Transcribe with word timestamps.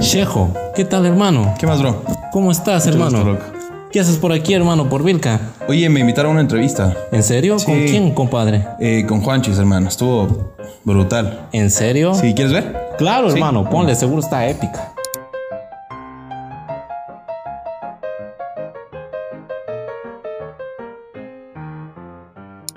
Shejo, 0.00 0.48
¿qué 0.74 0.84
tal 0.84 1.06
hermano? 1.06 1.54
¿Qué 1.58 1.66
más, 1.66 1.80
bro? 1.80 2.02
¿Cómo 2.32 2.50
estás 2.50 2.84
Mucho 2.86 2.96
hermano? 2.98 3.18
gusto, 3.24 3.32
loco. 3.32 3.44
¿Qué 3.90 4.00
haces 4.00 4.16
por 4.18 4.32
aquí 4.32 4.54
hermano, 4.54 4.88
por 4.88 5.02
Vilca? 5.02 5.40
Oye, 5.66 5.88
me 5.88 6.00
invitaron 6.00 6.30
a 6.30 6.32
una 6.34 6.40
entrevista 6.42 6.94
¿En 7.10 7.22
serio? 7.22 7.56
¿Con 7.64 7.74
quién, 7.86 8.12
compadre? 8.14 8.64
eh, 8.80 9.04
con 9.08 9.22
Juanchis, 9.22 9.58
hermano. 9.58 9.88
Estuvo 9.88 10.54
brutal. 10.84 11.48
¿En 11.52 11.70
serio? 11.70 12.14
¿Sí? 12.14 12.34
¿Quieres 12.34 12.52
ver? 12.52 12.76
Claro 12.98 13.28
Sí. 13.30 13.36
hermano, 13.36 13.68
ponle, 13.68 13.94
seguro 13.94 14.20
está 14.20 14.46
épica. 14.48 14.92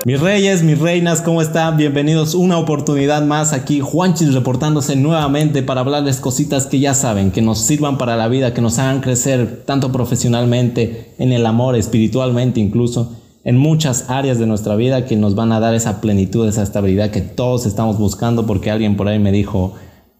Mis 0.03 0.19
reyes, 0.19 0.63
mis 0.63 0.79
reinas, 0.79 1.21
¿cómo 1.21 1.43
están? 1.43 1.77
Bienvenidos 1.77 2.33
una 2.33 2.57
oportunidad 2.57 3.21
más 3.21 3.53
aquí. 3.53 3.81
Juanchis 3.81 4.33
reportándose 4.33 4.95
nuevamente 4.95 5.61
para 5.61 5.81
hablarles 5.81 6.19
cositas 6.19 6.65
que 6.65 6.79
ya 6.79 6.95
saben, 6.95 7.29
que 7.29 7.43
nos 7.43 7.59
sirvan 7.59 7.99
para 7.99 8.15
la 8.15 8.27
vida, 8.27 8.51
que 8.51 8.61
nos 8.61 8.79
hagan 8.79 9.01
crecer 9.01 9.63
tanto 9.63 9.91
profesionalmente, 9.91 11.13
en 11.19 11.31
el 11.31 11.45
amor, 11.45 11.75
espiritualmente 11.75 12.59
incluso, 12.59 13.15
en 13.43 13.57
muchas 13.57 14.09
áreas 14.09 14.39
de 14.39 14.47
nuestra 14.47 14.75
vida 14.75 15.05
que 15.05 15.17
nos 15.17 15.35
van 15.35 15.51
a 15.51 15.59
dar 15.59 15.75
esa 15.75 16.01
plenitud, 16.01 16.47
esa 16.47 16.63
estabilidad 16.63 17.11
que 17.11 17.21
todos 17.21 17.67
estamos 17.67 17.99
buscando 17.99 18.47
porque 18.47 18.71
alguien 18.71 18.97
por 18.97 19.07
ahí 19.07 19.19
me 19.19 19.31
dijo, 19.31 19.75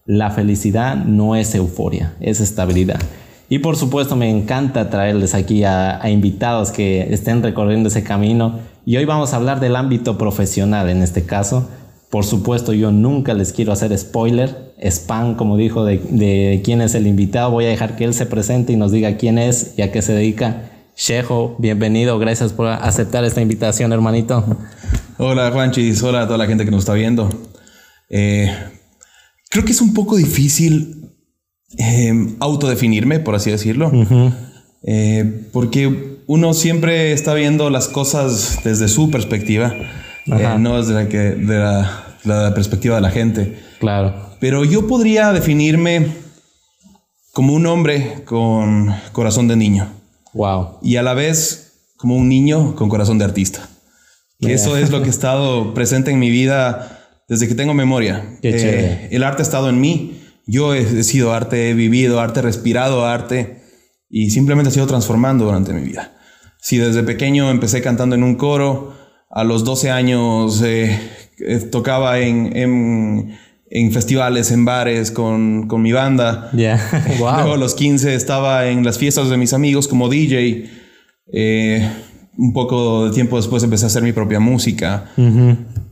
la 0.06 0.30
felicidad 0.30 0.96
no 0.96 1.36
es 1.36 1.56
euforia, 1.56 2.14
es 2.20 2.40
estabilidad. 2.40 3.00
Y 3.50 3.58
por 3.60 3.76
supuesto 3.76 4.16
me 4.16 4.30
encanta 4.30 4.92
traerles 4.92 5.34
aquí 5.34 5.64
a, 5.64 6.00
a 6.00 6.12
invitados 6.12 6.70
que 6.70 7.12
estén 7.12 7.42
recorriendo 7.42 7.90
ese 7.90 8.04
camino. 8.04 8.60
Y 8.86 8.98
hoy 8.98 9.06
vamos 9.06 9.34
a 9.34 9.36
hablar 9.36 9.60
del 9.60 9.76
ámbito 9.76 10.18
profesional 10.18 10.90
en 10.90 11.04
este 11.04 11.26
caso. 11.26 11.70
Por 12.10 12.26
supuesto 12.26 12.74
yo 12.74 12.92
nunca 12.92 13.34
les 13.34 13.54
quiero 13.54 13.72
hacer 13.72 13.98
spoiler, 13.98 14.74
spam 14.80 15.36
como 15.36 15.56
dijo 15.56 15.86
de, 15.86 16.00
de 16.00 16.62
quién 16.64 16.82
es 16.82 16.96
el 16.96 17.08
invitado. 17.08 17.52
Voy 17.52 17.66
a 17.66 17.70
dejar 17.70 17.96
que 17.96 18.06
él 18.06 18.14
se 18.14 18.26
presente 18.26 18.74
y 18.74 18.78
nos 18.78 18.92
diga 18.92 19.18
quién 19.18 19.38
es 19.38 19.76
y 19.78 19.84
a 19.84 19.92
qué 19.92 20.02
se 20.02 20.14
dedica. 20.14 20.72
Shejo, 20.98 21.56
bienvenido, 21.58 22.20
gracias 22.20 22.54
por 22.54 22.68
aceptar 22.68 23.24
esta 23.24 23.42
invitación 23.42 23.94
hermanito. 23.94 24.44
Hola, 25.18 25.52
Juanchis. 25.52 26.02
Hola 26.04 26.24
a 26.24 26.26
toda 26.26 26.40
la 26.40 26.48
gente 26.48 26.66
que 26.66 26.72
nos 26.72 26.82
está 26.82 26.94
viendo. 26.94 27.30
Eh, 28.10 28.52
creo 29.50 29.64
que 29.64 29.72
es 29.72 29.82
un 29.82 29.94
poco 29.94 30.18
difícil 30.18 31.14
eh, 31.78 32.36
autodefinirme, 32.40 33.20
por 33.20 33.36
así 33.36 33.52
decirlo. 33.52 33.92
Eh, 34.84 35.48
porque 35.52 36.18
uno 36.26 36.54
siempre 36.54 37.14
está 37.14 37.34
viendo 37.34 37.70
las 37.70 37.88
cosas 37.88 38.60
desde 38.64 38.88
su 38.88 39.12
perspectiva, 39.12 39.76
eh, 40.26 40.56
no 40.58 40.78
desde 40.78 40.94
la, 40.94 41.08
que, 41.08 41.18
de 41.18 41.58
la, 41.58 42.18
la 42.24 42.54
perspectiva 42.54 42.96
de 42.96 43.02
la 43.02 43.12
gente. 43.12 43.60
Claro, 43.80 44.36
Pero 44.40 44.64
yo 44.66 44.88
podría 44.88 45.34
definirme 45.34 46.08
como 47.32 47.54
un 47.54 47.66
hombre 47.68 48.24
con 48.26 48.94
corazón 49.12 49.48
de 49.48 49.56
niño 49.56 49.88
wow. 50.34 50.80
y 50.82 50.98
a 50.98 51.04
la 51.04 51.14
vez 51.14 51.74
como 51.98 52.16
un 52.16 52.28
niño 52.28 52.76
con 52.76 52.90
corazón 52.90 53.18
de 53.18 53.26
artista. 53.26 53.68
Que 54.40 54.54
eso 54.54 54.76
es 54.76 54.90
lo 54.90 55.02
que 55.02 55.08
ha 55.08 55.12
estado 55.12 55.74
presente 55.76 56.10
en 56.10 56.18
mi 56.18 56.32
vida 56.32 57.00
desde 57.30 57.48
que 57.48 57.54
tengo 57.54 57.76
memoria. 57.76 58.26
Eh, 58.38 58.40
Qué 58.42 58.58
chévere. 58.58 59.08
el 59.12 59.24
arte 59.24 59.44
ha 59.44 59.46
estado 59.46 59.70
en 59.70 59.80
mí. 59.80 60.18
Yo 60.48 60.74
he, 60.74 60.82
he 60.82 61.04
sido 61.04 61.32
arte, 61.32 61.70
he 61.70 61.74
vivido 61.76 62.20
arte, 62.20 62.40
he 62.40 62.44
respirado 62.44 63.06
arte 63.06 63.61
y 64.12 64.30
simplemente 64.32 64.70
ha 64.70 64.74
sido 64.74 64.88
transformando 64.88 65.46
durante 65.46 65.74
mi 65.74 65.82
vida. 65.82 66.12
Si 66.60 66.78
desde 66.78 67.02
pequeño 67.04 67.50
empecé 67.50 67.82
cantando 67.82 68.16
en 68.16 68.24
un 68.24 68.36
coro, 68.36 68.94
a 69.30 69.44
los 69.44 69.64
12 69.64 69.90
años 69.90 70.62
eh, 70.62 71.00
eh, 71.40 71.58
tocaba 71.72 72.20
en, 72.20 72.56
en- 72.56 73.38
en 73.74 73.92
festivales, 73.94 74.52
en 74.52 74.66
bares 74.66 75.12
con, 75.12 75.68
con 75.70 75.82
mi 75.82 75.94
banda. 75.94 76.50
Ya, 76.54 76.78
Luego 77.18 77.54
a 77.54 77.58
los 77.58 77.74
15 77.74 78.14
estaba 78.16 78.68
en 78.68 78.84
las 78.84 78.98
fiestas 78.98 79.30
de 79.30 79.38
mis 79.38 79.54
amigos 79.54 79.88
como 79.88 80.10
DJ. 80.10 80.70
Eh, 81.32 81.90
un 82.38 82.52
poco 82.52 83.06
de 83.08 83.14
tiempo 83.14 83.38
después 83.38 83.64
empecé 83.64 83.86
a 83.86 83.88
hacer 83.88 84.04
mi 84.04 84.12
propia 84.12 84.42
música. 84.42 85.06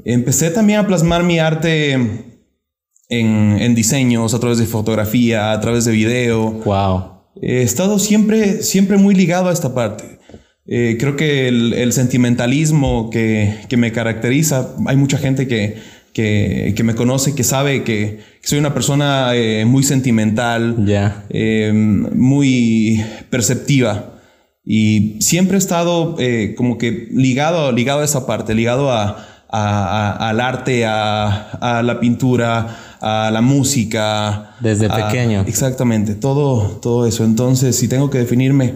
Empecé 0.04 0.50
también 0.52 0.80
a 0.80 0.88
plasmar 0.88 1.24
mi 1.24 1.40
arte 1.40 1.94
en, 1.94 3.58
en 3.60 3.76
diseños, 3.76 4.34
a 4.34 4.40
través 4.40 4.58
de 4.58 4.66
fotografía, 4.66 5.52
a 5.54 5.60
través 5.62 5.86
de 5.86 5.92
video. 5.94 6.52
Wow. 6.52 7.19
He 7.42 7.62
estado 7.62 8.00
siempre, 8.00 8.64
siempre 8.64 8.98
muy 8.98 9.16
ligado 9.16 9.50
a 9.50 9.54
esta 9.54 9.74
parte. 9.74 10.20
Eh, 10.68 10.98
creo 11.00 11.16
que 11.16 11.48
el, 11.48 11.74
el 11.74 11.94
sentimentalismo 11.94 13.10
que, 13.10 13.56
que 13.70 13.78
me 13.78 13.92
caracteriza, 13.92 14.76
hay 14.86 14.98
mucha 14.98 15.18
gente 15.18 15.48
que, 15.48 15.78
que, 16.14 16.74
que 16.76 16.84
me 16.84 16.96
conoce, 16.96 17.34
que 17.34 17.44
sabe 17.44 17.84
que, 17.84 18.20
soy 18.44 18.60
una 18.60 18.74
persona 18.74 19.32
eh, 19.36 19.66
muy 19.66 19.84
sentimental, 19.84 20.86
Ya. 20.86 21.24
eh, 21.30 21.72
muy 21.74 23.04
perceptiva. 23.30 24.16
Y 24.64 25.16
siempre 25.22 25.56
he 25.56 25.60
estado 25.60 26.16
eh, 26.20 26.54
como 26.56 26.78
que 26.78 27.08
ligado, 27.12 27.72
ligado 27.72 28.02
a 28.02 28.06
esa 28.06 28.28
parte, 28.28 28.54
ligado 28.54 28.92
a, 28.92 29.26
a- 29.50 30.18
a- 30.18 30.30
al 30.30 30.40
arte, 30.40 30.86
a, 30.86 31.50
a 31.54 31.82
la 31.84 32.00
pintura, 32.00 32.78
a 33.02 33.30
la 33.32 33.42
música. 33.42 34.56
Desde 34.60 34.88
a- 34.88 35.08
pequeño. 35.08 35.42
Exactamente, 35.48 36.16
todo, 36.16 36.78
todo 36.82 37.06
eso. 37.06 37.24
Entonces, 37.24 37.76
si 37.76 37.88
tengo 37.88 38.10
que 38.10 38.18
definirme, 38.20 38.74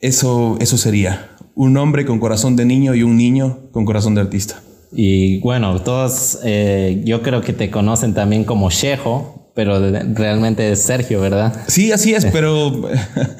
eso, 0.00 0.56
eso 0.60 0.78
sería. 0.78 1.30
Un 1.54 1.76
hombre 1.76 2.06
con 2.06 2.18
corazón 2.20 2.56
de 2.56 2.64
niño 2.64 2.94
y 2.94 3.02
un 3.02 3.16
niño 3.16 3.58
con 3.72 3.84
corazón 3.84 4.14
de 4.14 4.22
artista. 4.22 4.62
Y 4.92 5.38
bueno, 5.40 5.80
todos 5.82 6.38
eh, 6.42 7.02
yo 7.04 7.22
creo 7.22 7.42
que 7.42 7.52
te 7.52 7.70
conocen 7.70 8.14
también 8.14 8.44
como 8.44 8.70
Shejo, 8.70 9.39
pero 9.62 9.78
realmente 10.14 10.72
es 10.72 10.80
Sergio, 10.80 11.20
¿verdad? 11.20 11.64
Sí, 11.66 11.92
así 11.92 12.14
es, 12.14 12.24
pero 12.24 12.88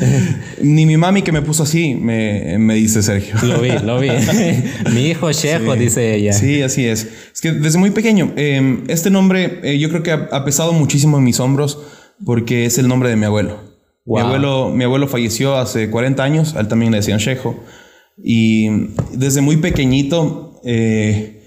ni 0.62 0.84
mi 0.84 0.98
mami 0.98 1.22
que 1.22 1.32
me 1.32 1.40
puso 1.40 1.62
así 1.62 1.94
me, 1.94 2.58
me 2.58 2.74
dice 2.74 3.02
Sergio. 3.02 3.36
Lo 3.42 3.58
vi, 3.62 3.70
lo 3.70 3.98
vi. 3.98 4.10
Mi 4.92 5.06
hijo 5.06 5.32
Shejo, 5.32 5.74
dice 5.76 6.14
ella. 6.14 6.34
Sí, 6.34 6.60
así 6.60 6.84
es. 6.84 7.08
Es 7.32 7.40
que 7.40 7.52
desde 7.52 7.78
muy 7.78 7.90
pequeño, 7.90 8.34
eh, 8.36 8.82
este 8.88 9.08
nombre 9.08 9.60
eh, 9.62 9.78
yo 9.78 9.88
creo 9.88 10.02
que 10.02 10.10
ha, 10.10 10.28
ha 10.30 10.44
pesado 10.44 10.74
muchísimo 10.74 11.16
en 11.16 11.24
mis 11.24 11.40
hombros 11.40 11.78
porque 12.26 12.66
es 12.66 12.76
el 12.76 12.86
nombre 12.86 13.08
de 13.08 13.16
mi 13.16 13.24
abuelo. 13.24 13.58
Wow. 14.04 14.18
Mi 14.18 14.26
abuelo. 14.26 14.70
Mi 14.74 14.84
abuelo 14.84 15.08
falleció 15.08 15.56
hace 15.56 15.88
40 15.88 16.22
años, 16.22 16.54
a 16.54 16.60
él 16.60 16.68
también 16.68 16.92
le 16.92 16.98
decían 16.98 17.18
Shejo. 17.18 17.64
Y 18.22 18.68
desde 19.14 19.40
muy 19.40 19.56
pequeñito 19.56 20.60
eh, 20.66 21.46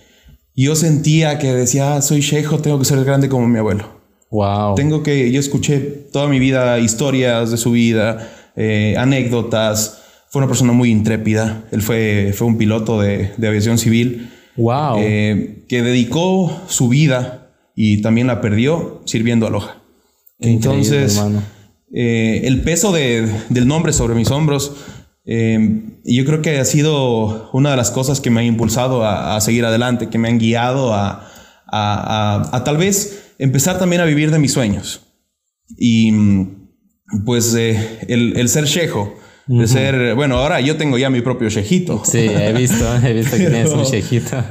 yo 0.56 0.75
sentía 0.75 1.38
que 1.38 1.53
decía, 1.53 1.95
"Ah, 1.95 2.01
soy 2.01 2.22
Shejo, 2.22 2.57
tengo 2.57 2.79
que 2.79 2.85
ser 2.85 3.03
grande 3.06 3.29
como 3.29 3.47
mi 3.47 3.59
abuelo. 3.59 4.01
Wow. 4.33 4.73
Tengo 4.75 5.03
que, 5.03 5.31
yo 5.31 5.39
escuché 5.39 5.79
toda 6.11 6.27
mi 6.27 6.39
vida 6.39 6.79
historias 6.79 7.51
de 7.51 7.57
su 7.57 7.71
vida, 7.71 8.29
eh, 8.55 8.95
anécdotas. 8.97 10.01
Fue 10.29 10.39
una 10.39 10.47
persona 10.47 10.73
muy 10.73 10.89
intrépida. 10.89 11.66
Él 11.71 11.83
fue, 11.83 12.33
fue 12.35 12.47
un 12.47 12.57
piloto 12.57 12.99
de, 12.99 13.31
de 13.38 13.47
aviación 13.47 13.77
civil 13.77 14.31
Wow. 14.57 14.95
eh, 14.97 15.66
que 15.69 15.83
dedicó 15.83 16.51
su 16.67 16.89
vida 16.89 17.51
y 17.75 18.01
también 18.01 18.25
la 18.27 18.41
perdió 18.41 19.01
sirviendo 19.05 19.45
a 19.45 19.51
Loja. 19.51 19.77
Qué 20.39 20.51
Entonces, 20.51 21.21
eh, 21.94 22.41
el 22.45 22.61
peso 22.63 22.91
de- 22.91 23.27
del 23.50 23.67
nombre 23.67 23.94
sobre 23.94 24.15
mis 24.15 24.31
hombros, 24.31 24.73
eh, 25.25 25.83
yo 26.05 26.25
creo 26.25 26.41
que 26.41 26.57
ha 26.59 26.65
sido 26.65 27.50
una 27.53 27.69
de 27.71 27.77
las 27.77 27.91
cosas 27.91 28.19
que 28.19 28.31
me 28.31 28.41
ha 28.41 28.44
impulsado 28.44 29.03
a, 29.05 29.35
a 29.35 29.41
seguir 29.41 29.63
adelante, 29.65 30.09
que 30.09 30.17
me 30.17 30.27
han 30.27 30.39
guiado 30.39 30.94
a- 30.95 31.29
a 31.75 32.63
tal 32.63 32.77
vez 32.77 33.22
empezar 33.39 33.79
también 33.79 34.01
a 34.01 34.05
vivir 34.05 34.31
de 34.31 34.39
mis 34.39 34.53
sueños. 34.53 35.01
Y 35.77 36.11
mm, 36.11 36.67
pues 37.25 37.53
eh, 37.55 37.99
el, 38.07 38.38
el 38.38 38.49
ser 38.49 38.66
shejo, 38.66 39.16
de 39.45 39.67
ser, 39.67 40.16
bueno, 40.16 40.38
ahora 40.38 40.61
yo 40.61 40.77
tengo 40.77 40.97
ya 40.97 41.09
mi 41.09 41.19
propio 41.21 41.49
shejito. 41.49 42.01
Sí, 42.05 42.19
he 42.19 42.53
visto, 42.53 42.85
he 43.05 43.11
visto 43.13 43.35
que 43.35 43.47
tienes 43.49 43.71
un 43.71 43.83
Shejito. 43.83 44.38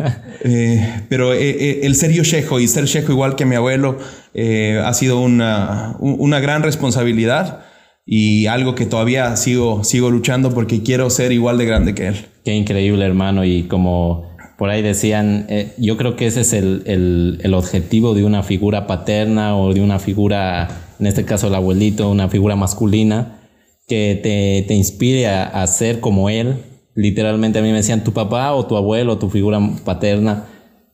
Eh, 0.44 1.04
pero 1.08 1.32
eh, 1.34 1.50
eh, 1.50 1.80
el 1.84 1.94
ser 1.94 2.10
yo 2.10 2.24
shejo 2.24 2.58
y 2.58 2.66
ser 2.66 2.86
shejo 2.86 3.12
igual 3.12 3.36
que 3.36 3.44
mi 3.44 3.54
abuelo 3.54 3.96
eh, 4.34 4.82
ha 4.84 4.92
sido 4.92 5.20
una, 5.20 5.94
un- 6.00 6.16
una 6.18 6.40
gran 6.40 6.64
responsabilidad 6.64 7.60
y 8.04 8.46
algo 8.46 8.74
que 8.74 8.84
todavía 8.84 9.36
sigo, 9.36 9.84
sigo 9.84 10.10
luchando 10.10 10.52
porque 10.52 10.82
quiero 10.82 11.08
ser 11.10 11.30
igual 11.30 11.58
de 11.58 11.64
grande 11.66 11.94
que 11.94 12.08
él. 12.08 12.26
Qué 12.44 12.52
increíble, 12.54 13.04
hermano. 13.04 13.44
Y 13.44 13.62
como 13.68 14.31
por 14.62 14.70
ahí 14.70 14.80
decían, 14.80 15.46
eh, 15.48 15.72
yo 15.76 15.96
creo 15.96 16.14
que 16.14 16.24
ese 16.28 16.42
es 16.42 16.52
el, 16.52 16.84
el- 16.86 17.40
el 17.42 17.52
objetivo 17.52 18.14
de 18.14 18.22
una 18.22 18.44
figura 18.44 18.86
paterna 18.86 19.56
o 19.56 19.74
de 19.74 19.80
una 19.80 19.98
figura, 19.98 20.68
en 21.00 21.08
este 21.08 21.24
caso 21.24 21.48
el 21.48 21.54
abuelito, 21.56 22.08
una 22.08 22.28
figura 22.28 22.54
masculina, 22.54 23.40
que 23.88 24.20
te, 24.22 24.64
te 24.68 24.74
inspire 24.74 25.26
a, 25.26 25.42
a 25.46 25.66
ser 25.66 25.98
como 25.98 26.30
él. 26.30 26.54
Literalmente 26.94 27.58
a 27.58 27.62
mí 27.62 27.70
me 27.70 27.78
decían, 27.78 28.04
tu 28.04 28.12
papá 28.12 28.52
o 28.52 28.64
tu 28.64 28.76
abuelo, 28.76 29.18
tu 29.18 29.30
figura 29.30 29.58
paterna, 29.84 30.44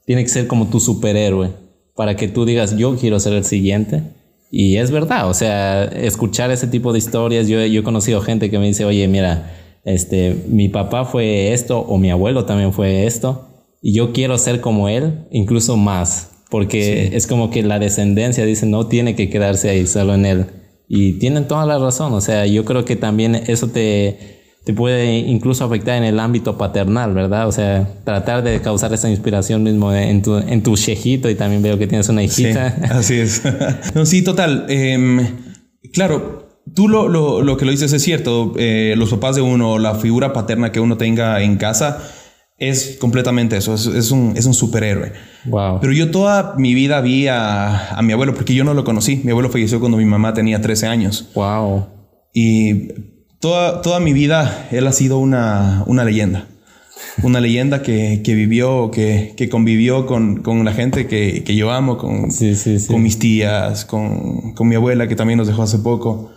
tiene 0.07 0.23
que 0.23 0.31
ser 0.31 0.47
como 0.47 0.69
tu 0.69 0.81
superhéroe, 0.81 1.51
para 1.95 2.17
que 2.17 2.27
tú 2.27 2.47
digas, 2.47 2.75
yo 2.79 2.97
quiero 2.97 3.21
ser 3.21 3.35
el 3.35 3.45
siguiente. 3.45 4.03
Y 4.51 4.77
es 4.77 4.91
verdad, 4.91 5.29
o 5.29 5.35
sea, 5.35 5.85
escuchar 5.85 6.51
ese 6.51 6.69
tipo 6.69 6.95
de 6.95 7.01
historias, 7.01 7.49
yo, 7.49 7.63
yo 7.67 7.81
he 7.83 7.85
conocido 7.85 8.23
gente 8.23 8.49
que 8.49 8.59
me 8.59 8.67
dice, 8.69 8.87
oye, 8.87 9.07
mira, 9.09 9.53
este, 9.85 10.43
mi 10.49 10.71
papá 10.71 11.05
fue 11.05 11.53
esto 11.53 11.81
o 11.81 11.99
mi 11.99 12.11
abuelo 12.11 12.47
también 12.47 12.73
fue 12.73 13.05
esto 13.05 13.45
yo 13.83 14.13
quiero 14.13 14.39
ser 14.39 14.61
como 14.61 14.89
él, 14.89 15.27
incluso 15.31 15.77
más, 15.77 16.31
porque 16.51 17.17
es 17.17 17.27
como 17.27 17.51
que 17.51 17.63
la 17.63 17.79
descendencia 17.79 18.45
dice 18.45 18.67
no 18.67 18.87
tiene 18.87 19.15
que 19.15 19.31
quedarse 19.31 19.71
ahí 19.71 19.87
solo 19.87 20.15
en 20.15 20.27
él. 20.27 20.47
Y 20.89 21.15
tienen 21.15 21.47
toda 21.47 21.67
la 21.67 21.79
razón, 21.79 22.15
o 22.15 22.21
sea, 22.21 22.47
yo 22.47 22.65
creo 22.65 22.85
que 22.85 22.97
también 22.97 23.35
eso 23.35 23.69
te, 23.69 24.39
te 24.69 24.75
puede 24.75 25.17
incluso 25.17 25.65
afectar 25.65 25.97
en 25.97 26.05
el 26.05 26.21
ámbito 26.21 26.59
paternal, 26.59 27.15
¿verdad? 27.15 27.47
O 27.49 27.53
sea, 27.53 27.89
tratar 28.05 28.43
de 28.43 28.61
causar 28.61 28.93
esa 28.93 29.09
inspiración 29.09 29.63
mismo 29.63 29.95
en 29.95 30.23
tu, 30.23 30.37
en 30.37 30.63
tu 30.63 30.75
y 30.77 31.35
también 31.37 31.63
veo 31.63 31.79
que 31.79 31.87
tienes 31.87 32.09
una 32.11 32.23
hijita. 32.23 32.71
Sí, 32.71 32.83
así 32.91 33.15
es. 33.15 33.43
no, 33.95 34.05
sí, 34.05 34.23
total. 34.23 34.67
Em, 34.69 35.27
claro, 35.93 36.49
tú 36.75 36.89
lo, 36.89 37.09
lo, 37.09 37.43
lo, 37.43 37.57
que 37.57 37.65
lo 37.65 37.71
dices 37.71 37.93
es 37.93 38.03
cierto. 38.03 38.53
Eh, 38.57 38.95
los 38.97 39.11
papás 39.11 39.37
de 39.37 39.43
uno, 39.43 39.79
la 39.79 39.95
figura 39.95 40.33
paterna 40.33 40.73
que 40.73 40.81
uno 40.81 40.97
tenga 40.97 41.43
en 41.43 41.57
casa, 41.57 42.03
es 42.59 42.97
completamente 43.01 43.57
eso, 43.57 43.75
es, 43.75 44.11
un, 44.11 44.35
es 44.37 44.45
un 44.45 44.55
superhéroe. 44.55 45.13
Wow. 45.45 45.79
Pero 45.81 45.93
yo 45.93 46.11
toda 46.11 46.55
mi 46.57 46.75
vida 46.75 47.01
vi 47.01 47.29
a, 47.29 47.91
a, 47.91 48.03
mi 48.03 48.13
abuelo, 48.13 48.35
porque 48.35 48.55
yo 48.55 48.65
no 48.65 48.75
lo 48.75 48.85
conocí. 48.85 49.21
Mi 49.25 49.31
abuelo 49.31 49.49
falleció 49.49 49.79
cuando 49.79 49.97
mi 49.97 50.05
mamá 50.05 50.35
tenía 50.35 50.61
13 50.61 50.87
años. 50.89 51.29
Wow. 51.35 51.87
Y 52.35 52.89
toda, 53.39 53.81
toda 53.83 54.01
mi 54.01 54.13
vida 54.13 54.69
él 54.73 54.87
ha 54.87 54.93
sido 54.93 55.19
una, 55.19 55.85
una 55.87 56.05
leyenda. 56.05 56.47
Una 57.23 57.41
leyenda 57.41 57.83
que, 57.83 58.23
que 58.25 58.35
vivió, 58.35 58.91
que, 58.91 59.35
que 59.37 59.49
convivió 59.49 60.07
con, 60.07 60.43
con, 60.43 60.65
la 60.65 60.73
gente 60.73 61.07
que, 61.07 61.45
que 61.45 61.55
yo 61.55 61.71
amo, 61.71 61.97
con, 61.97 62.33
sí, 62.33 62.57
sí, 62.57 62.81
sí. 62.81 62.93
con 62.93 63.03
mis 63.03 63.21
tías, 63.21 63.85
con, 63.85 64.53
con, 64.55 64.69
mi 64.69 64.75
abuela 64.75 65.07
que 65.07 65.15
también 65.15 65.39
nos 65.39 65.47
dejó 65.47 65.63
hace 65.63 65.79
poco. 65.79 66.33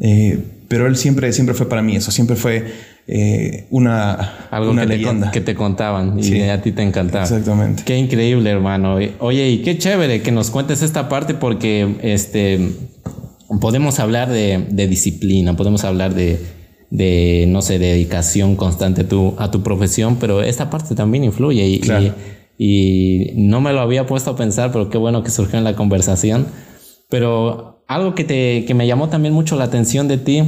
Eh, 0.00 0.38
pero 0.68 0.86
él 0.86 0.96
siempre, 0.96 1.32
siempre 1.32 1.54
fue 1.54 1.68
para 1.68 1.82
mí 1.82 1.96
eso, 1.96 2.10
siempre 2.10 2.36
fue 2.36 2.64
eh, 3.10 3.66
una, 3.70 4.48
Algo 4.50 4.70
una 4.70 4.86
que. 4.86 4.98
Te, 4.98 5.30
que 5.32 5.40
te 5.40 5.54
contaban 5.54 6.18
y 6.18 6.22
Sí. 6.24 6.42
a 6.42 6.60
ti 6.60 6.72
te 6.72 6.82
encantaba. 6.82 7.24
Exactamente. 7.24 7.82
Qué 7.84 7.96
increíble, 7.96 8.50
hermano. 8.50 8.98
Oye, 9.20 9.48
y 9.48 9.62
qué 9.62 9.78
chévere 9.78 10.20
que 10.20 10.30
nos 10.30 10.50
cuentes 10.50 10.82
esta 10.82 11.08
parte 11.08 11.32
porque 11.34 11.96
este 12.02 12.60
podemos 13.60 13.98
hablar 13.98 14.28
de, 14.28 14.66
de 14.70 14.86
disciplina, 14.88 15.56
podemos 15.56 15.84
hablar 15.84 16.14
de, 16.14 16.38
de, 16.90 17.46
no 17.48 17.62
sé, 17.62 17.78
dedicación 17.78 18.56
constante 18.56 19.00
a 19.02 19.08
tu, 19.08 19.34
a 19.38 19.50
tu 19.50 19.62
profesión, 19.62 20.16
pero 20.20 20.42
esta 20.42 20.68
parte 20.68 20.94
también 20.94 21.24
influye 21.24 21.66
y, 21.66 21.80
Claro. 21.80 22.12
y, 22.58 23.32
y 23.32 23.32
no 23.36 23.62
me 23.62 23.72
lo 23.72 23.80
había 23.80 24.04
puesto 24.06 24.32
a 24.32 24.36
pensar, 24.36 24.70
pero 24.70 24.90
qué 24.90 24.98
bueno 24.98 25.22
que 25.22 25.30
surgió 25.30 25.56
en 25.58 25.64
la 25.64 25.74
conversación. 25.76 26.46
Pero 27.08 27.82
algo 27.88 28.14
que, 28.14 28.24
te, 28.24 28.66
que 28.66 28.74
me 28.74 28.86
llamó 28.86 29.08
también 29.08 29.32
mucho 29.32 29.56
la 29.56 29.64
atención 29.64 30.08
de 30.08 30.18
ti, 30.18 30.42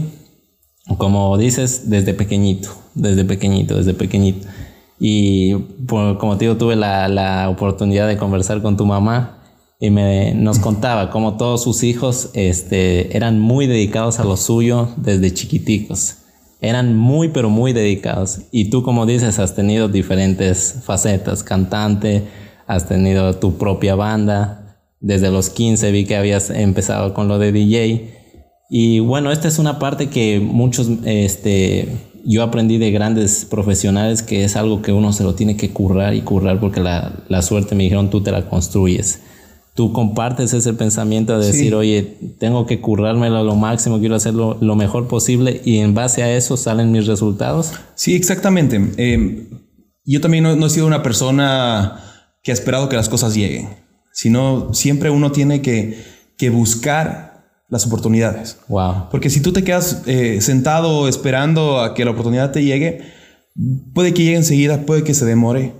como 0.99 1.37
dices, 1.39 1.89
desde 1.91 2.15
pequeñito, 2.15 2.71
desde 2.95 3.25
pequeñito, 3.25 3.77
desde 3.77 3.95
pequeñito. 3.95 4.47
Y 4.99 5.55
por- 5.87 6.19
como 6.19 6.37
te 6.37 6.45
digo, 6.45 6.57
tuve 6.57 6.77
la, 6.77 7.09
la 7.09 7.49
oportunidad 7.49 8.07
de 8.09 8.17
conversar 8.17 8.61
con 8.63 8.77
tu 8.77 8.85
mamá 8.87 9.39
y 9.81 9.91
me, 9.91 10.35
nos 10.35 10.59
contaba 10.61 11.11
cómo 11.11 11.37
todos 11.37 11.63
sus 11.63 11.83
hijos 11.83 12.31
este, 12.35 13.17
eran 13.17 13.41
muy 13.41 13.67
dedicados 13.67 14.21
a 14.21 14.25
lo 14.25 14.37
suyo 14.37 14.89
desde 14.97 15.33
chiquiticos. 15.33 16.17
Eran 16.63 16.95
muy, 16.95 17.29
pero 17.29 17.49
muy 17.49 17.73
dedicados. 17.73 18.41
Y 18.53 18.69
tú, 18.69 18.83
como 18.83 19.07
dices, 19.07 19.39
has 19.39 19.55
tenido 19.55 19.89
diferentes 19.89 20.81
facetas. 20.85 21.43
Cantante, 21.43 22.25
has 22.67 22.87
tenido 22.87 23.35
tu 23.37 23.57
propia 23.57 23.95
banda. 23.95 24.77
Desde 25.01 25.31
los 25.31 25.49
15 25.49 25.91
vi 25.91 26.05
que 26.05 26.17
habías 26.17 26.51
empezado 26.51 27.15
con 27.15 27.29
lo 27.29 27.39
de 27.39 27.53
DJ. 27.53 28.19
Y 28.72 29.00
bueno, 29.00 29.32
esta 29.32 29.49
es 29.49 29.58
una 29.58 29.81
parte 29.81 30.08
que 30.11 30.38
muchos, 30.38 30.88
este, 31.05 31.88
yo 32.25 32.44
aprendí 32.44 32.78
de 32.78 32.93
grandes 32.93 33.44
profesionales 33.44 34.22
que 34.22 34.44
es 34.44 34.55
algo 34.55 34.81
que 34.81 34.93
uno 34.93 35.12
se 35.12 35.25
lo 35.25 35.34
tiene 35.34 35.56
que 35.56 35.70
currar 35.70 36.14
y 36.14 36.20
currar 36.20 36.61
porque 36.61 36.78
la, 36.81 37.25
la 37.28 37.43
suerte 37.43 37.75
me 37.75 37.82
dijeron 37.82 38.11
tú 38.11 38.22
te 38.22 38.31
la 38.31 38.49
construyes. 38.49 39.22
Tú 39.75 39.93
compartes 39.93 40.52
ese 40.52 40.72
pensamiento 40.75 41.37
de 41.38 41.44
Sí. 41.44 41.52
decir, 41.52 41.75
oye, 41.75 42.02
tengo 42.38 42.67
que 42.67 42.81
currármelo 42.81 43.38
a 43.38 43.43
lo 43.43 43.56
máximo, 43.56 43.99
quiero 43.99 44.14
hacerlo 44.14 44.56
lo 44.61 44.76
mejor 44.76 45.08
posible 45.08 45.61
y 45.64 45.78
en 45.78 45.94
base 45.94 46.22
a 46.22 46.37
eso 46.37 46.56
salen 46.56 46.93
mis 46.93 47.06
resultados. 47.06 47.72
Sí, 47.96 48.14
exactamente. 48.14 48.81
Eh, 48.99 49.49
yo 50.05 50.20
también 50.20 50.44
no, 50.44 50.55
no 50.55 50.67
he 50.67 50.70
sido 50.70 50.87
una 50.87 51.02
persona 51.02 52.00
que 52.43 52.52
ha 52.52 52.55
esperado 52.55 52.88
que 52.88 52.96
las 52.96 53.08
cosas 53.08 53.34
lleguen, 53.34 53.69
sino 54.12 54.72
siempre 54.75 55.11
uno 55.11 55.32
tiene 55.32 55.61
que, 55.62 56.02
que 56.37 56.50
buscar 56.50 57.30
las 57.70 57.87
oportunidades. 57.87 58.58
Wow. 58.69 59.08
Porque 59.11 59.31
si 59.31 59.40
tú 59.40 59.52
te 59.52 59.64
quedas 59.64 60.02
eh, 60.06 60.40
sentado 60.40 61.08
esperando 61.08 61.81
a 61.81 61.94
que 61.94 62.05
la 62.05 62.11
oportunidad 62.11 62.50
te 62.50 62.62
llegue, 62.64 63.00
puede 63.94 64.14
que 64.14 64.25
llegue 64.25 64.37
enseguida, 64.37 64.87
puede 64.87 65.05
que 65.05 65.14
se 65.14 65.25
demore. 65.25 65.72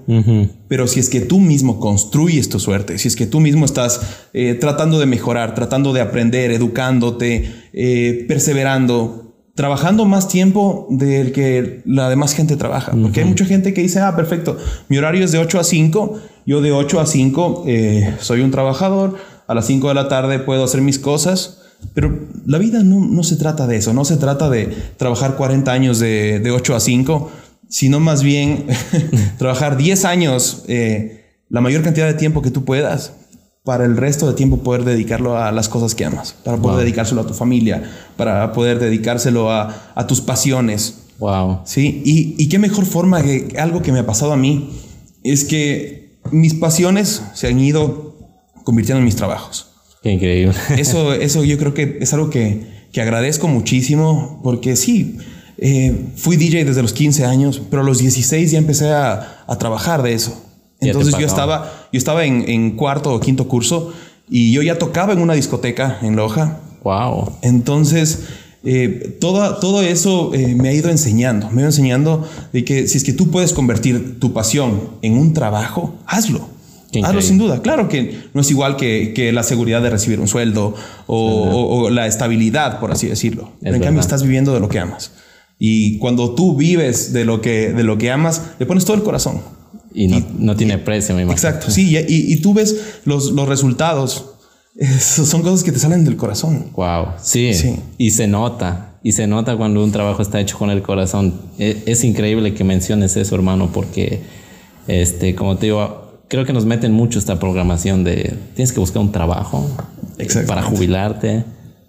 Pero 0.69 0.87
si 0.87 1.01
es 1.01 1.09
que 1.09 1.21
tú 1.21 1.41
mismo 1.41 1.81
construyes 1.81 2.49
tu 2.49 2.59
suerte, 2.59 2.99
si 2.99 3.09
es 3.09 3.17
que 3.17 3.27
tú 3.27 3.41
mismo 3.41 3.65
estás 3.65 4.01
eh, 4.33 4.55
tratando 4.55 4.99
de 4.99 5.07
mejorar, 5.07 5.55
tratando 5.55 5.93
de 5.93 6.01
aprender, 6.01 6.51
educándote, 6.53 7.51
eh, 7.73 8.25
perseverando, 8.29 9.35
trabajando 9.55 10.05
más 10.05 10.29
tiempo 10.29 10.87
del 10.91 11.33
que 11.33 11.83
la 11.87 12.09
demás 12.09 12.35
gente 12.35 12.57
trabaja. 12.57 12.93
Porque 12.93 13.21
hay 13.21 13.27
mucha 13.27 13.45
gente 13.45 13.75
que 13.75 13.83
dice, 13.83 14.01
ah, 14.01 14.15
perfecto, 14.15 14.57
mi 14.89 14.97
horario 14.99 15.25
es 15.25 15.33
de 15.33 15.39
8 15.39 15.61
a 15.61 15.65
5, 15.65 16.21
yo 16.47 16.61
de 16.61 16.73
8 16.73 17.01
a 17.01 17.07
5 17.07 17.65
eh, 17.67 18.15
soy 18.21 18.43
un 18.43 18.51
trabajador, 18.51 19.17
a 19.47 19.55
las 19.55 19.67
5 19.67 19.89
de 19.89 19.95
la 19.95 20.09
tarde 20.09 20.39
puedo 20.39 20.65
hacer 20.65 20.83
mis 20.83 20.99
cosas. 20.99 21.60
Pero 21.95 22.19
la 22.47 22.59
vida 22.59 22.83
no, 22.83 23.01
no 23.01 23.23
se 23.23 23.37
trata 23.37 23.67
de 23.67 23.77
eso, 23.77 23.93
no 23.93 24.05
se 24.05 24.17
trata 24.17 24.49
de 24.49 24.67
trabajar 24.97 25.37
40 25.37 25.73
años 25.73 25.99
de, 25.99 26.41
de 26.41 26.51
8 26.51 26.77
a 26.77 26.81
5, 26.81 27.31
sino 27.69 28.01
más 28.01 28.23
bien 28.23 28.67
trabajar 29.39 29.77
10 29.77 30.05
años, 30.05 30.65
eh, 30.69 31.25
la 31.49 31.61
mayor 31.61 31.83
cantidad 31.83 32.07
de 32.07 32.15
tiempo 32.15 32.43
que 32.43 32.51
tú 32.51 32.65
puedas, 32.65 33.13
para 33.65 33.85
el 33.85 33.97
resto 33.97 34.27
de 34.27 34.35
tiempo 34.35 34.59
poder 34.59 34.85
dedicarlo 34.85 35.37
a 35.37 35.53
las 35.53 35.69
cosas 35.69 35.95
que 35.95 36.05
amas, 36.05 36.35
para 36.45 36.57
poder 36.57 36.77
Wow. 36.77 36.83
dedicárselo 36.85 37.21
a 37.21 37.27
tu 37.27 37.35
familia, 37.35 37.83
para 38.17 38.53
poder 38.53 38.79
dedicárselo 38.79 39.51
a, 39.51 39.93
a 39.95 40.07
tus 40.07 40.21
pasiones. 40.21 40.95
Wow. 41.19 41.61
Sí, 41.65 42.03
y, 42.05 42.35
y 42.43 42.49
qué 42.49 42.59
mejor 42.59 42.87
forma 42.87 43.23
que 43.23 43.55
algo 43.59 43.83
que 43.83 43.93
me 43.93 43.99
ha 43.99 44.07
pasado 44.07 44.33
a 44.33 44.37
mí 44.37 44.71
es 45.23 45.45
que 45.45 46.19
mis 46.31 46.55
pasiones 46.55 47.23
se 47.35 47.49
han 47.49 47.61
ido 47.61 48.17
convirtiendo 48.65 48.99
en 49.01 49.05
mis 49.05 49.17
trabajos. 49.17 49.70
Qué 50.03 50.13
increíble. 50.13 50.55
Eso, 50.79 51.13
eso 51.13 51.45
yo 51.45 51.59
creo 51.59 51.75
que 51.75 51.99
es 52.01 52.13
algo 52.15 52.31
que, 52.31 52.63
que 52.93 53.03
agradezco 53.03 53.49
muchísimo 53.49 54.41
porque 54.43 54.77
sí, 54.77 55.19
eh, 55.59 56.07
fui 56.17 56.37
DJ 56.37 56.65
desde 56.65 56.81
los 56.81 56.95
15 56.95 57.27
años, 57.27 57.61
pero 57.69 57.83
a 57.83 57.85
los 57.85 57.99
16 57.99 58.51
ya 58.51 58.59
empecé 58.59 58.91
a, 58.91 59.45
a 59.47 59.59
trabajar 59.59 60.03
de 60.03 60.15
eso. 60.15 60.43
Entonces 60.81 61.15
yo 61.19 61.27
estaba, 61.27 61.89
yo 61.93 61.99
estaba 61.99 62.25
en, 62.25 62.49
en 62.49 62.77
cuarto 62.77 63.13
o 63.13 63.21
quinto 63.21 63.47
curso 63.47 63.93
y 64.29 64.53
yo 64.53 64.63
ya 64.63 64.79
tocaba 64.79 65.13
en 65.13 65.21
una 65.21 65.35
discoteca 65.35 65.99
en 66.03 66.17
Loja. 66.17 66.61
Wow. 66.83 67.33
Entonces, 67.43 68.21
eh, 68.65 69.17
todo, 69.21 69.57
todo 69.57 69.83
eso 69.83 70.33
eh, 70.35 70.55
me 70.55 70.69
ha 70.69 70.73
ido 70.73 70.91
enseñando, 70.91 71.51
me 71.51 71.59
ha 71.59 71.61
ido 71.61 71.69
enseñando 71.69 72.27
de 72.53 72.65
que 72.65 72.89
si 72.89 72.99
es 72.99 73.05
que 73.05 73.13
tú 73.13 73.31
puedes 73.31 73.53
convertir 73.53 74.19
tu 74.19 74.33
pasión 74.33 74.91
en 75.03 75.19
un 75.19 75.35
trabajo, 75.35 75.95
hazlo. 76.07 76.49
Hazlo 76.91 76.99
increíble. 76.99 77.23
sin 77.23 77.39
duda. 77.39 77.63
Claro 77.63 77.89
que 77.89 78.19
no 78.35 78.41
es 78.41 78.51
igual 78.51 78.77
que, 78.77 79.13
que 79.15 79.33
la 79.33 79.43
seguridad 79.43 79.81
de 79.83 79.91
recibir 79.91 80.19
un 80.21 80.29
sueldo 80.29 80.75
o, 81.07 81.17
o- 81.17 81.85
o 81.85 81.91
la 81.91 82.07
estabilidad, 82.07 82.81
por 82.81 82.91
así 82.93 83.07
decirlo. 83.07 83.53
Pero 83.63 83.77
en 83.77 83.83
cambio 83.83 84.01
estás 84.01 84.23
viviendo 84.23 84.53
de 84.55 84.61
lo 84.61 84.69
que 84.69 84.79
amas. 84.81 85.13
Y 85.59 85.99
cuando 85.99 86.35
tú 86.35 86.57
vives 86.57 87.13
de 87.13 87.25
lo 87.25 87.41
que, 87.41 87.73
de 87.73 87.83
lo 87.85 87.99
que 87.99 88.11
amas, 88.11 88.43
le 88.59 88.67
pones 88.67 88.85
todo 88.85 88.97
el 88.97 89.03
corazón. 89.03 89.41
Y 89.95 90.09
no, 90.09 90.25
no 90.39 90.57
tiene 90.57 90.79
precio, 90.79 91.15
me 91.15 91.23
imagino. 91.23 91.49
Exacto, 91.49 91.71
sí. 91.71 91.91
Y, 91.91 91.99
y- 91.99 92.33
y 92.33 92.37
tú 92.37 92.55
ves 92.55 93.01
los, 93.05 93.33
los 93.33 93.49
resultados. 93.49 94.27
Son 95.01 95.43
cosas 95.43 95.63
que 95.63 95.73
te 95.73 95.79
salen 95.79 96.05
del 96.05 96.17
corazón. 96.17 96.67
Wow, 96.75 97.07
sí. 97.23 97.53
Sí. 97.55 97.77
Y 97.99 98.11
se 98.13 98.27
nota. 98.27 98.87
Y 99.03 99.13
se 99.13 99.27
nota 99.27 99.57
cuando 99.57 99.83
un 99.83 99.93
trabajo 99.93 100.23
está 100.23 100.41
hecho 100.41 100.59
con 100.59 100.71
el 100.71 100.83
corazón. 100.83 101.35
E- 101.59 101.83
Es, 101.87 102.05
increíble 102.05 102.55
que 102.55 102.65
menciones 102.65 103.17
eso, 103.17 103.35
hermano, 103.35 103.71
porque, 103.73 104.21
este, 104.89 105.35
como 105.35 105.57
te 105.57 105.67
digo, 105.67 106.10
creo 106.31 106.47
que 106.47 106.53
nos 106.53 106.65
meten 106.65 106.93
mucho 106.93 107.19
esta 107.19 107.39
programación 107.41 108.05
de 108.05 108.39
tienes 108.55 108.73
que 108.73 108.79
buscar 108.79 109.03
un 109.03 109.11
trabajo 109.11 109.69
eh, 110.17 110.29
para 110.47 110.63
jubilarte. 110.63 111.45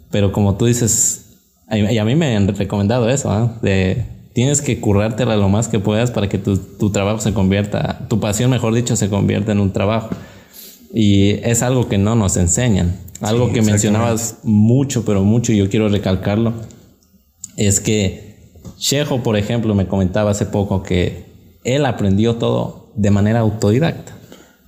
Pero 0.10 0.33
como 0.33 0.55
tú 0.55 0.65
dices, 0.65 1.27
y 1.71 1.98
a 1.98 2.03
mí 2.03 2.15
me 2.15 2.36
han 2.36 2.48
recomendado 2.50 3.07
eso, 3.07 3.31
¿ah? 3.31 3.57
de 3.62 4.03
tienes 4.33 4.62
que 4.62 4.81
currártela 4.81 5.38
lo 5.38 5.48
más 5.48 5.67
que 5.67 5.79
puedas 5.79 6.10
para 6.10 6.27
que 6.27 6.39
tu, 6.39 6.57
tu 6.57 6.89
trabajo 6.89 7.21
se 7.21 7.33
convierta, 7.33 8.07
tu 8.10 8.19
pasión, 8.19 8.50
mejor 8.50 8.74
dicho, 8.74 8.95
se 8.95 9.10
convierta 9.10 9.51
en 9.51 9.60
un 9.60 9.71
trabajo. 9.71 10.10
Y 10.91 11.33
es 11.43 11.62
algo 11.62 11.88
que 11.88 12.00
no 12.00 12.15
nos 12.15 12.36
enseñan. 12.36 12.98
Algo 13.21 13.48
Sí, 13.48 13.53
que 13.53 13.62
mencionabas 13.62 14.39
mucho, 14.43 15.05
pero 15.05 15.24
mucho, 15.24 15.53
y 15.53 15.57
yo 15.57 15.69
quiero 15.69 15.88
recalcarlo, 15.88 16.53
es 17.57 17.79
que 17.79 18.51
Shejo, 18.79 19.21
por 19.21 19.38
ejemplo, 19.38 19.75
me 19.75 19.86
comentaba 19.86 20.31
hace 20.31 20.48
poco 20.48 20.81
que 20.81 21.25
él 21.63 21.86
aprendió 21.86 22.36
todo 22.38 22.91
de 22.95 23.12
manera 23.12 23.41
autodidacta. 23.41 24.21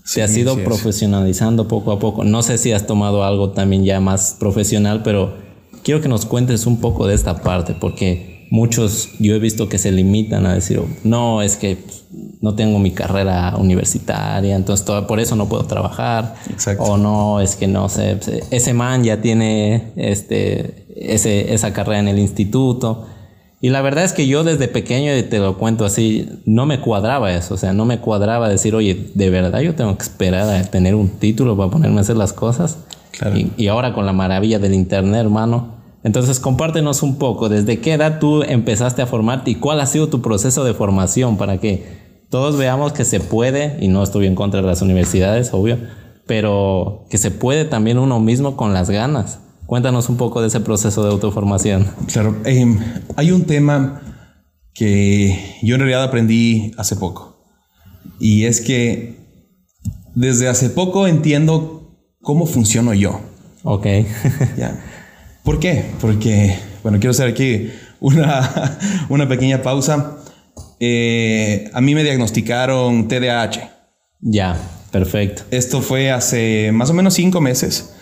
Sí, 0.03 0.15
Se 0.15 0.23
ha 0.23 0.39
ido 0.39 0.55
profesionalizando 0.65 1.67
poco 1.67 1.91
a 1.91 1.99
poco. 1.99 2.23
No 2.23 2.43
sé 2.43 2.57
si 2.57 2.71
has 2.71 2.85
tomado 2.85 3.23
algo 3.23 3.51
también 3.51 3.85
ya 3.85 3.99
más 3.99 4.35
profesional, 4.39 5.01
pero 5.03 5.33
quiero 5.83 6.01
que 6.01 6.09
nos 6.09 6.25
cuentes 6.25 6.65
un 6.65 6.77
poco 6.81 7.07
de 7.07 7.15
esta 7.15 7.41
parte, 7.41 7.73
porque 7.79 8.47
muchos 8.51 9.09
yo 9.19 9.33
he 9.33 9.39
visto 9.39 9.69
que 9.69 9.77
se 9.77 9.91
limitan 9.91 10.45
a 10.45 10.53
decir, 10.53 10.81
no, 11.03 11.41
es 11.41 11.55
que 11.55 11.77
no 12.41 12.53
tengo 12.55 12.77
mi 12.79 12.91
carrera 12.91 13.55
universitaria, 13.57 14.55
entonces 14.55 14.85
todo- 14.85 15.07
por 15.07 15.19
eso 15.19 15.35
no 15.35 15.47
puedo 15.47 15.63
trabajar. 15.65 16.35
Exacto. 16.49 16.83
O 16.83 16.97
no, 16.97 17.39
es 17.39 17.55
que 17.55 17.67
no 17.67 17.87
sé, 17.89 18.19
ese 18.51 18.73
man 18.73 19.03
ya 19.03 19.21
tiene 19.21 19.93
este 19.95 20.85
ese, 20.95 21.53
esa 21.53 21.73
carrera 21.73 21.99
en 21.99 22.07
el 22.09 22.19
instituto. 22.19 23.07
Y 23.63 23.69
la 23.69 23.81
verdad 23.81 24.03
es 24.03 24.11
que 24.11 24.27
yo 24.27 24.43
desde 24.43 24.67
pequeño, 24.67 25.15
y 25.15 25.23
te 25.23 25.39
lo 25.39 25.57
cuento 25.57 25.85
así, 25.85 26.27
no 26.45 26.65
me 26.65 26.81
cuadraba 26.81 27.33
eso. 27.33 27.53
O 27.53 27.57
sea, 27.57 27.71
no 27.71 27.85
me 27.85 27.99
cuadraba 27.99 28.49
decir, 28.49 28.75
oye, 28.75 29.09
de 29.13 29.29
verdad 29.29 29.61
yo 29.61 29.73
tengo 29.73 29.95
que 29.95 30.03
esperar 30.03 30.49
a 30.49 30.63
tener 30.63 30.95
un 30.95 31.07
título 31.07 31.55
para 31.55 31.71
ponerme 31.71 31.99
a 31.99 32.01
hacer 32.01 32.17
las 32.17 32.33
cosas. 32.33 32.79
Y, 33.33 33.51
y, 33.55 33.67
ahora 33.69 33.93
con 33.93 34.05
la 34.05 34.11
maravilla 34.11 34.59
del 34.59 34.73
Internet, 34.73 35.21
hermano. 35.21 35.75
Entonces, 36.03 36.41
compártenos 36.41 37.03
un 37.03 37.15
poco, 37.15 37.47
¿desde 37.47 37.79
qué 37.79 37.93
edad 37.93 38.19
tú 38.19 38.43
empezaste 38.43 39.01
a 39.01 39.05
formarte 39.05 39.51
y 39.51 39.55
cuál 39.55 39.79
ha 39.79 39.85
sido 39.85 40.09
tu 40.09 40.21
proceso 40.21 40.65
de 40.65 40.73
formación 40.73 41.37
para 41.37 41.57
que 41.59 41.85
todos 42.29 42.57
veamos 42.57 42.91
que 42.91 43.05
se 43.05 43.21
puede, 43.21 43.77
y 43.79 43.87
no 43.87 44.03
estoy 44.03 44.27
en 44.27 44.35
contra 44.35 44.59
de 44.59 44.67
las 44.67 44.81
universidades, 44.81 45.53
obvio, 45.53 45.77
pero 46.27 47.05
que 47.09 47.17
se 47.17 47.31
puede 47.31 47.63
también 47.63 47.97
uno 47.97 48.19
mismo 48.19 48.57
con 48.57 48.73
las 48.73 48.89
ganas? 48.89 49.39
Cuéntanos 49.73 50.07
un 50.07 50.17
poco 50.17 50.39
de 50.39 50.49
ese 50.49 50.59
proceso 50.59 51.03
de 51.03 51.09
autoformación. 51.09 51.87
Claro, 52.05 52.37
em, 52.45 52.77
hay 53.15 53.31
un 53.31 53.45
tema 53.45 54.03
que 54.71 55.57
yo 55.63 55.73
en 55.73 55.81
realidad 55.81 56.03
aprendí 56.03 56.73
hace 56.77 56.95
poco. 56.95 57.43
Y 58.19 58.45
es 58.45 58.61
que 58.61 59.15
desde 60.13 60.47
hace 60.47 60.69
poco 60.69 61.07
entiendo 61.07 61.97
cómo 62.21 62.45
funciono 62.45 62.93
yo. 62.93 63.19
Ok. 63.63 63.87
¿Por 65.43 65.59
qué? 65.59 65.85
Porque, 65.99 66.55
bueno, 66.83 66.99
quiero 66.99 67.09
hacer 67.09 67.29
aquí 67.29 67.71
una, 67.99 68.77
una 69.09 69.27
pequeña 69.27 69.63
pausa. 69.63 70.17
Eh, 70.79 71.71
a 71.73 71.81
mí 71.81 71.95
me 71.95 72.03
diagnosticaron 72.03 73.07
TDAH. 73.07 73.71
Ya, 74.21 74.55
perfecto. 74.91 75.41
Esto 75.49 75.81
fue 75.81 76.11
hace 76.11 76.71
más 76.71 76.91
o 76.91 76.93
menos 76.93 77.15
cinco 77.15 77.41
meses. 77.41 77.95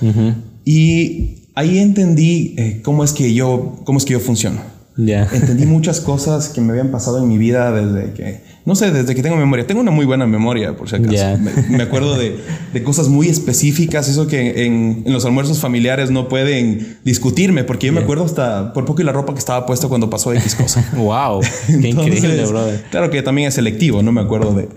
Y 0.66 1.41
ahí 1.56 1.80
entendí 1.80 2.56
eh, 2.58 2.82
cómo 2.84 3.04
es 3.04 3.14
que 3.14 3.34
yo, 3.34 3.82
cómo 3.84 3.98
es 3.98 4.06
que 4.06 4.14
yo 4.14 4.20
funciono. 4.20 4.62
Ya. 4.98 5.28
Entendí 5.34 5.66
muchas 5.66 6.02
cosas 6.02 6.50
que 6.50 6.60
me 6.60 6.72
habían 6.72 6.92
pasado 6.92 7.20
en 7.20 7.28
mi 7.28 7.38
vida 7.38 7.72
desde 7.72 8.14
que, 8.14 8.42
no 8.66 8.76
sé, 8.76 8.92
desde 8.92 9.16
que 9.16 9.24
tengo 9.24 9.38
memoria. 9.38 9.66
Tengo 9.66 9.80
una 9.80 9.90
muy 9.90 10.06
buena 10.06 10.28
memoria, 10.28 10.76
por 10.76 10.90
si 10.90 10.98
acaso. 10.98 11.40
Me, 11.70 11.82
acuerdo 11.82 12.18
de, 12.18 12.38
de, 12.74 12.84
cosas 12.84 13.08
muy 13.08 13.30
específicas, 13.30 14.10
eso 14.10 14.28
que 14.28 14.66
en, 14.66 15.04
en, 15.06 15.14
los 15.14 15.24
almuerzos 15.26 15.60
familiares 15.60 16.12
no 16.12 16.28
pueden 16.28 16.98
discutirme, 17.06 17.64
porque 17.64 17.88
yo 17.88 17.94
me 17.94 18.02
acuerdo 18.02 18.26
hasta 18.26 18.74
por 18.74 18.84
poco 18.86 19.02
y 19.02 19.06
la 19.06 19.14
ropa 19.14 19.34
que 19.34 19.40
estaba 19.40 19.66
puesta 19.66 19.88
cuando 19.88 20.10
pasó 20.10 20.34
X 20.34 20.56
cosa. 20.56 20.86
wow, 20.98 21.40
qué 21.68 21.74
increíble, 21.90 22.46
brother. 22.46 22.84
Claro 22.92 23.10
que 23.10 23.22
también 23.22 23.48
es 23.48 23.56
selectivo, 23.56 24.04
no 24.04 24.12
me 24.12 24.22
acuerdo 24.22 24.54
de. 24.54 24.68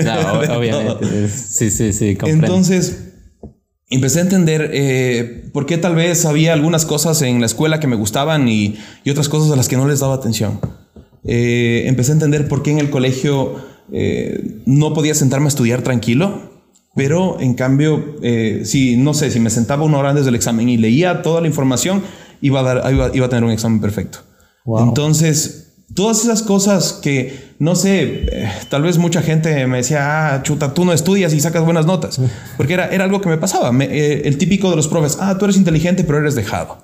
Claro, 0.00 0.38
obviamente. 0.56 1.28
Sí, 1.28 1.70
sí, 1.70 1.92
sí. 1.92 2.14
Comprendo. 2.14 2.46
Entonces 2.46 3.13
empecé 3.90 4.20
a 4.20 4.22
entender 4.22 4.70
eh, 4.72 5.48
por 5.52 5.66
qué 5.66 5.78
tal 5.78 5.94
vez 5.94 6.24
había 6.24 6.52
algunas 6.52 6.86
cosas 6.86 7.22
en 7.22 7.40
la 7.40 7.46
escuela 7.46 7.80
que 7.80 7.86
me 7.86 7.96
gustaban 7.96 8.48
y, 8.48 8.76
y 9.04 9.10
otras 9.10 9.28
cosas 9.28 9.52
a 9.52 9.56
las 9.56 9.68
que 9.68 9.76
no 9.76 9.86
les 9.86 10.00
daba 10.00 10.14
atención. 10.14 10.60
Eh, 11.24 11.84
empecé 11.86 12.12
a 12.12 12.14
entender 12.14 12.48
por 12.48 12.62
qué 12.62 12.70
en 12.70 12.78
el 12.78 12.90
colegio 12.90 13.56
eh, 13.92 14.62
no 14.66 14.94
podía 14.94 15.14
sentarme 15.14 15.46
a 15.46 15.48
estudiar 15.48 15.82
tranquilo, 15.82 16.52
pero 16.94 17.40
en 17.40 17.54
cambio, 17.54 18.16
si 18.62 18.96
no 18.96 19.14
sé, 19.14 19.32
si 19.32 19.40
me 19.40 19.50
sentaba 19.50 19.82
una 19.82 19.98
hora 19.98 20.10
antes 20.10 20.26
del 20.26 20.36
examen 20.36 20.68
y 20.68 20.76
leía 20.76 21.22
toda 21.22 21.40
la 21.40 21.48
información, 21.48 22.04
iba 22.40 22.60
a, 22.60 22.62
dar, 22.62 22.92
iba, 22.92 23.10
iba 23.12 23.26
a 23.26 23.28
tener 23.28 23.42
un 23.42 23.50
examen 23.50 23.80
perfecto. 23.80 24.20
Wow. 24.64 24.88
Entonces, 24.88 25.63
todas 25.94 26.24
esas 26.24 26.42
cosas 26.42 26.92
que, 26.92 27.54
no 27.58 27.74
sé, 27.76 28.26
eh, 28.30 28.52
tal 28.68 28.82
vez 28.82 28.98
mucha 28.98 29.22
gente 29.22 29.66
me 29.66 29.78
decía, 29.78 30.34
ah, 30.34 30.42
chuta, 30.42 30.74
tú 30.74 30.84
no 30.84 30.92
estudias 30.92 31.32
y 31.32 31.40
sacas 31.40 31.64
buenas 31.64 31.86
notas, 31.86 32.20
porque 32.56 32.74
era, 32.74 32.88
era 32.88 33.04
algo 33.04 33.20
que 33.20 33.28
me 33.28 33.38
pasaba. 33.38 33.72
Me, 33.72 33.84
eh, 33.86 34.22
el 34.26 34.38
típico 34.38 34.70
de 34.70 34.76
los 34.76 34.88
profes, 34.88 35.18
ah, 35.20 35.38
tú 35.38 35.44
eres 35.44 35.56
inteligente, 35.56 36.04
pero 36.04 36.18
eres 36.18 36.34
dejado. 36.34 36.78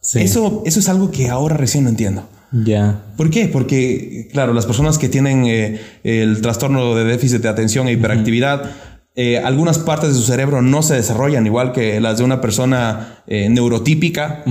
Sí. 0.00 0.20
Eso, 0.20 0.62
eso 0.64 0.80
es 0.80 0.88
algo 0.88 1.10
que 1.10 1.28
ahora 1.28 1.56
recién 1.56 1.84
no 1.84 1.90
entiendo. 1.90 2.26
Ya. 2.52 3.02
¿Por 3.16 3.30
qué? 3.30 3.46
Porque, 3.46 4.28
claro, 4.32 4.52
las 4.52 4.66
personas 4.66 4.98
que 4.98 5.08
tienen 5.08 5.44
eh, 5.46 5.80
el 6.02 6.40
trastorno 6.40 6.94
de 6.96 7.04
déficit 7.04 7.42
de 7.42 7.48
atención 7.48 7.86
e 7.86 7.92
hiperactividad, 7.92 8.72
eh, 9.16 9.38
algunas 9.38 9.78
partes 9.78 10.10
de 10.10 10.14
su 10.14 10.22
cerebro 10.22 10.62
no 10.62 10.82
se 10.82 10.94
desarrollan 10.94 11.44
igual 11.46 11.72
que 11.72 12.00
las 12.00 12.18
de 12.18 12.24
una 12.24 12.40
persona 12.40 13.22
eh, 13.26 13.48
neurotípica. 13.50 14.42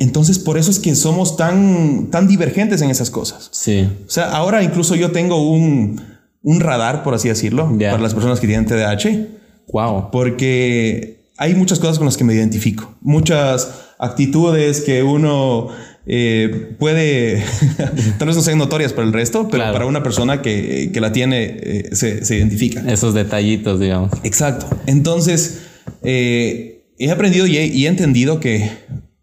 Entonces, 0.00 0.38
por 0.38 0.58
eso 0.58 0.70
es 0.70 0.78
que 0.78 0.94
somos 0.94 1.36
tan, 1.36 2.08
tan 2.10 2.26
divergentes 2.26 2.80
en 2.82 2.90
esas 2.90 3.10
cosas. 3.10 3.48
Sí. 3.52 3.88
O 4.06 4.10
sea, 4.10 4.30
ahora 4.30 4.62
incluso 4.62 4.94
yo 4.94 5.10
tengo 5.12 5.50
un, 5.50 6.00
un 6.42 6.60
radar, 6.60 7.02
por 7.02 7.14
así 7.14 7.28
decirlo, 7.28 7.70
para 7.78 7.98
las 7.98 8.14
personas 8.14 8.40
que 8.40 8.46
tienen 8.46 8.66
TDAH, 8.66 9.28
Wow. 9.72 10.10
porque 10.12 11.24
hay 11.36 11.54
muchas 11.54 11.78
cosas 11.80 11.98
con 11.98 12.06
las 12.06 12.16
que 12.16 12.24
me 12.24 12.32
identifico, 12.34 12.94
muchas 13.00 13.68
actitudes 13.98 14.80
que 14.80 15.02
uno 15.02 15.68
eh, 16.06 16.74
puede, 16.78 17.42
tal 18.18 18.28
vez 18.28 18.36
no 18.36 18.42
sean 18.42 18.58
notorias 18.58 18.92
para 18.92 19.06
el 19.06 19.12
resto, 19.12 19.44
pero 19.50 19.62
Claro. 19.62 19.72
para 19.72 19.86
una 19.86 20.02
persona 20.02 20.40
que, 20.42 20.90
que 20.92 21.00
la 21.00 21.12
tiene 21.12 21.44
eh, 21.60 21.88
se, 21.92 22.24
se 22.24 22.36
identifica. 22.36 22.80
Esos 22.90 23.12
detallitos, 23.14 23.80
digamos. 23.80 24.10
Exacto. 24.22 24.66
Entonces, 24.86 25.62
eh, 26.02 26.92
he 26.98 27.10
aprendido 27.10 27.46
y 27.46 27.56
he, 27.58 27.66
y 27.66 27.86
he 27.86 27.88
entendido 27.88 28.40
que 28.40 28.70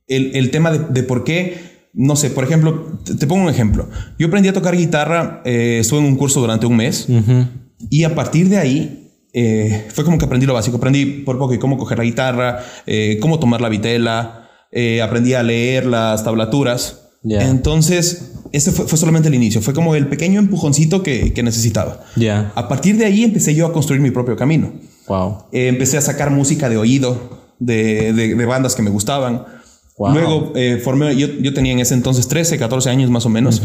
el, 0.07 0.35
el 0.35 0.51
tema 0.51 0.71
de, 0.71 0.79
de 0.89 1.03
por 1.03 1.23
qué, 1.23 1.57
no 1.93 2.15
sé, 2.15 2.29
por 2.29 2.43
ejemplo, 2.43 2.99
te, 3.05 3.15
te 3.15 3.27
pongo 3.27 3.43
un 3.43 3.49
ejemplo. 3.49 3.89
Yo 4.19 4.27
aprendí 4.27 4.49
a 4.49 4.53
tocar 4.53 4.75
guitarra, 4.75 5.41
estuve 5.45 5.99
en 5.99 6.05
un 6.05 6.15
curso 6.15 6.39
durante 6.41 6.65
un 6.65 6.75
mes 6.75 7.07
y 7.89 8.03
a 8.03 8.13
partir 8.15 8.49
de 8.49 8.57
ahí 8.57 8.99
eh, 9.33 9.85
fue 9.93 10.03
como 10.03 10.17
que 10.17 10.25
aprendí 10.25 10.45
lo 10.45 10.53
básico. 10.53 10.77
Aprendí 10.77 11.05
por 11.05 11.37
poco 11.37 11.57
cómo 11.59 11.77
coger 11.77 11.97
la 11.97 12.03
guitarra, 12.03 12.59
eh, 12.85 13.17
cómo 13.21 13.39
tomar 13.39 13.61
la 13.61 13.69
vitela, 13.69 14.42
eh, 14.73 15.01
aprendí 15.01 15.33
a 15.33 15.43
leer 15.43 15.85
las 15.85 16.23
tablaturas. 16.23 16.99
Entonces, 17.47 18.31
ese 18.51 18.71
fue, 18.71 18.85
fue 18.87 18.97
solamente 18.97 19.29
el 19.29 19.35
inicio. 19.35 19.61
Fue 19.61 19.73
como 19.73 19.95
el 19.95 20.07
pequeño 20.07 20.39
empujoncito 20.39 21.03
que, 21.03 21.33
que 21.33 21.41
necesitaba. 21.43 22.01
Ya. 22.15 22.51
A 22.55 22.67
partir 22.67 22.97
de 22.97 23.05
ahí 23.05 23.23
empecé 23.23 23.55
yo 23.55 23.65
a 23.65 23.73
construir 23.73 24.01
mi 24.01 24.11
propio 24.11 24.35
camino. 24.35 24.73
Wow. 25.07 25.45
Eh, 25.51 25.67
empecé 25.67 25.97
a 25.97 26.01
sacar 26.01 26.31
música 26.31 26.69
de 26.69 26.77
oído 26.77 27.39
de, 27.59 28.13
de- 28.13 28.35
de 28.35 28.45
bandas 28.45 28.75
que 28.75 28.81
me 28.81 28.89
gustaban. 28.89 29.45
Wow. 29.97 30.13
Luego 30.13 30.53
eh, 30.55 30.81
formé, 30.83 31.15
yo, 31.15 31.27
yo 31.39 31.53
tenía 31.53 31.71
en 31.71 31.79
ese 31.79 31.93
entonces 31.93 32.27
13, 32.27 32.57
14 32.57 32.89
años 32.89 33.09
más 33.11 33.25
o 33.25 33.29
menos, 33.29 33.61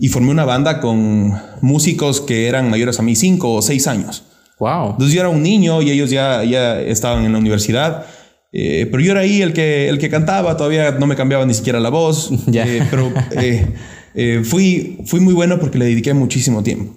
y 0.00 0.08
formé 0.08 0.30
una 0.30 0.44
banda 0.44 0.80
con 0.80 1.34
músicos 1.60 2.20
que 2.20 2.46
eran 2.46 2.70
mayores 2.70 2.98
a 3.00 3.02
mí, 3.02 3.16
5 3.16 3.52
o 3.54 3.60
6 3.62 3.86
años. 3.88 4.22
Wow. 4.60 4.90
Entonces 4.92 5.12
yo 5.12 5.20
era 5.20 5.28
un 5.28 5.42
niño 5.42 5.82
y 5.82 5.90
ellos 5.90 6.08
ya, 6.10 6.44
ya 6.44 6.80
estaban 6.80 7.24
en 7.24 7.32
la 7.32 7.38
universidad. 7.38 8.06
Eh, 8.52 8.86
pero 8.90 9.02
yo 9.02 9.12
era 9.12 9.20
ahí 9.22 9.42
el 9.42 9.52
que, 9.52 9.88
el 9.88 9.98
que 9.98 10.10
cantaba, 10.10 10.56
todavía 10.56 10.92
no 10.92 11.06
me 11.06 11.16
cambiaba 11.16 11.46
ni 11.46 11.54
siquiera 11.54 11.80
la 11.80 11.88
voz. 11.88 12.30
Ya. 12.46 12.66
eh, 12.66 12.86
pero 12.90 13.12
eh, 13.32 13.66
eh, 14.14 14.42
fui, 14.44 14.98
fui 15.06 15.20
muy 15.20 15.34
bueno 15.34 15.58
porque 15.58 15.78
le 15.78 15.86
dediqué 15.86 16.12
muchísimo 16.14 16.62
tiempo. 16.62 16.94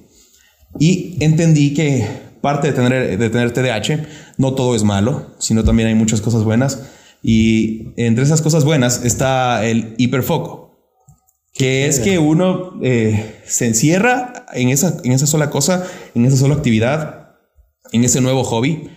Y 0.79 1.17
entendí 1.21 1.73
que 1.73 2.05
parte 2.41 2.67
de 2.67 2.73
tener, 2.73 3.17
de 3.17 3.29
tener 3.29 3.51
TDAH, 3.51 4.05
no 4.37 4.53
todo 4.53 4.75
es 4.75 4.83
malo, 4.83 5.33
sino 5.39 5.63
también 5.63 5.87
hay 5.87 5.95
muchas 5.95 6.21
cosas 6.21 6.43
buenas. 6.43 6.83
Y 7.23 7.93
entre 7.97 8.23
esas 8.23 8.41
cosas 8.41 8.65
buenas 8.65 9.03
está 9.03 9.65
el 9.65 9.95
hiperfoco, 9.97 10.77
que 11.53 11.87
es 11.87 11.99
que 11.99 12.19
uno 12.19 12.73
eh, 12.83 13.39
se 13.47 13.65
encierra 13.65 14.45
en 14.53 14.69
esa, 14.69 14.97
en 15.03 15.13
esa 15.13 15.25
sola 15.25 15.49
cosa, 15.49 15.87
en 16.13 16.25
esa 16.25 16.37
sola 16.37 16.55
actividad, 16.55 17.29
en 17.91 18.03
ese 18.03 18.21
nuevo 18.21 18.43
hobby. 18.43 18.89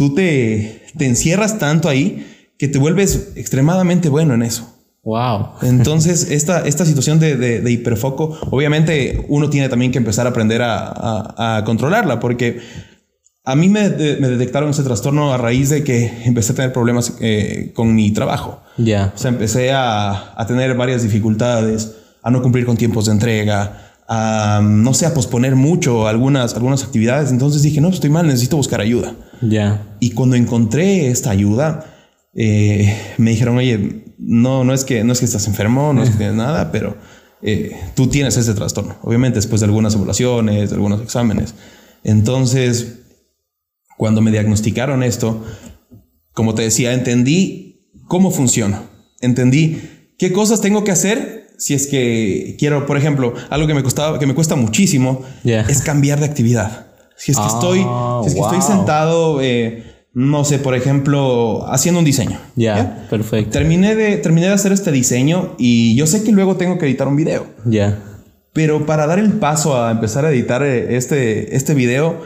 Tú 0.00 0.14
te, 0.14 0.82
te 0.96 1.04
encierras 1.04 1.58
tanto 1.58 1.90
ahí 1.90 2.26
que 2.58 2.68
te 2.68 2.78
vuelves 2.78 3.32
extremadamente 3.36 4.08
bueno 4.08 4.32
en 4.32 4.40
eso. 4.40 4.74
Wow. 5.04 5.48
Entonces, 5.60 6.30
esta, 6.30 6.66
esta 6.66 6.86
situación 6.86 7.20
de, 7.20 7.36
de- 7.36 7.60
de 7.60 7.70
hiperfoco, 7.70 8.38
obviamente 8.50 9.26
uno 9.28 9.50
tiene 9.50 9.68
también 9.68 9.92
que 9.92 9.98
empezar 9.98 10.26
a 10.26 10.30
aprender 10.30 10.62
a, 10.62 10.86
a- 10.88 11.58
a 11.58 11.64
controlarla, 11.64 12.18
porque 12.18 12.60
a 13.44 13.54
mí 13.56 13.68
me, 13.68 13.90
de- 13.90 14.16
me 14.16 14.28
detectaron 14.28 14.70
ese 14.70 14.82
trastorno 14.84 15.34
a 15.34 15.36
raíz 15.36 15.68
de 15.68 15.84
que 15.84 16.10
empecé 16.24 16.52
a 16.52 16.56
tener 16.56 16.72
problemas 16.72 17.12
eh, 17.20 17.72
con 17.74 17.94
mi 17.94 18.10
trabajo. 18.10 18.62
Ya. 18.78 19.12
O 19.14 19.18
sea, 19.18 19.30
empecé 19.30 19.70
a, 19.72 20.32
a 20.34 20.46
tener 20.46 20.74
varias 20.76 21.02
dificultades, 21.02 21.92
a 22.22 22.30
no 22.30 22.40
cumplir 22.40 22.64
con 22.64 22.78
tiempos 22.78 23.04
de 23.04 23.12
entrega, 23.12 23.92
a, 24.08 24.60
no 24.64 24.94
sé, 24.94 25.04
a 25.04 25.12
posponer 25.12 25.56
mucho 25.56 26.08
algunas, 26.08 26.54
algunas 26.54 26.84
actividades. 26.84 27.30
Entonces 27.30 27.60
dije, 27.62 27.82
no, 27.82 27.90
estoy 27.90 28.08
mal, 28.08 28.26
necesito 28.26 28.56
buscar 28.56 28.80
ayuda. 28.80 29.14
Ya. 29.40 29.96
Y 30.00 30.10
cuando 30.10 30.36
encontré 30.36 31.08
esta 31.08 31.30
ayuda, 31.30 31.86
eh, 32.34 32.94
me 33.18 33.30
dijeron, 33.30 33.56
oye, 33.56 34.04
no, 34.18 34.64
no 34.64 34.74
es 34.74 34.84
que 34.84 35.02
no 35.04 35.12
es 35.12 35.20
que 35.20 35.24
estás 35.24 35.46
enfermo, 35.46 35.92
no 35.92 36.02
es 36.02 36.10
que 36.10 36.16
tienes 36.16 36.36
nada, 36.36 36.70
pero 36.70 36.96
eh, 37.42 37.72
tú 37.94 38.08
tienes 38.08 38.36
ese 38.36 38.54
trastorno. 38.54 38.96
Obviamente 39.02 39.38
después 39.38 39.60
de 39.60 39.66
algunas 39.66 39.94
evaluaciones, 39.94 40.70
de 40.70 40.74
algunos 40.74 41.00
exámenes. 41.00 41.54
Entonces, 42.04 43.00
cuando 43.96 44.20
me 44.20 44.30
diagnosticaron 44.30 45.02
esto, 45.02 45.44
como 46.32 46.54
te 46.54 46.62
decía, 46.62 46.92
entendí 46.92 47.90
cómo 48.06 48.30
funciona. 48.30 48.82
Entendí 49.20 49.80
qué 50.18 50.32
cosas 50.32 50.60
tengo 50.60 50.84
que 50.84 50.90
hacer 50.90 51.40
si 51.58 51.74
es 51.74 51.86
que 51.86 52.56
quiero, 52.58 52.86
por 52.86 52.96
ejemplo, 52.96 53.34
algo 53.50 53.66
que 53.66 53.74
me 53.74 53.82
costaba, 53.82 54.18
que 54.18 54.26
me 54.26 54.34
cuesta 54.34 54.56
muchísimo, 54.56 55.22
es 55.44 55.82
cambiar 55.82 56.18
de 56.18 56.24
actividad. 56.24 56.86
Si 57.20 57.32
es 57.32 57.38
que 57.38 57.44
Ah, 57.44 57.48
estoy, 57.52 57.78
si 57.78 58.28
es 58.28 58.34
que 58.34 58.40
estoy 58.40 58.58
wow. 58.58 58.66
sentado 58.66 59.42
eh, 59.42 59.84
no 60.12 60.44
sé, 60.44 60.58
por 60.58 60.74
ejemplo, 60.74 61.66
haciendo 61.68 62.00
un 62.00 62.04
diseño. 62.04 62.40
Ya, 62.56 63.06
perfecto. 63.08 63.52
Terminé 63.52 63.94
de, 63.94 64.16
terminé 64.16 64.48
de 64.48 64.54
hacer 64.54 64.72
este 64.72 64.90
diseño 64.90 65.54
y 65.58 65.94
yo 65.94 66.06
sé 66.06 66.24
que 66.24 66.32
luego 66.32 66.56
tengo 66.56 66.78
que 66.78 66.86
editar 66.86 67.06
un 67.06 67.16
video. 67.16 67.46
Ya. 67.64 68.02
Pero 68.52 68.86
para 68.86 69.06
dar 69.06 69.20
el 69.20 69.34
paso 69.34 69.80
a 69.80 69.92
empezar 69.92 70.24
a 70.24 70.30
editar 70.30 70.62
eh, 70.64 70.96
este, 70.96 71.54
este 71.54 71.74
video, 71.74 72.20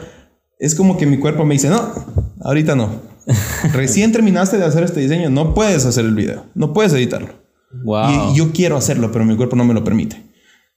es 0.57 0.73
como 0.73 0.97
que 0.97 1.05
mi 1.05 1.19
cuerpo 1.19 1.45
me 1.45 1.53
dice, 1.53 1.69
no, 1.69 1.93
ahorita 2.41 2.75
no. 2.75 3.01
Recién 3.73 4.11
terminaste 4.11 4.57
de 4.57 4.65
hacer 4.65 4.83
este 4.83 5.01
diseño, 5.01 5.29
no 5.29 5.53
puedes 5.53 5.85
hacer 5.85 6.05
el 6.05 6.15
video, 6.15 6.45
no 6.55 6.73
puedes 6.73 6.93
editarlo. 6.93 7.45
Wow. 7.83 8.31
Y 8.33 8.37
yo 8.37 8.51
quiero 8.51 8.77
hacerlo, 8.77 9.11
pero 9.11 9.25
mi 9.25 9.35
cuerpo 9.35 9.55
no 9.55 9.65
me 9.65 9.73
lo 9.73 9.83
permite. 9.83 10.23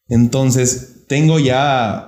Entonces, 0.09 1.05
tengo 1.07 1.39
ya 1.39 2.08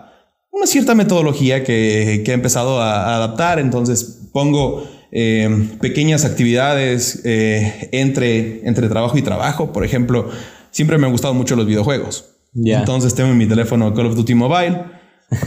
una 0.50 0.66
cierta 0.66 0.94
metodología 0.94 1.64
que, 1.64 2.22
que 2.24 2.30
he 2.30 2.34
empezado 2.34 2.80
a, 2.80 3.04
a 3.04 3.16
adaptar. 3.16 3.58
Entonces, 3.58 4.28
pongo 4.32 4.88
eh, 5.12 5.68
pequeñas 5.80 6.24
actividades 6.24 7.22
eh, 7.24 7.88
entre, 7.92 8.66
entre 8.68 8.88
trabajo 8.88 9.16
y 9.16 9.22
trabajo. 9.22 9.72
Por 9.72 9.84
ejemplo, 9.84 10.28
siempre 10.70 10.98
me 10.98 11.06
han 11.06 11.12
gustado 11.12 11.34
mucho 11.34 11.56
los 11.56 11.66
videojuegos. 11.66 12.36
Ya. 12.52 12.80
Entonces, 12.80 13.14
tengo 13.14 13.30
en 13.30 13.38
mi 13.38 13.46
teléfono 13.46 13.94
Call 13.94 14.06
of 14.06 14.16
Duty 14.16 14.34
Mobile. 14.34 14.84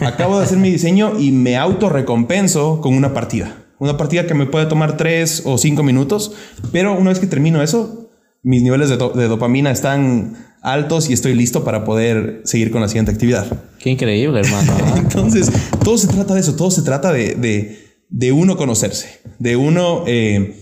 Acabo 0.02 0.40
de 0.40 0.46
hacer 0.46 0.58
mi 0.58 0.72
diseño 0.72 1.20
y 1.20 1.32
me 1.32 1.58
auto 1.58 1.90
recompenso 1.90 2.80
con 2.80 2.94
una 2.94 3.14
partida. 3.14 3.58
Una 3.80 3.98
partida 3.98 4.26
que 4.26 4.34
me 4.34 4.46
puede 4.46 4.66
tomar 4.68 4.96
tres 4.96 5.42
o 5.46 5.58
cinco 5.58 5.84
minutos, 5.84 6.32
pero 6.72 6.98
una 6.98 7.10
vez 7.10 7.20
que 7.20 7.28
termino 7.28 7.62
eso, 7.62 8.10
mis 8.42 8.64
niveles 8.64 8.88
de, 8.88 8.96
de 8.96 9.28
dopamina 9.28 9.72
están 9.72 10.38
altos 10.64 11.10
y 11.10 11.14
estoy 11.14 11.36
listo 11.36 11.64
para 11.64 11.84
poder 11.84 12.42
seguir 12.46 12.72
con 12.72 12.82
la 12.82 12.88
siguiente 12.88 13.12
actividad. 13.12 13.46
Qué 13.80 13.90
increíble, 13.92 14.40
hermano. 14.40 14.74
Entonces, 14.98 15.52
todo 15.84 15.98
se 15.98 16.08
trata 16.08 16.34
de 16.34 16.40
eso, 16.40 16.56
todo 16.56 16.72
se 16.72 16.82
trata 16.82 17.12
de, 17.12 17.36
de- 17.36 17.84
de 18.10 18.32
uno 18.32 18.58
conocerse, 18.58 19.22
de 19.40 19.56
uno 19.56 20.04
eh, 20.08 20.56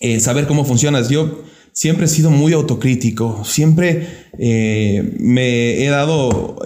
eh, 0.00 0.20
saber 0.20 0.46
cómo 0.46 0.64
funcionas. 0.64 1.08
Yo 1.08 1.42
siempre 1.72 2.06
he 2.06 2.08
sido 2.08 2.30
muy 2.30 2.52
autocrítico, 2.52 3.44
siempre 3.44 4.06
eh, 4.38 5.16
me 5.18 5.84
he 5.84 5.88
dado, 5.88 6.60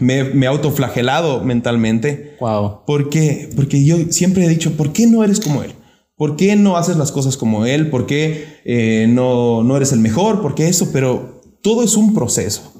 me, 0.00 0.24
me 0.24 0.46
he 0.46 0.48
autoflagelado 0.48 1.44
mentalmente. 1.44 2.36
Wow. 2.40 2.80
Porque, 2.86 3.50
porque 3.54 3.84
yo 3.84 3.96
siempre 4.10 4.44
he 4.46 4.48
dicho, 4.48 4.72
¿por 4.76 4.92
qué 4.94 5.06
no 5.06 5.22
eres 5.22 5.38
como 5.38 5.62
él? 5.62 5.72
¿Por 6.16 6.36
qué 6.36 6.56
no 6.56 6.76
haces 6.78 6.96
las 6.96 7.12
cosas 7.12 7.36
como 7.36 7.66
él? 7.66 7.90
¿Por 7.90 8.06
qué 8.06 9.06
no, 9.10 9.62
no 9.64 9.76
eres 9.76 9.92
el 9.92 9.98
mejor? 10.00 10.40
¿Por 10.40 10.54
qué 10.54 10.68
eso? 10.68 10.90
Pero 10.92 11.41
todo 11.62 11.82
es 11.84 11.96
un 11.96 12.14
proceso. 12.14 12.72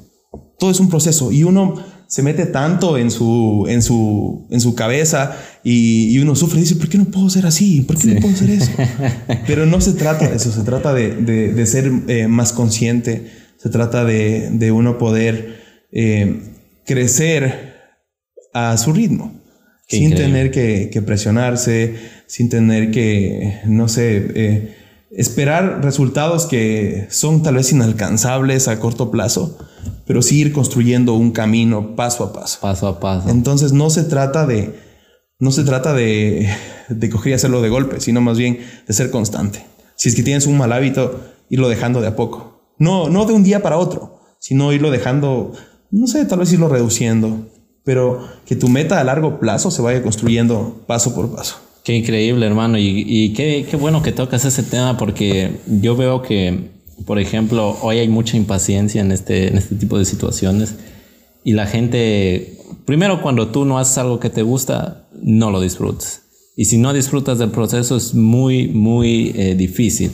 Todo 0.59 0.71
es 0.71 0.81
un 0.81 0.89
proceso. 0.89 1.33
Y 1.33 1.45
uno 1.45 1.75
se 2.07 2.23
mete 2.23 2.45
tanto 2.47 2.99
en 2.99 3.11
su, 3.11 3.65
en 3.69 3.81
su, 3.83 4.47
en 4.51 4.61
su 4.61 4.75
cabeza 4.75 5.37
y, 5.65 6.11
y 6.15 6.19
uno 6.19 6.35
sufre 6.37 6.59
y 6.59 6.63
dice, 6.63 6.77
¿por 6.77 6.89
qué 6.89 6.99
no 6.99 7.07
puedo 7.07 7.31
ser 7.31 7.47
así? 7.47 7.81
¿Por 7.83 7.97
qué 7.99 8.09
no 8.09 8.21
puedo 8.21 8.37
ser 8.37 8.51
eso? 8.51 8.71
Pero 9.47 9.65
no 9.67 9.81
se 9.81 9.93
trata 9.95 10.29
de 10.29 10.37
eso, 10.37 10.53
se 10.53 10.63
trata 10.63 10.93
de, 10.93 11.17
de- 11.17 11.53
de 11.55 11.67
ser 11.67 11.91
eh, 12.09 12.29
más 12.29 12.53
consciente, 12.53 13.31
se 13.57 13.71
trata 13.71 14.05
de, 14.05 14.51
de 14.53 14.73
uno 14.73 14.99
poder 14.99 15.57
eh, 15.91 16.43
crecer 16.85 17.73
a 18.53 18.77
su 18.77 18.93
ritmo, 18.93 19.41
Qué 19.89 19.97
sin 19.97 20.09
increíble. 20.09 20.27
tener 20.33 20.51
que, 20.51 20.91
que 20.91 21.01
presionarse, 21.03 21.95
sin 22.27 22.49
tener 22.51 22.91
que, 22.91 23.61
no 23.67 23.89
sé, 23.89 24.27
eh, 24.35 24.77
esperar 25.17 25.81
resultados 25.83 26.47
que 26.47 27.07
son 27.11 27.43
tal 27.43 27.57
vez 27.57 27.73
inalcanzables 27.73 28.69
a 28.69 28.81
corto 28.81 29.11
plazo, 29.11 29.59
pero 30.07 30.23
sí 30.23 30.41
ir 30.41 30.53
construyendo 30.53 31.15
un 31.15 31.33
camino 31.33 31.95
paso 31.97 32.25
a 32.25 32.33
paso. 32.33 32.59
Paso 32.61 32.87
a 32.89 33.01
paso. 33.01 33.29
Entonces 33.29 33.73
no 33.73 33.91
se 33.91 34.05
trata 34.05 34.47
de, 34.47 34.79
no 35.39 35.51
se 35.53 35.65
trata 35.65 35.93
de, 35.93 36.49
de 36.89 37.11
coger 37.11 37.33
y 37.33 37.35
hacerlo 37.35 37.63
de 37.63 37.69
golpe, 37.69 38.01
sino 38.01 38.21
más 38.21 38.39
bien 38.39 38.59
de 38.87 38.95
ser 38.95 39.11
constante. 39.11 39.67
Si 39.97 40.09
es 40.09 40.15
que 40.15 40.23
tienes 40.23 40.47
un 40.47 40.57
mal 40.59 40.73
hábito, 40.73 41.21
irlo 41.49 41.69
dejando 41.69 42.01
de 42.01 42.09
a 42.09 42.17
poco. 42.17 42.75
No, 42.79 43.09
no 43.09 43.27
de 43.27 43.35
un 43.35 43.45
día 43.45 43.63
para 43.63 43.79
otro, 43.79 44.21
sino 44.41 44.73
irlo 44.73 44.91
dejando, 44.91 45.53
no 45.91 46.07
sé, 46.07 46.25
tal 46.25 46.41
vez 46.41 46.53
irlo 46.53 46.69
reduciendo, 46.69 47.47
pero 47.85 48.27
que 48.47 48.57
tu 48.57 48.69
meta 48.69 48.99
a 48.99 49.05
largo 49.05 49.39
plazo 49.39 49.71
se 49.71 49.83
vaya 49.83 50.03
construyendo 50.03 50.83
paso 50.87 51.15
por 51.15 51.35
paso. 51.35 51.57
Qué 51.85 51.97
increíble, 51.97 52.47
hermano. 52.47 52.79
Y, 52.79 53.05
y 53.07 53.33
qué, 53.33 53.67
qué 53.69 53.77
bueno 53.77 54.03
que 54.03 54.13
tocas 54.13 54.45
ese 54.45 54.63
tema 54.63 54.97
porque 54.97 55.59
yo 55.67 55.97
veo 55.97 56.23
que, 56.23 56.71
por 57.07 57.19
ejemplo, 57.19 57.77
hoy 57.83 57.99
hay 57.99 58.09
mucha 58.09 58.37
impaciencia 58.37 59.01
en 59.01 59.11
este, 59.11 59.49
en 59.49 59.59
este 59.59 59.75
tipo 59.75 59.99
de 59.99 60.05
situaciones. 60.05 60.77
Y 61.45 61.55
la 61.55 61.67
gente, 61.67 62.59
primero 62.85 63.21
cuando 63.21 63.49
tú 63.49 63.65
no 63.65 63.79
haces 63.79 63.99
algo 63.99 64.21
que 64.21 64.31
te 64.31 64.43
gusta, 64.43 65.09
no 65.21 65.51
lo 65.51 65.61
disfrutas. 65.61 66.23
Y 66.57 66.67
si 66.67 66.79
no 66.79 66.93
disfrutas 66.93 67.39
del 67.39 67.51
proceso 67.51 67.97
es 67.97 68.15
muy, 68.15 68.69
muy 68.69 69.33
eh, 69.35 69.55
difícil. 69.57 70.13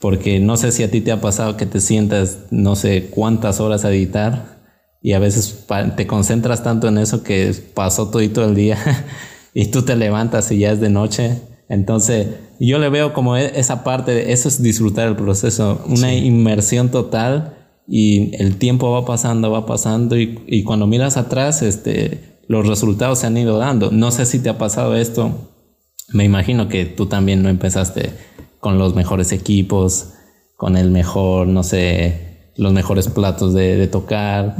Porque 0.00 0.40
no 0.40 0.56
sé 0.56 0.72
si 0.72 0.82
a 0.82 0.90
ti 0.90 1.00
te 1.00 1.12
ha 1.12 1.20
pasado 1.20 1.56
que 1.56 1.66
te 1.66 1.80
sientas 1.80 2.38
no 2.50 2.76
sé 2.76 3.08
cuántas 3.10 3.60
horas 3.60 3.84
a 3.84 3.90
editar 3.90 4.56
y 5.02 5.12
a 5.12 5.18
veces 5.18 5.66
te 5.96 6.06
concentras 6.06 6.62
tanto 6.62 6.88
en 6.88 6.98
eso 6.98 7.22
que 7.22 7.54
pasó 7.74 8.10
todito 8.10 8.44
el 8.44 8.54
día 8.54 8.76
y 9.58 9.66
tú 9.70 9.80
te 9.82 9.96
levantas 9.96 10.52
y 10.52 10.58
ya 10.58 10.70
es 10.72 10.80
de 10.80 10.90
noche. 10.90 11.40
Entonces 11.70 12.26
yo 12.60 12.78
le 12.78 12.90
veo 12.90 13.14
como 13.14 13.36
e- 13.38 13.58
esa 13.58 13.82
parte, 13.84 14.12
de- 14.12 14.32
eso 14.32 14.48
es 14.48 14.62
disfrutar 14.62 15.08
el 15.08 15.16
proceso, 15.16 15.82
una 15.88 16.12
inmersión 16.14 16.90
total 16.90 17.54
y 17.88 18.36
el 18.36 18.56
tiempo 18.58 18.90
va 18.92 19.06
pasando, 19.06 19.50
va 19.50 19.64
pasando 19.64 20.18
y, 20.18 20.40
y 20.46 20.62
cuando 20.62 20.86
miras 20.86 21.16
atrás, 21.16 21.62
este, 21.62 22.38
los 22.48 22.66
resultados 22.68 23.20
se 23.20 23.28
han 23.28 23.36
ido 23.38 23.56
dando. 23.56 23.90
No 23.90 24.10
sé 24.10 24.26
si 24.26 24.40
te 24.40 24.50
ha 24.50 24.58
pasado 24.58 24.94
esto. 24.94 25.32
Me 26.12 26.24
imagino 26.24 26.68
que 26.68 26.84
tú 26.84 27.06
también 27.06 27.42
no 27.42 27.48
empezaste 27.48 28.10
con 28.60 28.78
los 28.78 28.94
mejores 28.94 29.32
equipos, 29.32 30.10
con 30.56 30.76
el 30.76 30.90
mejor, 30.90 31.46
no 31.48 31.62
sé, 31.62 32.50
los 32.56 32.72
mejores 32.74 33.08
platos 33.08 33.54
de, 33.54 33.76
de 33.76 33.86
tocar. 33.86 34.56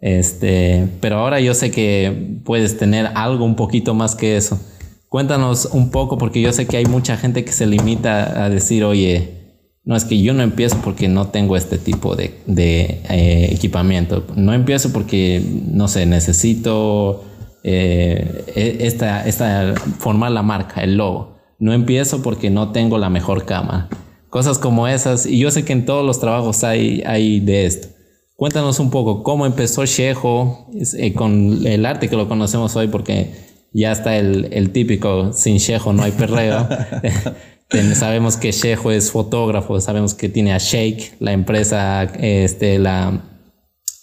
Este, 0.00 0.88
pero 1.00 1.16
ahora 1.16 1.40
yo 1.40 1.54
sé 1.54 1.70
que 1.70 2.40
puedes 2.44 2.78
tener 2.78 3.10
algo 3.14 3.44
un 3.44 3.56
poquito 3.56 3.94
más 3.94 4.14
que 4.14 4.36
eso. 4.36 4.60
Cuéntanos 5.08 5.66
un 5.72 5.90
poco, 5.90 6.18
porque 6.18 6.40
yo 6.40 6.52
sé 6.52 6.66
que 6.66 6.76
hay 6.76 6.86
mucha 6.86 7.16
gente 7.16 7.44
que 7.44 7.52
se 7.52 7.66
limita 7.66 8.44
a 8.44 8.50
decir, 8.50 8.84
oye, 8.84 9.38
no 9.84 9.96
es 9.96 10.04
que 10.04 10.20
yo 10.20 10.34
no 10.34 10.42
empiezo 10.42 10.76
porque 10.84 11.08
no 11.08 11.28
tengo 11.28 11.56
este 11.56 11.78
tipo 11.78 12.14
de, 12.14 12.34
de, 12.46 13.00
eh, 13.08 13.48
equipamiento. 13.52 14.26
No 14.36 14.52
empiezo 14.52 14.92
porque, 14.92 15.42
no 15.72 15.88
sé, 15.88 16.04
necesito 16.04 17.24
eh, 17.64 18.44
e- 18.54 18.86
esta, 18.86 19.26
esta, 19.26 19.74
formar 19.98 20.32
la 20.32 20.42
marca, 20.42 20.82
el 20.82 20.96
logo. 20.98 21.38
No 21.58 21.72
empiezo 21.72 22.22
porque 22.22 22.50
no 22.50 22.70
tengo 22.72 22.98
la 22.98 23.08
mejor 23.08 23.46
cámara. 23.46 23.88
Cosas 24.28 24.58
como 24.58 24.86
esas. 24.86 25.24
Y 25.24 25.38
yo 25.38 25.50
sé 25.50 25.64
que 25.64 25.72
en 25.72 25.86
todos 25.86 26.04
los 26.04 26.20
trabajos 26.20 26.64
hay, 26.64 27.02
hay 27.06 27.40
de 27.40 27.64
esto. 27.64 27.88
Cuéntanos 28.38 28.78
un 28.78 28.90
poco 28.92 29.24
cómo 29.24 29.46
empezó 29.46 29.84
Shejo 29.84 30.68
eh, 30.96 31.12
con 31.12 31.66
el 31.66 31.84
arte 31.84 32.08
que 32.08 32.14
lo 32.14 32.28
conocemos 32.28 32.76
hoy, 32.76 32.86
porque 32.86 33.32
ya 33.72 33.90
está 33.90 34.16
el, 34.16 34.46
el 34.52 34.70
típico 34.70 35.32
sin 35.32 35.56
Shejo 35.56 35.92
no 35.92 36.04
hay 36.04 36.12
perreo. 36.12 36.68
Sabemos 37.96 38.36
que 38.36 38.52
Shejo 38.52 38.92
es 38.92 39.10
fotógrafo, 39.10 39.80
sabemos 39.80 40.14
que 40.14 40.28
tiene 40.28 40.52
a 40.52 40.58
Shake, 40.58 41.16
la 41.18 41.32
empresa, 41.32 42.04
este, 42.04 42.78
la, 42.78 43.24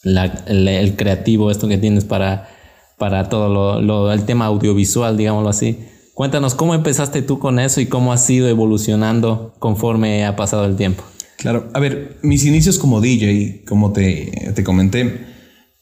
la- 0.04 0.44
el, 0.48 0.68
el 0.68 0.98
creativo, 0.98 1.50
esto 1.50 1.70
que 1.70 1.78
tienes 1.78 2.04
para, 2.04 2.50
para 2.98 3.30
todo 3.30 3.48
lo, 3.48 3.80
lo- 3.82 4.12
el 4.12 4.26
tema 4.26 4.48
audiovisual, 4.48 5.16
digámoslo 5.16 5.48
así. 5.48 5.80
Cuéntanos 6.14 6.56
cómo 6.56 6.76
empezaste 6.76 7.22
tú 7.22 7.40
con 7.40 7.58
eso 7.58 7.80
y 7.80 7.86
cómo 7.86 8.12
has 8.12 8.30
ido 8.30 8.50
evolucionando 8.50 9.54
conforme 9.60 10.26
ha 10.26 10.36
pasado 10.36 10.66
el 10.66 10.76
tiempo. 10.76 11.04
Claro, 11.46 11.70
a 11.74 11.80
ver, 11.80 12.18
mis 12.24 12.44
inicios 12.44 12.80
como 12.80 13.02
DJ, 13.02 13.62
como 13.68 13.94
te, 13.94 14.52
te 14.56 14.64
comenté, 14.64 15.28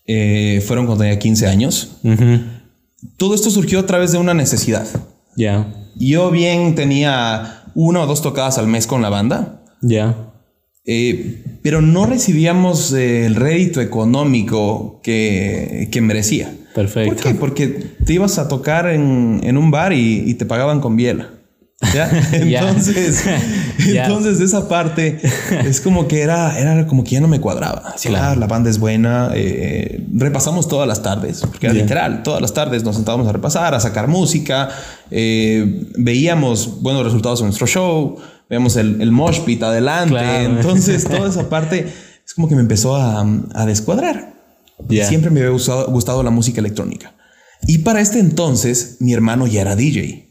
eh, 0.06 0.62
fueron 0.68 0.86
cuando 0.88 1.06
tenía 1.06 1.18
15 1.18 1.48
años. 1.48 2.02
Todo 3.16 3.34
esto 3.34 3.50
surgió 3.50 3.80
a 3.80 3.86
través 3.86 4.12
de 4.12 4.18
una 4.18 4.34
necesidad. 4.34 4.86
Ya, 5.38 5.74
Yo 5.96 6.32
bien 6.32 6.76
tenía 6.76 7.64
una 7.76 8.02
o 8.02 8.08
dos 8.08 8.22
tocadas 8.22 8.58
al 8.58 8.68
mes 8.68 8.88
con 8.88 9.02
la 9.02 9.08
banda, 9.08 9.64
ya, 9.82 10.34
eh, 10.86 11.46
pero 11.62 11.82
no 11.82 12.06
recibíamos 12.08 12.92
el 12.92 13.36
rédito 13.36 13.80
económico 13.80 15.00
que, 15.02 15.88
que 15.94 16.02
merecía. 16.02 16.54
perfecto. 16.76 17.14
¿Por 17.16 17.24
qué? 17.24 17.36
Porque 17.36 17.68
te 18.06 18.12
ibas 18.14 18.38
a 18.38 18.50
tocar 18.50 18.88
en, 18.90 19.40
en 19.44 19.58
un 19.58 19.72
bar 19.72 19.94
y, 19.94 20.24
y 20.30 20.34
te 20.34 20.46
pagaban 20.46 20.82
con 20.82 20.98
biela. 20.98 21.33
¿Ya? 21.94 22.10
Entonces, 22.62 23.24
Ya. 23.94 24.06
entonces 24.06 24.40
esa 24.40 24.68
parte 24.68 25.20
es 25.66 25.82
como 25.82 26.08
que 26.08 26.22
era, 26.22 26.58
era 26.60 26.86
como 26.88 27.04
que 27.04 27.12
ya 27.12 27.22
no 27.22 27.28
me 27.28 27.40
cuadraba. 27.40 27.96
Claro. 28.02 28.26
"Ah, 28.32 28.36
la 28.36 28.48
banda 28.48 28.70
es 28.70 28.80
buena. 28.80 29.32
eh, 29.34 30.06
repasamos 30.14 30.68
todas 30.68 30.88
las 30.88 31.02
tardes, 31.02 31.42
porque 31.42 31.68
era 31.68 31.76
Ya. 31.76 31.82
literal, 31.82 32.24
todas 32.24 32.42
las 32.42 32.54
tardes 32.54 32.84
nos 32.84 32.96
sentábamos 32.96 33.28
a 33.28 33.32
repasar, 33.32 33.74
a 33.74 33.80
sacar 33.80 34.08
música. 34.08 34.70
eh, 35.12 35.88
veíamos 35.98 36.82
buenos 36.82 37.04
resultados 37.04 37.40
en 37.42 37.48
nuestro 37.48 37.68
show. 37.68 38.18
Veíamos 38.50 38.76
el, 38.76 39.02
el 39.02 39.12
mosh 39.12 39.40
pit 39.42 39.62
adelante. 39.64 40.10
Claro. 40.10 40.56
Entonces, 40.58 41.04
toda 41.06 41.30
esa 41.30 41.50
parte 41.50 41.88
es 42.26 42.34
como 42.34 42.48
que 42.50 42.56
me 42.56 42.62
empezó 42.62 42.96
a, 42.96 43.26
a 43.54 43.66
descuadrar. 43.66 44.34
Ya. 44.90 45.08
Siempre 45.08 45.30
me 45.32 45.40
había 45.42 45.52
gustado, 45.52 45.88
gustado 45.92 46.24
la 46.24 46.30
música 46.32 46.60
electrónica. 46.62 47.14
Y 47.68 47.80
para 47.80 48.02
este 48.02 48.20
entonces, 48.20 48.98
mi 49.00 49.14
hermano 49.14 49.48
ya 49.48 49.62
era 49.62 49.76
DJ. 49.76 50.30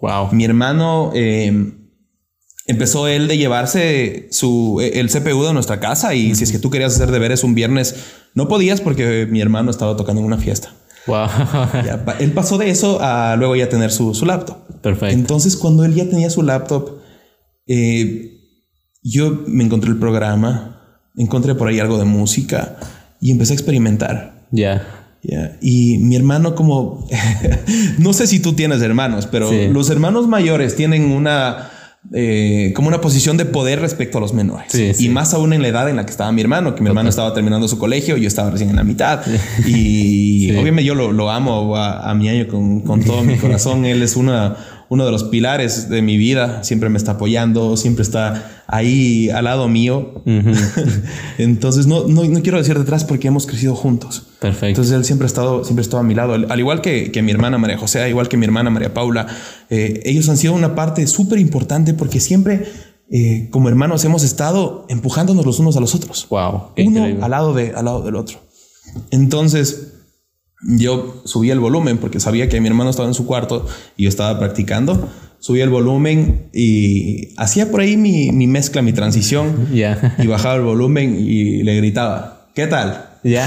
Wow. 0.00 0.32
Mi 0.32 0.44
hermano 0.44 1.12
eh, 1.14 1.72
empezó 2.66 3.08
él 3.08 3.28
de 3.28 3.36
llevarse 3.36 4.28
su, 4.30 4.80
el 4.80 5.08
CPU 5.08 5.44
de 5.44 5.52
nuestra 5.52 5.80
casa 5.80 6.14
y 6.14 6.34
si 6.34 6.44
es 6.44 6.52
que 6.52 6.58
tú 6.58 6.70
querías 6.70 6.94
hacer 6.94 7.10
deberes 7.10 7.44
un 7.44 7.54
viernes, 7.54 7.96
no 8.34 8.48
podías 8.48 8.80
porque 8.80 9.26
mi 9.30 9.40
hermano 9.40 9.70
estaba 9.70 9.96
tocando 9.96 10.20
en 10.20 10.26
una 10.26 10.38
fiesta. 10.38 10.72
Wow. 11.06 11.26
Ya, 11.84 12.04
él 12.18 12.32
pasó 12.32 12.58
de 12.58 12.70
eso 12.70 12.98
a 13.00 13.36
luego 13.36 13.56
ya 13.56 13.68
tener 13.68 13.90
su, 13.90 14.14
su 14.14 14.26
laptop. 14.26 14.58
Perfecto. 14.82 15.14
Entonces, 15.14 15.56
cuando 15.56 15.84
él 15.84 15.94
ya 15.94 16.08
tenía 16.08 16.30
su 16.30 16.42
laptop, 16.42 17.00
eh, 17.66 18.38
yo 19.02 19.44
me 19.46 19.64
encontré 19.64 19.90
el 19.90 19.98
programa, 19.98 21.08
encontré 21.16 21.54
por 21.54 21.68
ahí 21.68 21.80
algo 21.80 21.98
de 21.98 22.04
música 22.04 22.76
y 23.20 23.30
empecé 23.30 23.52
a 23.52 23.56
experimentar. 23.56 24.46
Ya. 24.50 24.99
Ya, 25.22 25.56
Y 25.60 25.98
mi 25.98 26.16
hermano 26.16 26.54
como, 26.54 27.06
no 27.98 28.12
sé 28.12 28.26
si 28.26 28.40
tú 28.40 28.54
tienes 28.54 28.80
hermanos, 28.82 29.28
pero 29.30 29.50
Sí. 29.50 29.68
los 29.70 29.90
hermanos 29.90 30.26
mayores 30.28 30.76
tienen 30.76 31.10
una, 31.10 31.68
eh, 32.14 32.72
como 32.74 32.88
una 32.88 33.02
posición 33.02 33.36
de 33.36 33.44
poder 33.44 33.80
respecto 33.80 34.16
a 34.16 34.20
los 34.22 34.32
menores. 34.32 34.68
Sí, 34.72 34.84
y 34.90 34.94
sí. 34.94 35.08
más 35.10 35.34
aún 35.34 35.52
en 35.52 35.60
la 35.60 35.68
edad 35.68 35.90
en 35.90 35.96
la 35.96 36.04
que 36.06 36.10
estaba 36.10 36.32
mi 36.32 36.40
hermano, 36.40 36.74
que 36.74 36.80
mi 36.80 36.88
hermano 36.88 37.10
estaba 37.10 37.34
terminando 37.34 37.68
su 37.68 37.78
colegio, 37.78 38.16
yo 38.16 38.26
estaba 38.28 38.50
recién 38.50 38.70
en 38.70 38.76
la 38.76 38.84
mitad. 38.84 39.20
Y 39.66 40.48
Sí. 40.50 40.56
obviamente 40.56 40.84
yo 40.84 40.94
lo, 40.94 41.12
lo 41.12 41.30
amo 41.30 41.76
a, 41.76 42.10
a 42.10 42.14
mi 42.14 42.28
año 42.30 42.48
con, 42.48 42.80
con 42.80 43.02
todo 43.04 43.22
mi 43.22 43.36
corazón. 43.36 43.84
Él 43.84 44.02
es 44.02 44.16
una, 44.16 44.56
uno 44.90 45.06
de 45.06 45.12
los 45.12 45.22
pilares 45.22 45.88
de 45.88 46.02
mi 46.02 46.18
vida. 46.18 46.64
Siempre 46.64 46.88
me 46.88 46.98
está 46.98 47.12
apoyando, 47.12 47.76
siempre 47.76 48.02
está 48.02 48.64
ahí 48.66 49.30
al 49.30 49.44
lado 49.44 49.68
mío. 49.68 50.22
Entonces 51.38 51.86
no, 51.86 52.08
no, 52.08 52.24
no 52.24 52.42
quiero 52.42 52.58
decir 52.58 52.76
detrás 52.76 53.04
porque 53.04 53.28
hemos 53.28 53.46
crecido 53.46 53.76
juntos. 53.76 54.24
Perfecto. 54.40 54.66
Entonces 54.66 54.92
él 54.92 55.04
siempre 55.04 55.26
ha 55.26 55.28
estado, 55.28 55.64
siempre 55.64 55.82
ha 55.82 55.84
estado 55.84 56.00
a 56.00 56.02
mi 56.02 56.14
lado, 56.16 56.34
al 56.34 56.50
al 56.50 56.58
igual 56.58 56.80
que, 56.80 57.12
que 57.12 57.22
mi 57.22 57.30
hermana 57.30 57.56
María 57.56 57.78
José, 57.78 58.02
al 58.02 58.10
igual 58.10 58.28
que 58.28 58.36
mi 58.36 58.44
hermana 58.44 58.68
María 58.68 58.92
Paula. 58.92 59.28
eh, 59.70 60.00
ellos 60.04 60.28
han 60.28 60.36
sido 60.36 60.54
una 60.54 60.74
parte 60.74 61.06
súper 61.06 61.38
importante 61.38 61.94
porque 61.94 62.18
siempre, 62.18 62.66
eh, 63.12 63.46
como 63.50 63.68
hermanos, 63.68 64.04
hemos 64.04 64.24
estado 64.24 64.86
empujándonos 64.88 65.46
los 65.46 65.60
unos 65.60 65.76
a 65.76 65.80
los 65.80 65.94
otros. 65.94 66.26
wow. 66.30 66.72
Uno 66.76 66.98
increíble. 66.98 67.22
al 67.22 67.30
lado, 67.30 67.54
de, 67.54 67.72
al 67.76 67.84
lado 67.84 68.02
del 68.02 68.16
otro. 68.16 68.38
Entonces 69.12 69.99
yo 70.62 71.22
subí 71.24 71.50
el 71.50 71.60
volumen 71.60 71.98
porque 71.98 72.20
sabía 72.20 72.48
que 72.48 72.60
mi 72.60 72.68
hermano 72.68 72.90
estaba 72.90 73.08
en 73.08 73.14
su 73.14 73.26
cuarto 73.26 73.66
y 73.96 74.04
yo 74.04 74.08
estaba 74.08 74.38
practicando. 74.38 75.08
Subí 75.38 75.60
el 75.62 75.70
volumen 75.70 76.48
y 76.52 77.28
hacía 77.38 77.70
por 77.70 77.80
ahí 77.80 77.96
mi, 77.96 78.30
mi 78.30 78.46
mezcla, 78.46 78.82
mi 78.82 78.92
transición. 78.92 79.68
Y 80.18 80.26
bajaba 80.26 80.56
el 80.56 80.62
volumen 80.62 81.16
y 81.18 81.62
le 81.62 81.76
gritaba, 81.76 82.48
¿qué 82.54 82.66
tal? 82.66 83.06
Ya. 83.24 83.46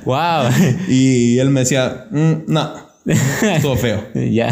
wow. 0.04 0.50
Y 0.88 1.38
él 1.38 1.50
me 1.50 1.60
decía, 1.60 2.06
"Mm, 2.10 2.32
no, 2.52 2.72
estuvo 3.04 3.76
feo. 3.76 4.02
Ya. 4.14 4.48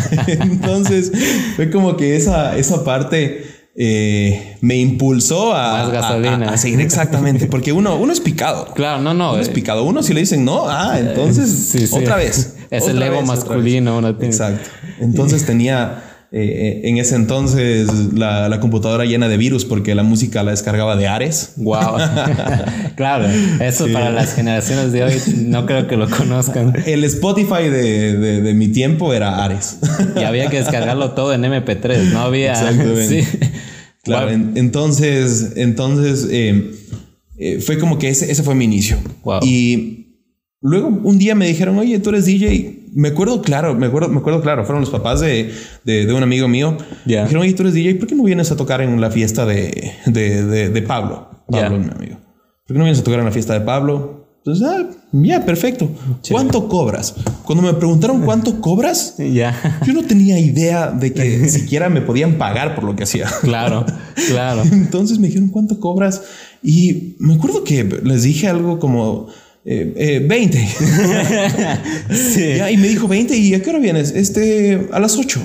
Entonces 0.26 1.12
fue 1.56 1.70
como 1.70 1.96
que 1.96 2.16
esa, 2.16 2.56
esa 2.56 2.84
parte 2.84 3.44
eh, 3.76 4.56
me 4.60 4.76
impulsó 4.76 5.54
a, 5.54 5.84
Más 5.84 5.92
gasolina. 5.92 6.50
a- 6.50 6.54
a 6.54 6.58
seguir 6.58 6.80
exactamente, 6.80 7.46
porque 7.46 7.72
uno, 7.72 7.96
uno 7.96 8.12
es 8.12 8.20
picado. 8.20 8.66
Claro, 8.74 9.00
no, 9.00 9.14
no. 9.14 9.32
Uno 9.32 9.40
es 9.42 9.48
eh, 9.48 9.52
picado. 9.52 9.84
Uno 9.84 10.02
si 10.02 10.12
le 10.12 10.20
dicen 10.20 10.44
no, 10.44 10.68
ah, 10.68 10.96
entonces 10.98 11.48
Sí, 11.70 11.86
sí. 11.86 11.94
otra 11.96 12.16
vez. 12.16 12.56
Es 12.70 12.84
otra 12.84 12.94
el 12.94 13.02
ego 13.02 13.16
vez, 13.16 13.26
masculino, 13.26 13.98
uno 13.98 14.14
tiene. 14.14 14.26
Exacto. 14.32 14.68
Entonces 15.00 15.44
tenía 15.44 16.04
eh, 16.30 16.82
en 16.84 16.98
ese 16.98 17.16
entonces 17.16 17.88
la, 18.14 18.48
la 18.48 18.60
computadora 18.60 19.04
llena 19.04 19.26
de 19.28 19.36
virus 19.36 19.64
porque 19.64 19.92
la 19.96 20.04
música 20.04 20.44
la 20.44 20.52
descargaba 20.52 20.94
de 20.94 21.08
Ares. 21.08 21.54
Wow. 21.56 21.96
claro, 22.94 23.26
eso 23.60 23.88
para 23.92 24.10
las 24.10 24.34
generaciones 24.34 24.92
de 24.92 25.02
hoy 25.02 25.14
no 25.46 25.66
creo 25.66 25.88
que 25.88 25.96
lo 25.96 26.08
conozcan. 26.08 26.74
El 26.86 27.02
Spotify 27.02 27.64
de, 27.64 28.16
de- 28.16 28.40
de 28.40 28.54
mi 28.54 28.68
tiempo 28.68 29.12
era 29.12 29.42
Ares. 29.42 29.78
Y 30.14 30.22
había 30.22 30.48
que 30.48 30.58
descargarlo 30.58 31.10
todo 31.12 31.34
en 31.34 31.42
MP3, 31.42 32.12
no 32.12 32.20
había. 32.20 32.52
Exactamente. 32.52 33.00
Sí. 33.30 33.49
Claro, 34.02 34.26
Wow. 34.26 34.34
en- 34.34 34.52
entonces, 34.56 35.52
entonces 35.56 36.26
eh, 36.30 36.70
eh, 37.38 37.60
fue 37.60 37.78
como 37.78 37.98
que 37.98 38.08
ese, 38.08 38.30
ese 38.30 38.42
fue 38.42 38.54
mi 38.54 38.64
inicio. 38.64 38.96
Wow. 39.24 39.40
Y 39.42 40.16
luego 40.60 40.88
un 40.88 41.18
día 41.18 41.34
me 41.34 41.46
dijeron, 41.46 41.78
oye, 41.78 41.98
tú 41.98 42.10
eres 42.10 42.24
DJ. 42.26 42.78
Me 42.92 43.08
acuerdo 43.08 43.40
claro, 43.40 43.74
me 43.74 43.86
acuerdo, 43.86 44.08
me 44.08 44.18
acuerdo 44.18 44.40
claro, 44.42 44.64
fueron 44.64 44.80
los 44.80 44.90
papás 44.90 45.20
de, 45.20 45.50
de- 45.84 46.06
de 46.06 46.12
un 46.12 46.22
amigo 46.22 46.48
mío. 46.48 46.76
Me 47.06 47.22
dijeron, 47.22 47.42
oye, 47.42 47.52
tú 47.52 47.62
eres 47.62 47.74
DJ, 47.74 47.94
¿por 47.96 48.08
qué 48.08 48.14
no 48.14 48.24
vienes 48.24 48.50
a 48.50 48.56
tocar 48.56 48.80
en 48.80 49.00
la 49.00 49.10
fiesta 49.10 49.46
de, 49.46 49.92
de, 50.06 50.82
Pablo? 50.82 51.28
Pablo, 51.48 51.78
Ya. 51.78 51.84
mi 51.84 51.90
amigo. 51.90 52.18
¿Por 52.66 52.74
qué 52.74 52.78
no 52.78 52.84
vienes 52.84 53.00
a 53.00 53.04
tocar 53.04 53.20
en 53.20 53.26
la 53.26 53.32
fiesta 53.32 53.52
de 53.54 53.60
Pablo? 53.60 54.19
Entonces, 54.44 54.66
ah, 54.66 54.86
ya, 55.12 55.44
perfecto. 55.44 55.90
¿Cuánto 56.30 56.66
cobras? 56.66 57.14
Cuando 57.44 57.62
me 57.62 57.74
preguntaron 57.74 58.22
cuánto 58.22 58.60
cobras, 58.60 59.16
Ya. 59.18 59.54
yo 59.86 59.92
no 59.92 60.02
tenía 60.02 60.38
idea 60.38 60.90
de 60.90 61.12
que 61.12 61.48
siquiera 61.50 61.90
me 61.90 62.00
podían 62.00 62.38
pagar 62.38 62.74
por 62.74 62.84
lo 62.84 62.96
que 62.96 63.02
hacía. 63.02 63.26
Claro, 63.42 63.84
claro. 64.28 64.62
Entonces 64.72 65.18
me 65.18 65.26
dijeron 65.28 65.48
cuánto 65.50 65.78
cobras 65.78 66.22
y 66.62 67.16
me 67.18 67.34
acuerdo 67.34 67.64
que 67.64 67.84
les 68.02 68.22
dije 68.22 68.48
algo 68.48 68.78
como 68.78 69.26
eh, 69.66 69.92
eh, 69.96 70.24
20. 70.26 70.68
Sí. 72.14 72.54
Ya, 72.56 72.70
y 72.70 72.76
me 72.78 72.88
dijo 72.88 73.06
20 73.08 73.36
y 73.36 73.52
a 73.54 73.62
qué 73.62 73.70
hora 73.70 73.78
vienes? 73.78 74.10
Este 74.14 74.88
a 74.90 75.00
las 75.00 75.16
8. 75.18 75.38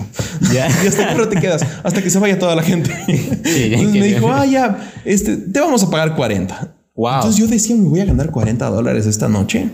Ya. 0.53 0.67
¿Y 0.83 0.87
hasta 0.87 1.09
qué 1.09 1.15
hora 1.15 1.29
te 1.29 1.39
quedas? 1.41 1.65
Hasta 1.83 2.01
que 2.01 2.09
se 2.09 2.19
vaya 2.19 2.39
toda 2.39 2.55
la 2.55 2.63
gente. 2.63 2.91
Entonces 3.07 3.91
que- 3.91 3.99
me 3.99 4.05
dijo, 4.07 4.31
ah, 4.31 4.45
ya, 4.45 4.91
este, 5.03 5.35
te 5.35 5.59
vamos 5.59 5.83
a 5.83 5.89
pagar 5.89 6.15
40. 6.15 6.74
Wow. 6.95 7.15
Entonces 7.15 7.39
yo 7.39 7.47
decía, 7.47 7.75
me 7.75 7.89
voy 7.89 7.99
a 7.99 8.05
ganar 8.05 8.31
40 8.31 8.69
dólares 8.69 9.05
esta 9.05 9.27
noche. 9.27 9.69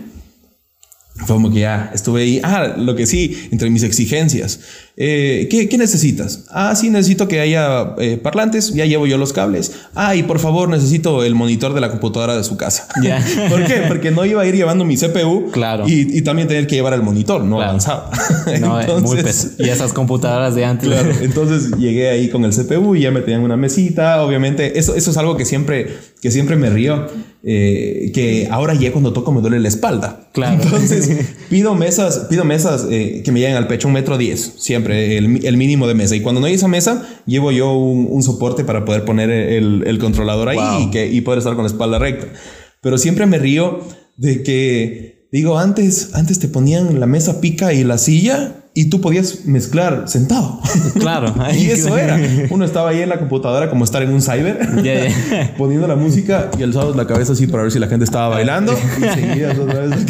Fue 1.14 1.36
como 1.36 1.52
que 1.52 1.60
ya 1.60 1.90
estuve 1.94 2.22
ahí. 2.22 2.40
Ah, 2.42 2.74
lo 2.78 2.96
que 2.96 3.04
sí, 3.06 3.48
entre 3.52 3.68
mis 3.70 3.82
exigencias. 3.82 4.60
Eh, 4.96 5.46
¿qué, 5.50 5.68
qué 5.68 5.76
necesitas? 5.78 6.44
Ah, 6.50 6.74
sí, 6.74 6.88
necesito 6.90 7.28
que 7.28 7.38
haya 7.40 7.94
eh, 7.98 8.16
parlantes. 8.20 8.72
Ya 8.74 8.86
llevo 8.86 9.06
yo 9.06 9.18
los 9.18 9.32
cables. 9.34 9.72
Ah, 9.94 10.16
y 10.16 10.22
por 10.22 10.38
favor, 10.38 10.68
necesito 10.70 11.22
el 11.22 11.34
monitor 11.34 11.74
de 11.74 11.80
la 11.82 11.90
computadora 11.90 12.34
de 12.36 12.42
su 12.42 12.56
casa. 12.56 12.88
Ya. 13.02 13.22
¿Por 13.50 13.64
qué? 13.66 13.82
Porque 13.88 14.10
no 14.10 14.24
iba 14.24 14.40
a 14.42 14.46
ir 14.46 14.56
llevando 14.56 14.84
mi 14.86 14.96
CPU. 14.96 15.50
Claro. 15.52 15.86
Y, 15.86 16.16
y 16.18 16.22
también 16.22 16.48
tener 16.48 16.66
que 16.66 16.76
llevar 16.76 16.94
el 16.94 17.02
monitor. 17.02 17.44
No 17.44 17.56
Claro. 17.56 17.70
avanzaba. 17.70 18.10
No, 18.60 18.80
es 18.80 18.86
muy 18.88 18.96
Entonces- 19.18 19.22
pes- 19.56 19.66
Y 19.66 19.68
esas 19.68 19.92
computadoras 19.92 20.54
de 20.54 20.64
antes. 20.64 20.88
Claro, 20.88 21.10
entonces 21.20 21.72
llegué 21.78 22.08
ahí 22.08 22.30
con 22.30 22.44
el 22.44 22.52
CPU 22.52 22.96
y 22.96 23.02
ya 23.02 23.10
me 23.10 23.20
tenían 23.20 23.42
una 23.42 23.56
mesita. 23.56 24.22
Obviamente, 24.22 24.78
eso, 24.78 24.94
eso 24.96 25.10
es 25.10 25.16
algo 25.18 25.36
que 25.36 25.44
siempre, 25.44 25.94
que 26.20 26.30
siempre 26.30 26.56
me 26.56 26.70
río. 26.70 27.06
Eh, 27.44 28.12
que 28.14 28.48
ahora 28.50 28.74
ya 28.74 28.92
cuando 28.92 29.12
toco 29.12 29.32
me 29.32 29.40
duele 29.40 29.58
la 29.58 29.68
espalda. 29.68 30.28
Claro. 30.32 30.62
Entonces 30.62 31.10
pido 31.50 31.74
mesas, 31.74 32.26
pido 32.30 32.44
mesas 32.44 32.86
eh, 32.90 33.22
que 33.24 33.32
me 33.32 33.40
lleguen 33.40 33.56
al 33.56 33.66
pecho, 33.66 33.88
un 33.88 33.94
metro 33.94 34.16
diez, 34.18 34.54
siempre 34.58 35.18
el, 35.18 35.44
el 35.44 35.56
mínimo 35.56 35.86
de 35.88 35.94
mesa. 35.94 36.14
Y 36.14 36.20
cuando 36.20 36.40
no 36.40 36.46
hay 36.46 36.54
esa 36.54 36.68
mesa, 36.68 37.06
llevo 37.26 37.50
yo 37.52 37.72
un, 37.72 38.06
un 38.10 38.22
soporte 38.22 38.64
para 38.64 38.84
poder 38.84 39.04
poner 39.04 39.30
el, 39.30 39.84
el 39.86 39.98
controlador 39.98 40.48
ahí 40.48 40.56
Wow. 40.58 40.88
y, 40.88 40.90
que, 40.90 41.06
y 41.06 41.20
poder 41.22 41.38
estar 41.38 41.54
con 41.54 41.64
la 41.64 41.70
espalda 41.70 41.98
recta. 41.98 42.28
Pero 42.80 42.98
siempre 42.98 43.26
me 43.26 43.38
río 43.38 43.80
de 44.16 44.42
que, 44.42 45.28
digo, 45.32 45.58
antes, 45.58 46.10
antes 46.14 46.38
te 46.38 46.48
ponían 46.48 47.00
la 47.00 47.06
mesa 47.06 47.40
pica 47.40 47.72
y 47.72 47.84
la 47.84 47.98
silla 47.98 48.61
y 48.74 48.86
tú 48.88 49.00
podías 49.02 49.44
mezclar 49.44 50.04
sentado. 50.06 50.58
Claro. 50.98 51.34
y 51.54 51.66
eso 51.66 51.96
era. 51.98 52.18
Uno 52.50 52.64
estaba 52.64 52.90
ahí 52.90 53.02
en 53.02 53.08
la 53.10 53.18
computadora 53.18 53.68
como 53.68 53.84
estar 53.84 54.02
en 54.02 54.10
un 54.10 54.22
cyber, 54.22 54.58
poniendo 55.58 55.86
la 55.86 55.96
música 55.96 56.50
y 56.58 56.62
alzados 56.62 56.96
la 56.96 57.06
cabeza 57.06 57.32
así 57.34 57.46
para 57.46 57.64
ver 57.64 57.72
si 57.72 57.78
la 57.78 57.88
gente 57.88 58.04
estaba 58.04 58.28
bailando 58.28 58.72
y 58.98 59.20
seguías 59.20 59.58
otra 59.58 59.80
vez. 59.80 60.06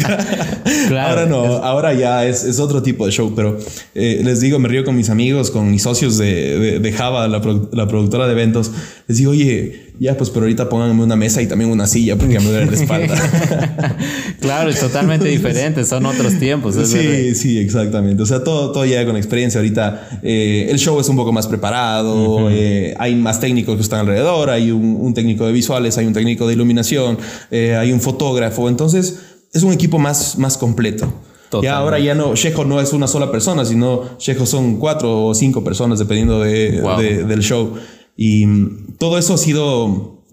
Claro. 0.87 1.09
Ahora 1.09 1.25
no, 1.25 1.43
ahora 1.57 1.93
ya 1.93 2.25
es, 2.25 2.43
es 2.45 2.59
otro 2.59 2.81
tipo 2.81 3.05
de 3.05 3.11
show, 3.11 3.33
pero 3.35 3.57
eh, 3.95 4.21
les 4.23 4.39
digo, 4.39 4.59
me 4.59 4.69
río 4.69 4.85
con 4.85 4.95
mis 4.95 5.09
amigos, 5.09 5.51
con 5.51 5.69
mis 5.69 5.83
socios 5.83 6.17
de, 6.17 6.57
de- 6.59 6.79
de 6.79 6.91
Java, 6.93 7.27
la, 7.27 7.41
la 7.71 7.87
productora 7.87 8.27
de 8.27 8.31
eventos. 8.31 8.71
Les 9.07 9.17
digo, 9.17 9.31
oye, 9.31 9.82
ya 9.99 10.17
pues, 10.17 10.29
pero 10.29 10.43
ahorita 10.45 10.67
pónganme 10.69 11.03
una 11.03 11.15
mesa 11.15 11.41
y 11.41 11.47
también 11.47 11.69
una 11.71 11.87
silla 11.87 12.15
porque 12.17 12.39
me 12.39 12.45
duele 12.45 12.65
la 12.65 12.73
espalda. 12.77 13.15
Claro, 14.39 14.69
es 14.69 14.79
totalmente 14.79 15.27
diferente. 15.29 15.85
Son 15.85 16.05
otros 16.05 16.37
tiempos. 16.37 16.75
es 16.75 16.91
verdad. 16.93 17.11
Sí, 17.11 17.35
sí, 17.35 17.57
exactamente. 17.59 18.21
O 18.21 18.25
sea, 18.25 18.43
todo, 18.43 18.71
todo 18.73 18.85
llega 18.85 19.05
con 19.05 19.15
experiencia. 19.15 19.59
Ahorita 19.59 20.19
eh, 20.21 20.67
el 20.69 20.77
show 20.79 20.99
es 20.99 21.07
un 21.07 21.15
poco 21.15 21.31
más 21.31 21.47
preparado, 21.47 22.49
eh, 22.51 22.93
hay 22.99 23.15
más 23.15 23.39
técnicos 23.39 23.75
que 23.77 23.81
están 23.81 24.01
alrededor, 24.01 24.49
hay 24.49 24.71
un, 24.71 24.97
un 24.99 25.13
técnico 25.13 25.45
de 25.45 25.53
visuales, 25.53 25.97
hay 25.97 26.05
un 26.05 26.13
técnico 26.13 26.45
de 26.47 26.53
iluminación, 26.53 27.17
eh, 27.51 27.75
hay 27.75 27.91
un 27.93 28.01
fotógrafo. 28.01 28.67
Entonces, 28.67 29.19
es 29.53 29.63
un 29.63 29.71
equipo 29.71 29.97
más, 29.99 30.37
más 30.37 30.57
completo. 30.57 31.05
Totalmente. 31.49 31.67
Ya 31.71 31.77
ahora 31.77 31.99
ya 31.99 32.15
no, 32.15 32.35
Shejo 32.35 32.65
no 32.65 32.81
es 32.81 32.93
una 32.93 33.07
sola 33.07 33.31
persona, 33.31 33.63
sino 33.63 34.17
Shejo 34.17 34.45
son 34.47 34.77
cuatro 34.77 35.27
o 35.27 35.35
cinco 35.35 35.63
personas 35.63 35.99
dependiendo 35.99 36.41
de, 36.41 36.81
Wow. 36.81 36.99
de- 36.99 37.23
del 37.25 37.41
show. 37.41 37.75
Y 38.15 38.45
mm, 38.45 38.97
todo 38.99 39.17
eso 39.17 39.33
ha 39.33 39.37
sido, 39.37 40.25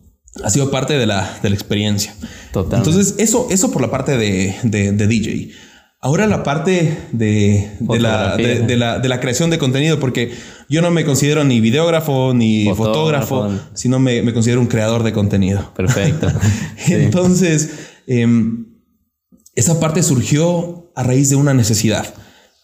ha 0.45 0.51
sido 0.51 0.71
parte 0.71 0.95
de 0.99 1.07
la, 1.07 1.39
de 1.43 1.49
la 1.51 1.55
experiencia. 1.55 2.15
Totalmente. 2.53 2.91
Entonces, 2.91 3.15
eso, 3.19 3.47
eso 3.51 3.71
por 3.71 3.83
la 3.83 3.91
parte 3.91 4.17
de, 4.17 4.55
de- 4.63 4.93
de 4.93 5.07
DJ. 5.07 5.51
Ahora 6.03 6.27
la 6.27 6.43
parte 6.43 6.97
de, 7.13 7.73
de 7.79 7.99
la, 8.01 8.35
de, 8.39 8.75
la, 8.79 8.99
de 9.01 9.09
la 9.11 9.21
creación 9.21 9.51
de 9.51 9.59
contenido, 9.59 10.01
porque 10.01 10.33
yo 10.67 10.81
no 10.81 10.91
me 10.91 11.05
considero 11.05 11.45
ni 11.45 11.61
videógrafo 11.61 12.33
ni 12.33 12.65
Fotógrafo. 12.75 13.43
fotógrafo, 13.43 13.71
sino 13.75 13.99
me, 13.99 14.23
me 14.23 14.33
considero 14.33 14.63
un 14.63 14.67
creador 14.67 15.03
de 15.03 15.13
contenido. 15.13 15.73
Perfecto. 15.77 16.29
Sí. 16.87 16.95
Entonces, 16.95 17.71
em, 18.07 18.65
esa 19.55 19.79
parte 19.79 20.03
surgió 20.03 20.91
a 20.97 21.03
raíz 21.03 21.29
de 21.29 21.37
una 21.37 21.53
necesidad. 21.53 22.07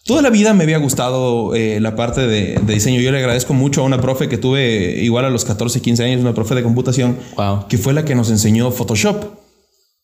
Toda 0.07 0.21
la 0.21 0.29
vida 0.29 0.53
me 0.53 0.63
había 0.63 0.77
gustado 0.77 1.53
eh, 1.53 1.79
la 1.81 1.95
parte 1.95 2.21
de, 2.25 2.59
de 2.65 2.73
diseño. 2.73 2.99
Yo 3.01 3.11
le 3.11 3.17
agradezco 3.19 3.53
mucho 3.53 3.81
a 3.81 3.83
una 3.83 3.99
profe 4.01 4.27
que 4.29 4.37
tuve 4.37 5.03
igual 5.03 5.25
a 5.25 5.29
los 5.29 5.43
14, 5.45 5.81
15 5.81 6.03
años, 6.03 6.21
una 6.21 6.33
profe 6.33 6.55
de 6.55 6.63
computación, 6.63 7.17
Wow. 7.35 7.67
que 7.67 7.77
fue 7.77 7.93
la 7.93 8.05
que 8.05 8.15
nos 8.15 8.29
enseñó 8.31 8.71
Photoshop. 8.71 9.23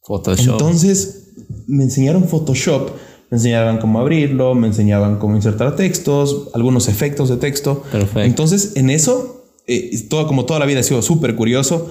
Photoshop. 0.03 0.51
Entonces 0.53 1.29
me 1.67 1.83
enseñaron 1.83 2.27
Photoshop, 2.27 2.89
me 3.29 3.37
enseñaban 3.37 3.77
cómo 3.77 3.99
abrirlo, 3.99 4.53
me 4.55 4.67
enseñaban 4.67 5.17
cómo 5.19 5.35
insertar 5.37 5.75
textos, 5.77 6.49
algunos 6.53 6.89
efectos 6.89 7.29
de 7.29 7.37
texto. 7.37 7.83
Perfecto. 7.91 8.19
Entonces 8.21 8.73
en 8.75 8.89
eso, 8.89 9.45
eh, 9.67 9.91
todo, 10.09 10.27
como 10.27 10.45
toda 10.45 10.59
la 10.59 10.65
vida 10.65 10.81
he 10.81 10.83
sido 10.83 11.01
súper 11.01 11.35
curioso. 11.35 11.89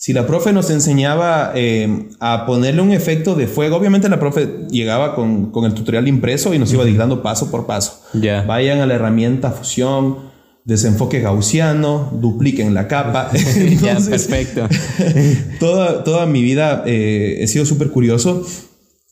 Si 0.00 0.12
la 0.12 0.28
profe 0.28 0.52
nos 0.52 0.70
enseñaba 0.70 1.50
eh, 1.56 2.08
a 2.20 2.46
ponerle 2.46 2.82
un 2.82 2.92
efecto 2.92 3.34
de 3.34 3.48
fuego, 3.48 3.74
obviamente 3.76 4.08
la 4.08 4.20
profe 4.20 4.48
llegaba 4.70 5.16
con, 5.16 5.50
con 5.50 5.64
el 5.64 5.74
tutorial 5.74 6.06
impreso 6.06 6.54
y 6.54 6.58
nos 6.60 6.72
iba 6.72 6.84
dictando 6.84 7.20
paso 7.20 7.50
por 7.50 7.66
paso. 7.66 8.00
Ya. 8.14 8.42
Vayan 8.42 8.78
a 8.78 8.86
la 8.86 8.94
herramienta 8.94 9.50
fusión, 9.50 10.18
desenfoque 10.64 11.20
gaussiano, 11.20 12.12
dupliquen 12.12 12.74
la 12.74 12.86
capa. 12.86 13.32
ya, 13.32 13.40
Entonces, 13.56 14.28
perfecto. 14.28 14.68
toda, 15.58 16.04
toda 16.04 16.26
mi 16.26 16.42
vida 16.42 16.84
eh, 16.86 17.38
he 17.40 17.48
sido 17.48 17.66
súper 17.66 17.90
curioso 17.90 18.46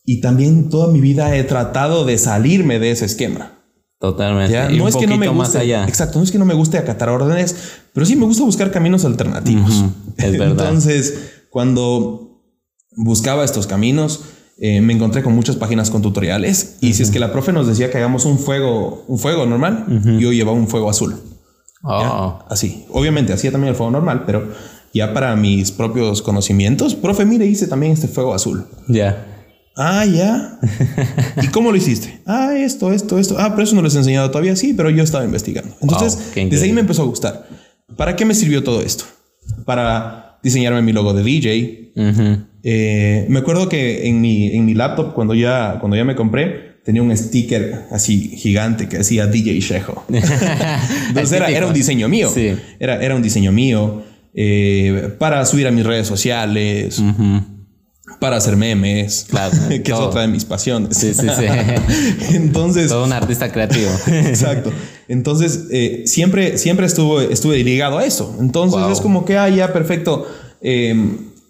y 0.05 0.21
también 0.21 0.69
toda 0.69 0.93
mi 0.93 1.01
vida 1.01 1.37
he 1.37 1.43
tratado 1.43 2.05
de 2.05 2.17
salirme 2.17 2.79
de 2.79 2.93
ese 2.93 3.07
esquema. 3.07 3.56
Totalmente. 3.99 4.53
¿ya? 4.53 4.71
Y 4.71 4.77
No 4.77 4.85
un 4.85 4.89
es 4.91 4.97
que 4.97 5.07
no 5.07 5.17
me 5.17 5.27
más 5.31 5.49
guste, 5.49 5.59
allá. 5.59 5.87
exacto, 5.89 6.19
no 6.19 6.25
es 6.25 6.31
que 6.31 6.39
no 6.39 6.45
me 6.45 6.55
guste 6.55 6.77
acatar 6.79 7.09
órdenes, 7.09 7.57
pero 7.93 8.05
sí 8.05 8.15
me 8.17 8.27
gusta 8.27 8.45
buscar 8.45 8.71
caminos 8.71 9.05
alternativos. 9.05 9.85
Es 10.19 10.33
verdad. 10.39 10.51
Entonces, 10.69 11.31
cuando 11.51 12.43
buscaba 12.97 13.45
estos 13.45 13.67
caminos, 13.67 14.21
eh, 14.59 14.81
me 14.81 14.93
encontré 14.95 15.23
con 15.23 15.35
muchas 15.35 15.57
páginas 15.57 15.91
con 15.91 16.03
tutoriales 16.03 16.77
y 16.81 16.95
si 16.95 17.03
es 17.03 17.11
que 17.11 17.19
la 17.19 17.33
profe 17.33 17.53
nos 17.53 17.67
decía 17.67 17.91
que 17.91 17.99
hagamos 17.99 18.25
un 18.25 18.39
fuego, 18.39 19.05
un 19.09 19.19
fuego 19.19 19.45
normal, 19.47 19.85
yo 20.19 20.33
llevaba 20.33 20.57
un 20.57 20.69
fuego 20.69 20.89
azul. 20.91 21.17
Oh, 21.83 22.39
Así. 22.49 22.85
Obviamente 22.91 23.33
hacía 23.33 23.53
también 23.53 23.71
el 23.71 23.77
fuego 23.77 23.93
normal, 23.93 24.25
pero 24.27 24.49
ya 24.93 25.13
para 25.13 25.37
mis 25.37 25.73
propios 25.73 26.21
conocimientos, 26.23 26.95
profe, 26.95 27.25
mire, 27.27 27.47
hice 27.47 27.67
también 27.67 27.93
este 27.93 28.09
fuego 28.09 28.35
azul. 28.35 28.67
ya. 28.89 29.33
Ah, 29.77 30.05
ya. 30.07 30.59
¿Y 31.43 31.49
cómo 31.49 31.71
lo 31.71 31.77
hiciste? 31.77 32.21
Ah, 32.27 32.55
esto, 32.57 32.93
esto, 32.93 33.19
esto. 33.19 33.37
Ah, 33.39 33.51
pero 33.51 33.65
eso 33.65 33.77
no 33.77 33.83
les 33.83 33.95
he 33.95 33.99
enseñado 33.99 34.31
todavía. 34.31 34.57
Sí, 34.57 34.73
pero 34.75 34.89
yo 34.91 35.03
estaba 35.03 35.25
investigando. 35.25 35.77
Entonces, 35.83 36.17
Wow, 36.35 36.49
desde 36.49 36.65
ahí 36.65 36.73
me 36.73 36.81
empezó 36.81 37.03
a 37.03 37.07
gustar. 37.07 37.47
¿Para 37.95 38.17
qué 38.17 38.25
me 38.25 38.35
sirvió 38.35 38.65
todo 38.65 38.81
esto? 38.83 39.05
Para 39.65 40.39
diseñarme 40.43 40.81
mi 40.81 40.93
logo 40.93 41.13
de 41.13 41.23
DJ. 41.23 41.93
Eh, 42.63 43.27
me 43.29 43.39
acuerdo 43.39 43.69
que 43.69 44.09
en 44.09 44.21
mi, 44.21 44.57
en 44.57 44.65
mi 44.65 44.75
laptop, 44.75 45.15
cuando 45.15 45.35
ya, 45.35 45.77
cuando 45.79 45.97
ya 45.97 46.05
me 46.05 46.17
compré, 46.17 46.79
tenía 46.85 47.03
un 47.03 47.15
sticker 47.17 47.85
así 47.91 48.31
gigante 48.37 48.89
que 48.89 48.99
decía 48.99 49.27
DJ 49.27 49.61
Shejo. 49.61 50.05
Entonces 50.09 51.33
era, 51.33 51.49
era 51.51 51.67
un 51.67 51.75
diseño 51.75 52.09
mío. 52.09 52.31
Sí. 52.33 52.55
Era, 52.81 53.03
era 53.03 53.15
un 53.15 53.23
diseño 53.23 53.53
mío 53.53 54.03
eh, 54.35 55.15
para 55.19 55.45
subir 55.45 55.67
a 55.67 55.71
mis 55.71 55.85
redes 55.85 56.07
sociales. 56.07 57.03
Para 58.21 58.37
hacer 58.37 58.57
memes, 58.57 59.27
Claro, 59.29 59.55
que 59.69 59.75
es 59.77 59.83
todo. 59.85 60.09
otra 60.09 60.23
de 60.23 60.29
mis 60.29 60.45
pasiones. 60.45 60.97
Sí, 60.97 61.13
sí, 61.15 61.27
sí. 61.27 61.45
Entonces, 62.35 62.89
Todo 62.89 63.05
un 63.05 63.13
artista 63.13 63.51
creativo. 63.53 63.91
exacto. 64.07 64.73
Entonces, 65.09 65.67
eh, 65.71 66.03
siempre, 66.07 66.59
siempre 66.59 66.87
estuve, 66.87 67.33
estuve 67.33 67.63
ligado 67.63 67.99
a 67.99 68.05
eso. 68.05 68.35
Entonces, 68.41 68.81
Wow. 68.81 68.91
es 68.93 69.01
como 69.01 69.25
que, 69.25 69.37
ah, 69.37 69.49
ya, 69.49 69.73
perfecto. 69.73 70.27
Eh, 70.63 70.95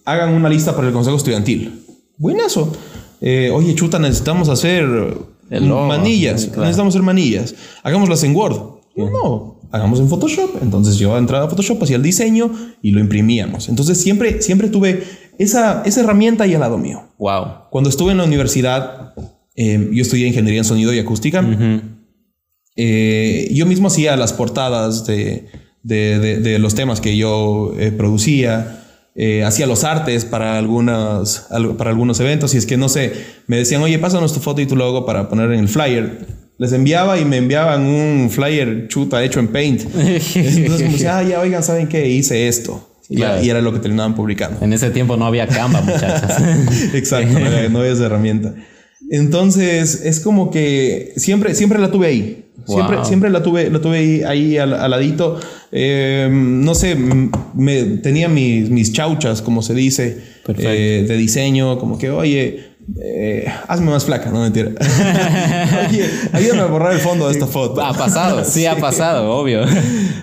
hagan 0.04 0.34
una 0.34 0.48
lista 0.48 0.74
para 0.74 0.88
el 0.88 0.92
consejo 0.92 1.16
estudiantil. 1.16 1.82
Buenazo. 2.18 2.72
Eh, 3.20 3.50
oye, 3.52 3.74
chuta, 3.74 3.98
necesitamos 3.98 4.48
hacer 4.48 4.84
logo. 4.84 5.86
manillas. 5.86 6.46
Claro. 6.46 6.62
Necesitamos 6.62 6.92
hacer 6.94 7.02
manillas. 7.02 7.54
Hagámoslas 7.82 8.22
en 8.24 8.34
Word. 8.36 8.56
No, 8.96 9.60
hagamos 9.72 10.00
en 10.00 10.08
Photoshop. 10.08 10.62
Entonces 10.62 10.96
yo 10.96 11.16
entraba 11.18 11.46
a 11.46 11.48
Photoshop, 11.48 11.82
hacía 11.82 11.96
el 11.96 12.02
diseño 12.02 12.50
y 12.82 12.90
lo 12.92 13.00
imprimíamos. 13.00 13.68
Entonces 13.68 14.00
siempre, 14.00 14.40
siempre 14.42 14.68
tuve 14.68 15.02
esa, 15.38 15.82
esa 15.84 16.00
herramienta 16.00 16.44
ahí 16.44 16.54
al 16.54 16.60
lado 16.60 16.78
mío. 16.78 17.02
wow. 17.18 17.68
Cuando 17.70 17.90
estuve 17.90 18.12
en 18.12 18.18
la 18.18 18.24
universidad, 18.24 19.14
eh, 19.54 19.88
yo 19.92 20.02
estudié 20.02 20.26
ingeniería 20.28 20.60
en 20.60 20.64
sonido 20.64 20.92
y 20.94 20.98
acústica. 20.98 21.42
Eh, 22.76 23.48
yo 23.52 23.66
mismo 23.66 23.88
hacía 23.88 24.16
las 24.16 24.32
portadas 24.32 25.06
de, 25.06 25.46
de- 25.82 26.18
de- 26.18 26.40
de 26.40 26.58
los 26.58 26.74
temas 26.74 27.00
que 27.00 27.16
yo 27.16 27.72
eh, 27.78 27.90
producía. 27.92 28.82
Eh, 29.14 29.44
hacía 29.44 29.66
los 29.66 29.82
artes 29.84 30.26
para, 30.26 30.58
algunas, 30.58 31.46
al- 31.50 31.76
para 31.76 31.90
algunos 31.90 32.20
eventos. 32.20 32.54
Y 32.54 32.58
es 32.58 32.66
que 32.66 32.76
no 32.76 32.88
sé, 32.90 33.12
me 33.46 33.56
decían, 33.56 33.82
oye, 33.82 33.98
pásanos 33.98 34.34
tu 34.34 34.40
foto 34.40 34.60
y 34.60 34.66
tu 34.66 34.76
logo 34.76 35.06
para 35.06 35.28
poner 35.28 35.52
en 35.52 35.60
el 35.60 35.68
flyer. 35.68 36.26
Les 36.58 36.72
enviaba 36.72 37.18
y 37.18 37.24
me 37.24 37.38
enviaban 37.38 37.82
un 37.86 38.28
flyer 38.30 38.88
chuta 38.88 39.22
hecho 39.24 39.40
en 39.40 39.48
Paint. 39.48 39.82
Entonces, 39.94 40.82
como 40.82 40.92
decía, 40.92 41.18
ah, 41.18 41.22
ya, 41.22 41.40
oigan, 41.40 41.62
¿saben 41.62 41.86
qué? 41.88 42.08
Hice 42.10 42.46
esto. 42.48 42.95
Y, 43.08 43.16
Claro. 43.16 43.42
y 43.42 43.48
era 43.50 43.60
lo 43.60 43.72
que 43.72 43.78
terminaban 43.78 44.14
publicando. 44.14 44.58
En 44.64 44.72
ese 44.72 44.90
tiempo 44.90 45.16
no 45.16 45.26
había 45.26 45.46
Canva, 45.46 45.80
muchachos. 45.80 46.30
Exacto, 46.94 47.38
no 47.38 47.46
había, 47.46 47.68
no 47.68 47.78
había 47.80 47.92
esa 47.92 48.06
herramienta. 48.06 48.54
Entonces, 49.10 50.02
es 50.04 50.20
como 50.20 50.50
que 50.50 51.12
siempre, 51.16 51.54
siempre 51.54 51.78
la 51.78 51.90
tuve 51.90 52.06
ahí. 52.08 52.42
Siempre, 52.66 52.96
Wow. 52.96 53.04
siempre 53.04 53.30
la 53.30 53.42
tuve, 53.44 53.70
la 53.70 53.80
tuve 53.80 53.98
ahí, 53.98 54.22
ahí 54.24 54.58
al, 54.58 54.74
al 54.74 54.90
ladito. 54.90 55.38
Eh, 55.70 56.28
no 56.32 56.74
sé, 56.74 56.96
me, 57.54 57.82
tenía 58.02 58.28
mis, 58.28 58.70
mis 58.70 58.92
chauchas, 58.92 59.40
como 59.40 59.62
se 59.62 59.72
dice, 59.74 60.20
eh, 60.58 61.04
de 61.06 61.16
diseño, 61.16 61.78
como 61.78 61.96
que, 61.96 62.10
oye, 62.10 62.72
eh, 63.04 63.46
hazme 63.68 63.90
más 63.92 64.04
flaca, 64.06 64.30
no 64.30 64.40
mentira. 64.42 64.70
oye, 65.90 66.10
ayúdame 66.32 66.62
a 66.62 66.66
borrar 66.66 66.92
el 66.92 66.98
fondo 67.00 67.26
de 67.28 67.34
esta 67.34 67.46
foto. 67.46 67.80
ha 67.84 67.92
pasado, 67.94 68.44
sí, 68.44 68.66
ha 68.66 68.76
pasado, 68.80 69.30
obvio. 69.30 69.60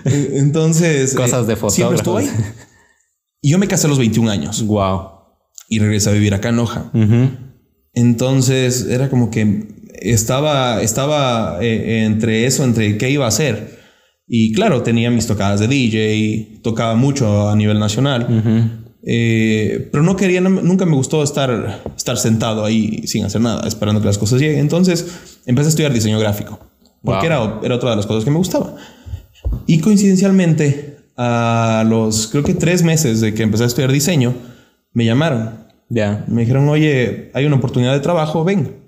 Entonces, 0.04 1.14
Cosas 1.14 1.46
de 1.46 1.56
siempre 1.70 1.96
estuve 1.96 2.22
ahí. 2.22 2.30
Y 3.44 3.50
yo 3.50 3.58
me 3.58 3.68
casé 3.68 3.86
a 3.86 3.90
los 3.90 3.98
21 3.98 4.30
años 4.30 4.62
wow. 4.66 5.02
y 5.68 5.78
regresé 5.78 6.08
a 6.08 6.12
vivir 6.14 6.32
acá 6.32 6.48
en 6.48 6.56
Loja. 6.56 6.90
Entonces 7.92 8.86
era 8.88 9.08
como 9.10 9.30
que 9.30 9.68
estaba, 10.00 10.80
estaba 10.82 11.58
eh, 11.62 12.04
entre 12.04 12.46
eso, 12.46 12.64
entre 12.64 12.96
qué 12.98 13.10
iba 13.10 13.24
a 13.26 13.28
hacer. 13.28 13.78
Y 14.26 14.52
claro, 14.52 14.82
tenía 14.82 15.10
mis 15.10 15.26
tocadas 15.26 15.60
de 15.60 15.68
DJ, 15.68 16.60
tocaba 16.62 16.94
mucho 16.94 17.48
a 17.50 17.54
nivel 17.56 17.78
nacional. 17.78 18.80
Eh, 19.06 19.90
pero 19.92 20.02
no 20.02 20.16
quería, 20.16 20.40
no- 20.40 20.48
nunca 20.62 20.86
me 20.86 20.94
gustó 20.96 21.22
estar, 21.22 21.82
estar 21.94 22.16
sentado 22.16 22.64
ahí 22.64 23.06
sin 23.06 23.24
hacer 23.24 23.42
nada, 23.42 23.68
esperando 23.68 24.00
que 24.00 24.06
las 24.06 24.16
cosas 24.16 24.40
lleguen. 24.40 24.60
Entonces 24.60 25.06
empecé 25.44 25.66
a 25.66 25.70
estudiar 25.70 25.92
diseño 25.92 26.18
gráfico, 26.18 26.58
porque 27.02 27.28
Wow. 27.28 27.36
era, 27.44 27.60
era 27.62 27.74
otra 27.76 27.90
de 27.90 27.96
las 27.96 28.06
cosas 28.06 28.24
que 28.24 28.30
me 28.30 28.38
gustaba. 28.38 28.74
Y 29.66 29.80
coincidencialmente, 29.80 30.93
a 31.16 31.84
los 31.88 32.26
creo 32.28 32.42
que 32.42 32.54
tres 32.54 32.82
meses 32.82 33.20
de 33.20 33.34
que 33.34 33.42
empecé 33.42 33.64
a 33.64 33.66
estudiar 33.66 33.92
diseño, 33.92 34.34
me 34.92 35.04
llamaron 35.04 35.50
Ya. 35.88 36.24
me 36.28 36.42
dijeron, 36.42 36.68
oye, 36.68 37.30
hay 37.34 37.44
una 37.46 37.56
oportunidad 37.56 37.92
de 37.92 38.00
trabajo, 38.00 38.44
ven. 38.44 38.84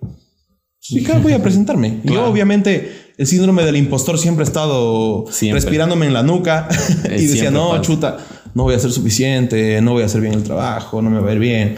Y 0.88 1.02
claro, 1.02 1.20
voy 1.20 1.32
a 1.32 1.42
presentarme. 1.42 2.00
Y 2.04 2.08
Yo, 2.08 2.14
Claro. 2.14 2.28
obviamente, 2.30 2.92
el 3.18 3.26
síndrome 3.26 3.64
del 3.64 3.76
impostor 3.76 4.18
siempre 4.18 4.44
ha 4.44 4.46
estado 4.46 5.24
Siempre. 5.30 5.60
respirándome 5.60 6.06
en 6.06 6.12
la 6.12 6.22
nuca. 6.22 6.68
y 7.06 7.08
decía, 7.08 7.28
siempre 7.28 7.50
no, 7.52 7.70
pasa. 7.70 7.82
chuta, 7.82 8.16
no 8.54 8.62
voy 8.64 8.74
a 8.74 8.78
ser 8.78 8.92
suficiente, 8.92 9.80
no 9.82 9.92
voy 9.92 10.02
a 10.02 10.06
hacer 10.06 10.20
bien 10.20 10.34
el 10.34 10.42
trabajo, 10.44 11.02
no 11.02 11.10
me 11.10 11.18
va 11.20 11.30
a 11.30 11.32
ir 11.32 11.38
bien. 11.40 11.74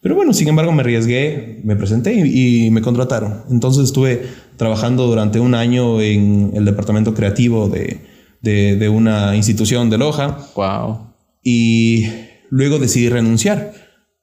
Pero 0.00 0.14
bueno, 0.16 0.32
sin 0.32 0.48
embargo, 0.48 0.72
me 0.72 0.80
arriesgué, 0.82 1.60
me 1.64 1.76
presenté 1.76 2.14
y, 2.14 2.66
y 2.66 2.70
me 2.70 2.80
contrataron. 2.82 3.42
Entonces 3.50 3.84
estuve 3.84 4.26
trabajando 4.56 5.06
durante 5.06 5.38
un 5.40 5.54
año 5.54 6.00
en 6.00 6.50
el 6.54 6.64
departamento 6.64 7.14
creativo 7.14 7.68
de, 7.68 8.07
de, 8.42 8.76
de 8.76 8.88
una 8.88 9.34
institución 9.36 9.90
de 9.90 9.98
Loja 9.98 10.38
Wow. 10.54 11.12
y 11.42 12.06
luego 12.50 12.78
decidí 12.78 13.08
renunciar 13.08 13.72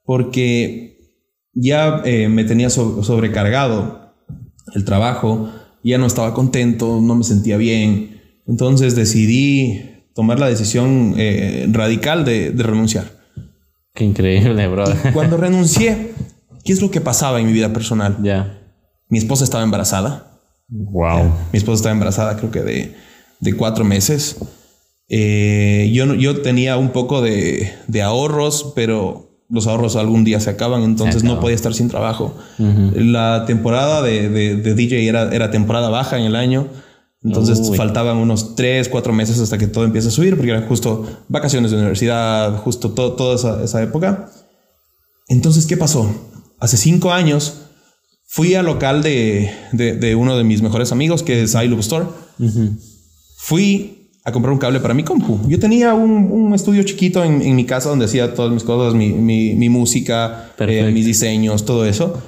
porque 0.04 0.98
ya 1.52 2.02
eh, 2.04 2.28
me 2.28 2.44
tenía 2.44 2.70
so- 2.70 3.02
sobrecargado 3.02 4.14
el 4.74 4.84
trabajo, 4.84 5.50
ya 5.82 5.98
no 5.98 6.06
estaba 6.06 6.34
contento, 6.34 7.00
no 7.00 7.14
me 7.14 7.24
sentía 7.24 7.56
bien, 7.56 8.20
entonces 8.46 8.94
decidí 8.96 9.80
tomar 10.14 10.38
la 10.38 10.48
decisión 10.48 11.14
eh, 11.16 11.66
radical 11.70 12.24
de, 12.24 12.50
de 12.50 12.62
renunciar. 12.62 13.04
Qué 13.94 14.04
increíble, 14.04 14.66
bro. 14.68 14.84
Cuando 15.14 15.36
renuncié, 15.36 16.12
¿qué 16.64 16.72
es 16.72 16.82
lo 16.82 16.90
que 16.90 17.00
pasaba 17.00 17.40
en 17.40 17.46
mi 17.46 17.52
vida 17.52 17.72
personal? 17.72 18.18
ya. 18.22 18.62
Mi 19.08 19.18
esposa 19.18 19.44
estaba 19.44 19.62
embarazada. 19.62 20.40
Wow. 20.68 21.32
Mi 21.52 21.58
esposa 21.58 21.76
estaba 21.76 21.92
embarazada, 21.92 22.36
creo 22.36 22.50
que 22.50 22.62
de, 22.62 22.94
de 23.40 23.52
cuatro 23.54 23.84
meses. 23.84 24.36
Eh, 25.08 25.90
yo, 25.92 26.14
yo 26.14 26.40
tenía 26.42 26.76
un 26.76 26.90
poco 26.90 27.22
de, 27.22 27.72
de 27.86 28.02
ahorros, 28.02 28.72
pero 28.74 29.44
los 29.48 29.66
ahorros 29.68 29.94
algún 29.94 30.24
día 30.24 30.40
se 30.40 30.50
acaban, 30.50 30.82
entonces 30.82 31.22
no 31.22 31.38
podía 31.40 31.54
estar 31.54 31.72
sin 31.74 31.88
trabajo. 31.88 32.34
La 32.58 33.44
temporada 33.46 34.02
de, 34.02 34.28
de- 34.28 34.56
de 34.56 34.74
DJ 34.74 35.06
era, 35.08 35.32
era 35.34 35.50
temporada 35.52 35.88
baja 35.88 36.18
en 36.18 36.24
el 36.24 36.34
año. 36.36 36.68
Entonces 37.22 37.58
Uy. 37.70 37.76
faltaban 37.76 38.16
unos 38.18 38.54
tres, 38.56 38.88
cuatro 38.88 39.12
meses 39.12 39.38
hasta 39.40 39.58
que 39.58 39.66
todo 39.66 39.84
empiece 39.84 40.08
a 40.08 40.10
subir, 40.12 40.36
porque 40.36 40.50
eran 40.50 40.66
justo 40.68 41.06
vacaciones 41.28 41.70
de 41.70 41.76
universidad, 41.76 42.56
justo 42.58 42.90
to- 42.90 43.12
toda 43.14 43.34
esa, 43.36 43.62
esa 43.64 43.82
época. 43.82 44.30
Entonces, 45.28 45.66
¿qué 45.66 45.76
pasó? 45.76 46.08
Hace 46.60 46.76
cinco 46.76 47.12
años 47.12 47.54
fui 48.26 48.54
al 48.54 48.66
local 48.66 49.02
de, 49.02 49.50
de, 49.72 49.94
de 49.94 50.14
uno 50.14 50.36
de 50.36 50.44
mis 50.44 50.62
mejores 50.62 50.92
amigos, 50.92 51.22
que 51.22 51.42
es 51.42 51.54
iLoop 51.54 51.80
Store. 51.80 52.06
Fui 53.36 54.10
a 54.24 54.32
comprar 54.32 54.52
un 54.52 54.58
cable 54.58 54.80
para 54.80 54.92
mi 54.92 55.04
compu. 55.04 55.38
Yo 55.48 55.60
tenía 55.60 55.94
un, 55.94 56.32
un 56.32 56.54
estudio 56.54 56.82
chiquito 56.82 57.22
en, 57.22 57.42
en, 57.42 57.54
mi 57.54 57.64
casa 57.64 57.90
donde 57.90 58.06
hacía 58.06 58.34
todas 58.34 58.50
mis 58.50 58.64
cosas, 58.64 58.94
mi, 58.94 59.12
mi, 59.12 59.54
mi 59.54 59.68
música, 59.68 60.52
eh, 60.58 60.90
mis 60.92 61.06
diseños, 61.06 61.64
todo 61.64 61.86
eso. 61.86 62.20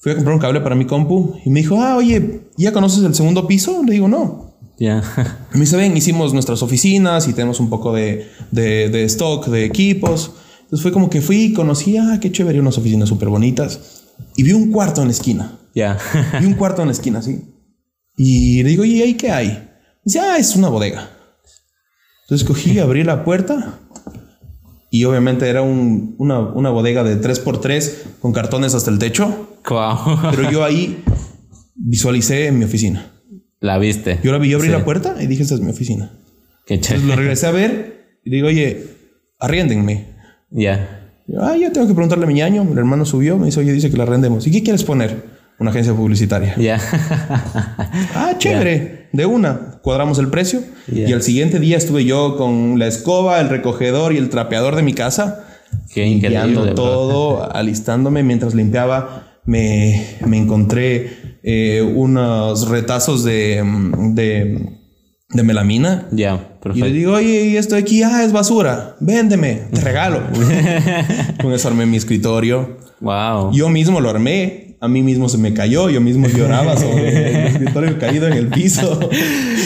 Fui 0.00 0.12
a 0.12 0.14
comprar 0.14 0.34
un 0.34 0.40
cable 0.40 0.60
para 0.60 0.74
mi 0.74 0.86
compu 0.86 1.34
y 1.44 1.50
me 1.50 1.60
dijo, 1.60 1.82
ah, 1.82 1.96
oye, 1.96 2.48
¿ya 2.56 2.72
conoces 2.72 3.04
el 3.04 3.14
segundo 3.14 3.46
piso? 3.46 3.82
Le 3.84 3.92
digo, 3.92 4.08
no. 4.08 4.54
Ya. 4.78 5.02
Me 5.52 5.60
dice, 5.60 5.76
ven, 5.76 5.96
hicimos 5.96 6.32
nuestras 6.32 6.62
oficinas 6.62 7.28
y 7.28 7.34
tenemos 7.34 7.60
un 7.60 7.68
poco 7.68 7.92
de, 7.92 8.26
de, 8.50 8.88
de 8.88 9.04
stock, 9.04 9.46
de 9.48 9.66
equipos. 9.66 10.32
Entonces 10.62 10.82
fue 10.82 10.92
como 10.92 11.10
que 11.10 11.20
fui 11.20 11.44
y 11.44 11.52
conocí, 11.52 11.98
ah, 11.98 12.18
qué 12.20 12.32
chévere, 12.32 12.58
unas 12.60 12.78
oficinas 12.78 13.08
súper 13.08 13.28
bonitas. 13.28 14.04
Y 14.36 14.44
vi 14.44 14.52
un 14.52 14.70
cuarto 14.70 15.02
en 15.02 15.08
la 15.08 15.12
esquina. 15.12 15.58
Ya. 15.74 15.98
vi 16.40 16.46
un 16.46 16.54
cuarto 16.54 16.80
en 16.80 16.88
la 16.88 16.92
esquina, 16.92 17.20
sí. 17.20 17.42
Y 18.16 18.62
le 18.62 18.70
digo, 18.70 18.84
¿y 18.84 19.02
ahí 19.02 19.14
qué 19.14 19.30
hay? 19.30 19.73
Dice, 20.04 20.20
ah, 20.20 20.36
es 20.38 20.54
una 20.56 20.68
bodega. 20.68 21.10
Entonces 22.24 22.46
cogí, 22.46 22.78
abrí 22.80 23.04
la 23.04 23.24
puerta 23.24 23.80
y 24.90 25.04
obviamente 25.04 25.48
era 25.48 25.62
un, 25.62 26.14
una, 26.18 26.38
una, 26.38 26.70
bodega 26.70 27.02
de 27.02 27.20
3x3 27.20 28.20
con 28.20 28.32
cartones 28.32 28.74
hasta 28.74 28.90
el 28.90 28.98
techo. 28.98 29.58
Wow. 29.68 30.30
Pero 30.30 30.50
yo 30.50 30.64
ahí 30.64 31.02
visualicé 31.74 32.52
mi 32.52 32.64
oficina. 32.64 33.10
La 33.60 33.78
viste. 33.78 34.20
Yo 34.22 34.30
la 34.30 34.38
vi, 34.38 34.50
yo 34.50 34.58
abrí 34.58 34.68
sí. 34.68 34.72
la 34.72 34.84
puerta 34.84 35.16
y 35.20 35.26
dije, 35.26 35.42
esta 35.42 35.54
es 35.54 35.60
mi 35.60 35.70
oficina. 35.70 36.12
Qué 36.66 36.78
chévere. 36.80 37.00
Entonces 37.00 37.08
lo 37.08 37.16
regresé 37.16 37.46
a 37.46 37.50
ver 37.50 38.18
y 38.24 38.30
digo, 38.30 38.48
oye, 38.48 38.86
arriéndenme. 39.40 40.14
Ya. 40.50 40.60
Yeah. 41.26 41.40
Ah, 41.40 41.56
ya 41.56 41.72
tengo 41.72 41.86
que 41.86 41.94
preguntarle 41.94 42.24
a 42.24 42.28
mi 42.28 42.34
ñaño. 42.34 42.64
Mi 42.64 42.78
hermano 42.78 43.04
subió, 43.04 43.38
me 43.38 43.46
dice, 43.46 43.60
oye, 43.60 43.72
dice 43.72 43.90
que 43.90 43.96
la 43.96 44.02
arrendemos. 44.02 44.46
¿Y 44.46 44.50
qué 44.50 44.62
quieres 44.62 44.84
poner? 44.84 45.33
Una 45.58 45.70
agencia 45.70 45.94
publicitaria. 45.94 46.54
Ya. 46.56 46.62
Yeah. 46.62 46.80
ah, 48.14 48.34
chévere. 48.38 48.76
Yeah. 48.76 49.08
De 49.12 49.26
una, 49.26 49.78
cuadramos 49.82 50.18
el 50.18 50.28
precio. 50.28 50.62
Y 50.92 51.12
al 51.12 51.22
siguiente 51.22 51.60
día 51.60 51.76
estuve 51.76 52.04
yo 52.04 52.36
con 52.36 52.78
la 52.78 52.88
escoba, 52.88 53.40
el 53.40 53.48
recogedor 53.48 54.12
y 54.12 54.18
el 54.18 54.28
trapeador 54.28 54.74
de 54.74 54.82
mi 54.82 54.92
casa. 54.92 55.44
Qué 55.92 56.04
limpiando 56.04 56.74
todo, 56.74 57.52
alistándome. 57.54 58.24
Mientras 58.24 58.54
limpiaba, 58.54 59.38
me, 59.44 60.18
me 60.26 60.38
encontré 60.38 61.38
eh, 61.44 61.82
unos 61.82 62.68
retazos 62.68 63.22
de, 63.22 63.62
de, 64.14 64.78
de 65.28 65.42
melamina. 65.42 66.08
Ya, 66.10 66.56
yeah, 66.64 66.74
Y 66.74 66.80
le 66.80 66.92
digo, 66.92 67.12
oye, 67.12 67.46
¿y 67.46 67.56
esto 67.56 67.76
de 67.76 67.82
aquí? 67.82 68.02
Ah, 68.02 68.24
es 68.24 68.32
basura. 68.32 68.96
Véndeme, 69.00 69.68
te 69.72 69.80
regalo. 69.80 70.22
Con 71.40 71.52
eso 71.52 71.68
armé 71.68 71.86
mi 71.86 71.98
escritorio. 71.98 72.78
Wow. 73.00 73.52
Yo 73.52 73.68
mismo 73.68 74.00
lo 74.00 74.10
armé. 74.10 74.63
A 74.84 74.88
mí 74.88 75.02
mismo 75.02 75.30
se 75.30 75.38
me 75.38 75.54
cayó, 75.54 75.88
yo 75.88 76.02
mismo 76.02 76.28
lloraba 76.28 76.76
sobre 76.76 77.08
el 77.08 77.46
escritorio 77.46 77.98
caído 77.98 78.26
en 78.26 78.34
el 78.34 78.48
piso. 78.48 79.00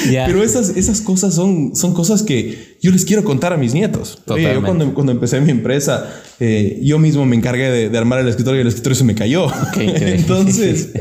Yeah. 0.08 0.26
Pero 0.26 0.44
esas, 0.44 0.70
esas 0.70 1.00
cosas 1.00 1.34
son, 1.34 1.74
son 1.74 1.92
cosas 1.92 2.22
que 2.22 2.76
yo 2.80 2.92
les 2.92 3.04
quiero 3.04 3.24
contar 3.24 3.52
a 3.52 3.56
mis 3.56 3.74
nietos. 3.74 4.22
Oye, 4.28 4.54
yo 4.54 4.62
cuando, 4.62 4.94
cuando 4.94 5.12
empecé 5.12 5.40
mi 5.40 5.50
empresa, 5.50 6.08
eh, 6.38 6.78
yo 6.82 6.98
mismo 6.98 7.26
me 7.26 7.34
encargué 7.34 7.68
de, 7.70 7.88
de, 7.90 7.98
armar 7.98 8.20
el 8.20 8.28
escritorio 8.28 8.60
y 8.60 8.62
el 8.62 8.68
escritorio 8.68 8.94
se 8.94 9.04
me 9.04 9.14
cayó. 9.14 9.46
Okay, 9.70 9.92
entonces, 9.96 10.92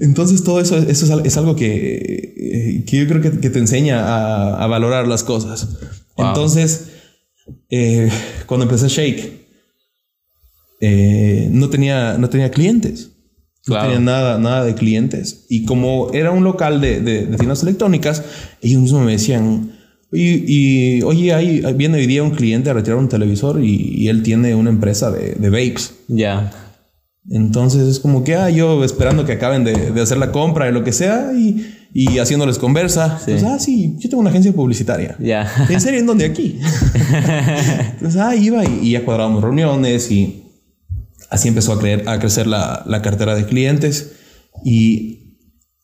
entonces 0.00 0.44
todo 0.44 0.60
eso, 0.60 0.78
eso 0.78 1.20
es, 1.24 1.36
algo 1.36 1.56
que, 1.56 2.32
eh, 2.36 2.84
que 2.86 2.96
yo 2.96 3.08
creo 3.08 3.20
que, 3.20 3.40
que 3.40 3.50
te 3.50 3.58
enseña 3.58 4.00
a, 4.00 4.62
a, 4.62 4.66
valorar 4.68 5.08
las 5.08 5.24
cosas. 5.24 5.68
Wow. 6.16 6.28
Entonces, 6.28 6.86
eh, 7.70 8.08
cuando 8.46 8.64
empecé 8.64 8.88
Shake, 8.88 9.42
eh, 10.84 11.48
no, 11.50 11.70
tenía, 11.70 12.18
no 12.18 12.28
tenía 12.28 12.50
clientes. 12.50 13.11
Claro. 13.64 13.88
No 13.88 13.94
tenía 13.94 14.12
nada, 14.12 14.38
nada 14.38 14.64
de 14.64 14.74
clientes. 14.74 15.46
Y 15.48 15.64
como 15.64 16.10
era 16.12 16.30
un 16.30 16.44
local 16.44 16.80
de, 16.80 17.00
de, 17.00 17.26
de 17.26 17.36
tiendas 17.36 17.62
electrónicas, 17.62 18.22
ellos 18.60 18.82
mismos 18.82 19.04
me 19.04 19.12
decían, 19.12 19.72
y, 20.12 20.44
y 20.98 21.02
oye, 21.02 21.32
ahí 21.32 21.62
viene 21.74 21.98
hoy 21.98 22.06
día 22.06 22.22
un 22.22 22.32
cliente 22.32 22.70
a 22.70 22.74
retirar 22.74 22.98
un 22.98 23.08
televisor 23.08 23.62
y, 23.64 23.94
y 23.96 24.08
él 24.08 24.22
tiene 24.22 24.54
una 24.54 24.70
empresa 24.70 25.10
de, 25.10 25.34
de 25.34 25.50
vapes. 25.50 25.94
Ya. 26.08 26.16
Yeah. 26.16 26.52
Entonces 27.30 27.82
es 27.88 28.00
como 28.00 28.24
que, 28.24 28.34
ah, 28.34 28.50
yo 28.50 28.84
esperando 28.84 29.24
que 29.24 29.32
acaben 29.32 29.62
de, 29.64 29.92
de 29.92 30.00
hacer 30.00 30.18
la 30.18 30.32
compra 30.32 30.68
y 30.68 30.72
lo 30.72 30.82
que 30.82 30.92
sea 30.92 31.32
y, 31.32 31.64
y 31.94 32.18
haciéndoles 32.18 32.58
conversa. 32.58 33.20
Sí. 33.20 33.30
Pues, 33.30 33.44
ah, 33.44 33.58
sí, 33.58 33.94
yo 33.98 34.10
tengo 34.10 34.20
una 34.20 34.30
agencia 34.30 34.52
publicitaria. 34.52 35.16
Ya. 35.18 35.24
Yeah. 35.24 35.66
¿En 35.70 35.80
serio? 35.80 36.00
¿En 36.00 36.06
dónde? 36.06 36.24
Aquí. 36.26 36.58
Entonces, 37.92 38.20
ah, 38.20 38.34
iba 38.34 38.64
y, 38.64 38.80
y 38.82 38.90
ya 38.90 39.04
cuadrábamos 39.04 39.42
reuniones 39.42 40.10
y 40.10 40.41
Así 41.32 41.48
empezó 41.48 41.72
a, 41.72 41.78
creer, 41.78 42.06
a 42.08 42.18
crecer 42.18 42.46
la, 42.46 42.82
la, 42.84 43.00
cartera 43.00 43.34
de 43.34 43.46
clientes 43.46 44.12
y 44.66 45.38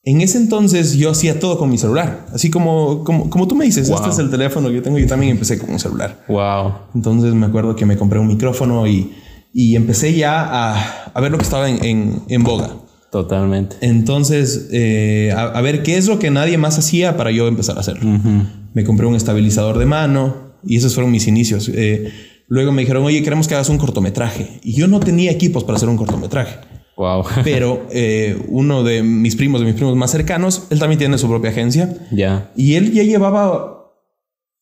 en 0.05 0.21
ese 0.21 0.37
entonces 0.37 0.99
yo 0.99 1.11
hacía 1.11 1.41
todo 1.41 1.59
con 1.59 1.71
mi 1.71 1.79
celular. 1.79 2.27
Así 2.35 2.51
como, 2.51 3.03
como, 3.03 3.31
como 3.31 3.49
tú 3.49 3.55
me 3.55 3.65
dices, 3.65 3.89
wow. 3.89 3.97
este 3.97 4.11
es 4.11 4.19
el 4.19 4.31
teléfono 4.31 4.69
que 4.69 4.75
yo 4.75 4.83
tengo, 4.83 4.99
yo 4.99 5.07
también 5.07 5.33
empecé 5.33 5.59
con 5.59 5.71
un 5.71 5.79
celular. 5.79 6.23
Wow. 6.29 6.75
Entonces 6.95 7.33
me 7.33 7.47
acuerdo 7.47 7.75
que 7.75 7.87
me 7.87 7.97
compré 7.97 8.19
un 8.19 8.29
micrófono 8.29 8.87
y, 8.87 9.15
y 9.55 9.75
empecé 9.75 10.15
ya 10.15 10.43
a, 10.43 11.11
a, 11.15 11.21
ver 11.23 11.33
lo 11.33 11.39
que 11.39 11.45
estaba 11.45 11.67
en, 11.67 11.83
en, 11.83 12.23
en 12.29 12.45
boga. 12.45 12.77
Totalmente. 13.11 13.77
Entonces, 13.81 14.69
eh, 14.71 15.33
a, 15.35 15.45
a, 15.45 15.61
ver 15.63 15.83
qué 15.83 15.97
es 15.97 16.09
lo 16.09 16.19
que 16.19 16.31
nadie 16.31 16.59
más 16.59 16.79
hacía 16.79 17.17
para 17.17 17.31
yo 17.31 17.49
empezar 17.49 17.79
a 17.79 17.81
hacerlo. 17.81 18.07
Uh 18.07 18.19
-huh. 18.19 18.47
Me 18.75 18.85
compré 18.85 19.07
un 19.07 19.15
estabilizador 19.15 19.79
de 19.79 19.87
mano 19.87 20.53
y 20.63 20.77
esos 20.77 20.93
fueron 20.93 21.11
mis 21.11 21.27
inicios. 21.27 21.71
Eh, 21.75 22.13
Luego 22.49 22.73
me 22.73 22.83
dijeron, 22.83 23.05
oye, 23.05 23.23
queremos 23.23 23.47
que 23.47 23.55
hagas 23.55 23.69
un 23.69 23.79
cortometraje. 23.79 24.59
Y 24.63 24.73
yo 24.73 24.89
no 24.89 25.01
tenía 25.01 25.31
equipos 25.31 25.65
para 25.65 25.77
hacer 25.77 25.89
un 25.89 25.99
cortometraje. 25.99 26.57
Wow. 26.97 27.25
Pero 27.45 27.87
eh, 27.91 28.43
uno 28.49 28.83
de 28.83 29.03
mis 29.03 29.37
primos, 29.37 29.61
de 29.61 29.67
mis 29.67 29.77
primos 29.77 29.95
más 29.97 30.11
cercanos, 30.11 30.65
él 30.71 30.79
también 30.79 30.99
tiene 30.99 31.19
su 31.19 31.29
propia 31.29 31.51
agencia. 31.51 31.95
Ya. 32.11 32.17
Yeah. 32.17 32.51
Y 32.57 32.75
él 32.75 32.93
ya 32.93 33.03
llevaba 33.03 33.93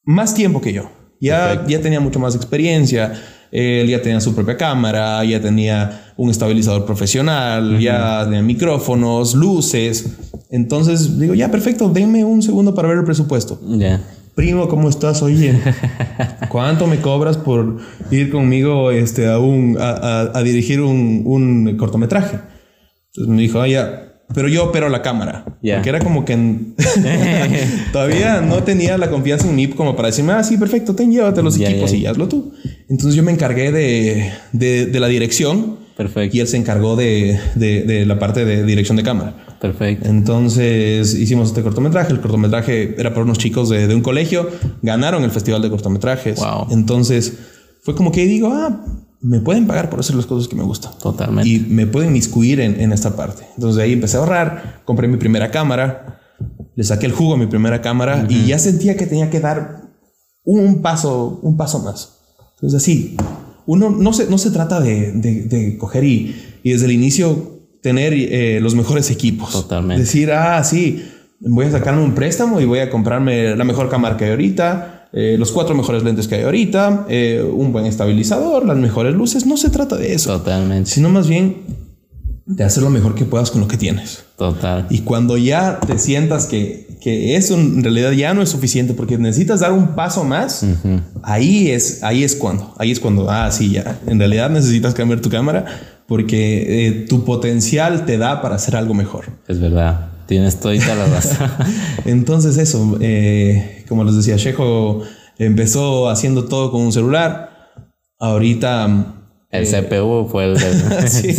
más 0.05 0.35
tiempo 0.35 0.61
que 0.61 0.72
yo. 0.72 0.90
Ya, 1.20 1.64
ya 1.66 1.81
tenía 1.81 2.01
mucho 2.01 2.18
más 2.18 2.35
experiencia. 2.35 3.14
Él 3.53 3.88
ya 3.88 4.03
tenía 4.03 4.20
su 4.20 4.35
propia 4.35 4.57
cámara, 4.57 5.25
ya 5.25 5.40
tenía 5.40 6.12
un 6.16 6.31
estabilizador 6.31 6.85
profesional, 6.85 7.75
uh 7.75 7.77
-huh. 7.77 7.81
ya 7.81 8.25
tenía 8.25 8.42
micrófonos, 8.42 9.35
luces. 9.35 10.16
Entonces 10.51 11.18
digo, 11.18 11.33
ya 11.35 11.51
perfecto, 11.51 11.88
denme 11.88 12.25
un 12.25 12.42
segundo 12.42 12.75
para 12.75 12.88
ver 12.88 12.99
el 12.99 13.05
presupuesto. 13.05 13.61
Ya. 13.62 13.79
Yeah 13.79 14.01
primo, 14.37 14.68
¿cómo 14.68 14.88
estás? 14.88 15.22
Oye, 15.22 15.59
¿cuánto 16.51 16.87
me 16.87 17.01
cobras 17.01 17.38
por 17.38 17.79
ir 18.12 18.31
conmigo 18.31 18.92
este, 18.92 19.27
a, 19.27 19.38
un, 19.40 19.79
a, 19.81 19.90
a, 19.90 20.38
a 20.38 20.42
dirigir 20.44 20.81
un, 20.81 21.22
un, 21.25 21.77
cortometraje? 21.77 22.38
Entonces 23.09 23.35
me 23.35 23.42
dijo, 23.42 23.61
ah, 23.61 23.66
ya, 23.66 24.20
pero 24.35 24.49
yo 24.49 24.64
opero 24.66 24.88
la 24.90 25.01
cámara. 25.01 25.59
Yeah. 25.62 25.77
Porque 25.77 25.88
era 25.88 26.01
como 26.01 26.25
que 26.25 26.37
todavía 27.92 28.42
no 28.42 28.62
tenía 28.62 28.99
la 28.99 29.11
confianza 29.11 29.49
en 29.49 29.57
mí 29.57 29.68
como 29.68 29.96
para 29.96 30.09
decirme, 30.09 30.35
ah, 30.35 30.44
sí, 30.44 30.59
perfecto, 30.59 30.94
ten, 30.94 31.11
llévate 31.11 31.42
los 31.42 31.57
yeah, 31.57 31.70
equipos 31.70 31.90
yeah. 31.92 32.01
y 32.01 32.07
hazlo 32.07 32.29
tú. 32.29 32.53
Entonces 32.88 33.14
yo 33.14 33.22
me 33.22 33.33
encargué 33.33 33.72
de, 33.72 34.33
de, 34.53 34.87
de 34.87 35.01
la 35.01 35.09
dirección. 35.09 35.86
Perfecto. 35.96 36.37
Y 36.37 36.40
él 36.40 36.46
se 36.46 36.56
encargó 36.59 36.94
de, 36.94 37.40
de, 37.54 37.82
de 37.85 38.04
la 38.04 38.18
parte 38.18 38.44
de 38.44 38.64
dirección 38.64 38.96
de 38.96 39.02
cámara. 39.02 39.35
Perfecto. 39.61 40.09
Entonces 40.09 41.14
hicimos 41.14 41.48
este 41.48 41.62
cortometraje. 41.62 42.12
El 42.12 42.20
cortometraje 42.20 42.94
era 43.00 43.11
para 43.11 43.22
unos 43.22 43.38
chicos 43.38 43.70
de, 43.70 43.87
de 43.87 43.94
un 43.94 44.02
colegio. 44.02 44.48
Ganaron 44.82 45.24
el 45.24 45.30
festival 45.30 45.62
de 45.62 45.70
cortometrajes. 45.70 46.38
Wow. 46.38 46.66
Entonces 46.70 47.32
fue 47.82 47.94
como 47.94 48.12
que 48.12 48.26
digo, 48.26 48.50
ah, 48.52 48.85
me 49.22 49.40
pueden 49.40 49.66
pagar 49.66 49.88
por 49.88 50.00
hacer 50.00 50.16
las 50.16 50.26
cosas 50.26 50.48
que 50.48 50.56
me 50.56 50.64
gustan. 50.64 50.92
Totalmente. 50.98 51.48
Y 51.48 51.61
me 51.61 51.87
pueden 51.87 52.12
miscuir 52.12 52.61
en, 52.61 52.78
en 52.78 52.92
esta 52.92 53.16
parte. 53.16 53.44
Entonces 53.54 53.76
de 53.76 53.82
ahí 53.85 53.92
empecé 53.94 54.18
a 54.18 54.20
ahorrar, 54.20 54.82
compré 54.85 55.09
mi 55.09 55.16
primera 55.16 55.50
cámara, 55.50 56.20
le 56.74 56.85
saqué 56.85 57.06
el 57.06 57.12
jugo 57.12 57.35
a 57.35 57.38
mi 57.38 57.46
primera 57.46 57.80
cámara 57.80 58.24
uh 58.24 58.28
-huh. 58.28 58.30
y 58.30 58.46
ya 58.48 58.59
sentía 58.59 58.96
que 58.98 59.06
tenía 59.06 59.30
que 59.30 59.40
dar 59.40 59.82
un 60.44 60.82
paso, 60.82 61.40
un 61.42 61.56
paso 61.56 61.78
más. 61.78 62.18
Entonces 62.56 62.82
así, 62.82 63.16
uno 63.66 63.90
no 63.90 64.12
se, 64.12 64.26
no 64.31 64.38
se 64.38 64.50
trata 64.50 64.81
de, 64.81 65.12
de, 65.12 65.42
de 65.42 65.76
coger 65.76 66.05
y, 66.05 66.37
y 66.62 66.70
desde 66.72 66.87
el 66.87 66.92
inicio 66.92 67.61
tener 67.83 68.12
eh, 68.14 68.59
los 68.61 68.74
mejores 68.74 69.11
equipos. 69.11 69.52
Totalmente. 69.52 70.02
Decir, 70.02 70.33
ah, 70.33 70.62
sí, 70.64 71.05
voy 71.40 71.66
a 71.66 71.70
sacarme 71.70 72.02
un 72.02 72.14
préstamo 72.14 72.61
y 72.61 72.64
voy 72.64 72.80
a 72.80 72.91
comprarme 72.91 73.55
la 73.55 73.64
mejor 73.64 73.88
cámara 73.88 74.16
que 74.16 74.24
hay 74.24 74.30
ahorita, 74.30 75.09
eh, 75.12 75.36
los 75.38 75.53
cuatro 75.53 75.74
mejores 75.74 76.03
lentes 76.03 76.26
que 76.26 76.34
hay 76.34 76.43
ahorita, 76.43 77.07
eh, 77.09 77.49
un 77.49 77.72
buen 77.72 77.86
estabilizador, 77.86 78.66
las 78.66 78.76
mejores 78.76 79.14
luces. 79.14 79.47
No 79.47 79.57
se 79.57 79.70
trata 79.70 79.97
de 79.97 80.14
eso. 80.14 80.36
Totalmente. 80.36 80.91
Sino 80.91 81.09
más 81.09 81.28
bien 81.28 81.59
de 82.45 82.64
hacer 82.64 82.82
lo 82.82 82.91
mejor 82.91 83.14
que 83.14 83.24
puedas 83.24 83.51
con 83.51 83.61
lo 83.61 83.68
que 83.68 83.76
tienes. 83.76 84.24
Total. 84.36 84.86
Y 84.91 85.01
cuando 85.01 85.36
ya 85.36 85.78
te 85.78 85.99
sientas 85.99 86.47
que, 86.47 86.86
que 87.07 87.36
eso 87.36 87.54
en 87.54 87.84
realidad 87.84 88.11
ya 88.11 88.34
no 88.34 88.42
es 88.42 88.48
suficiente 88.48 88.92
porque 88.92 89.16
necesitas 89.16 89.61
dar 89.61 89.70
un 89.70 89.94
paso 89.94 90.24
más, 90.24 90.64
uh 90.64 90.66
-huh. 90.66 91.00
ahí 91.22 91.70
es, 91.70 92.02
ahí 92.02 92.24
es 92.24 92.34
cuando, 92.34 92.74
ahí 92.78 92.90
es 92.90 92.98
cuando, 92.98 93.30
ah, 93.30 93.48
sí, 93.52 93.70
ya, 93.70 94.00
en 94.09 94.18
realidad 94.18 94.50
necesitas 94.50 94.92
cambiar 94.92 95.20
tu 95.20 95.30
cámara 95.30 95.66
porque 96.09 96.88
eh, 96.88 96.92
tu 97.09 97.24
potencial 97.24 98.07
te 98.07 98.18
da 98.18 98.42
para 98.42 98.57
hacer 98.57 98.74
algo 98.74 98.92
mejor. 98.92 99.26
Es 99.46 99.61
verdad, 99.61 100.09
tienes 100.26 100.59
toda 100.59 100.74
la 100.74 101.07
razón. 101.07 101.48
Entonces 102.07 102.57
eso, 102.57 102.98
eh, 103.00 103.84
como 103.88 104.02
les 104.02 104.16
decía, 104.16 104.34
Shejo 104.36 105.02
empezó 105.38 106.09
haciendo 106.09 106.46
todo 106.46 106.72
con 106.72 106.80
un 106.80 106.92
celular. 106.92 107.70
Ahorita 108.18 109.16
El 109.59 109.66
CPU 109.66 110.28
fue 110.30 110.44
el 110.44 110.54
de... 110.54 111.09
sí. 111.09 111.34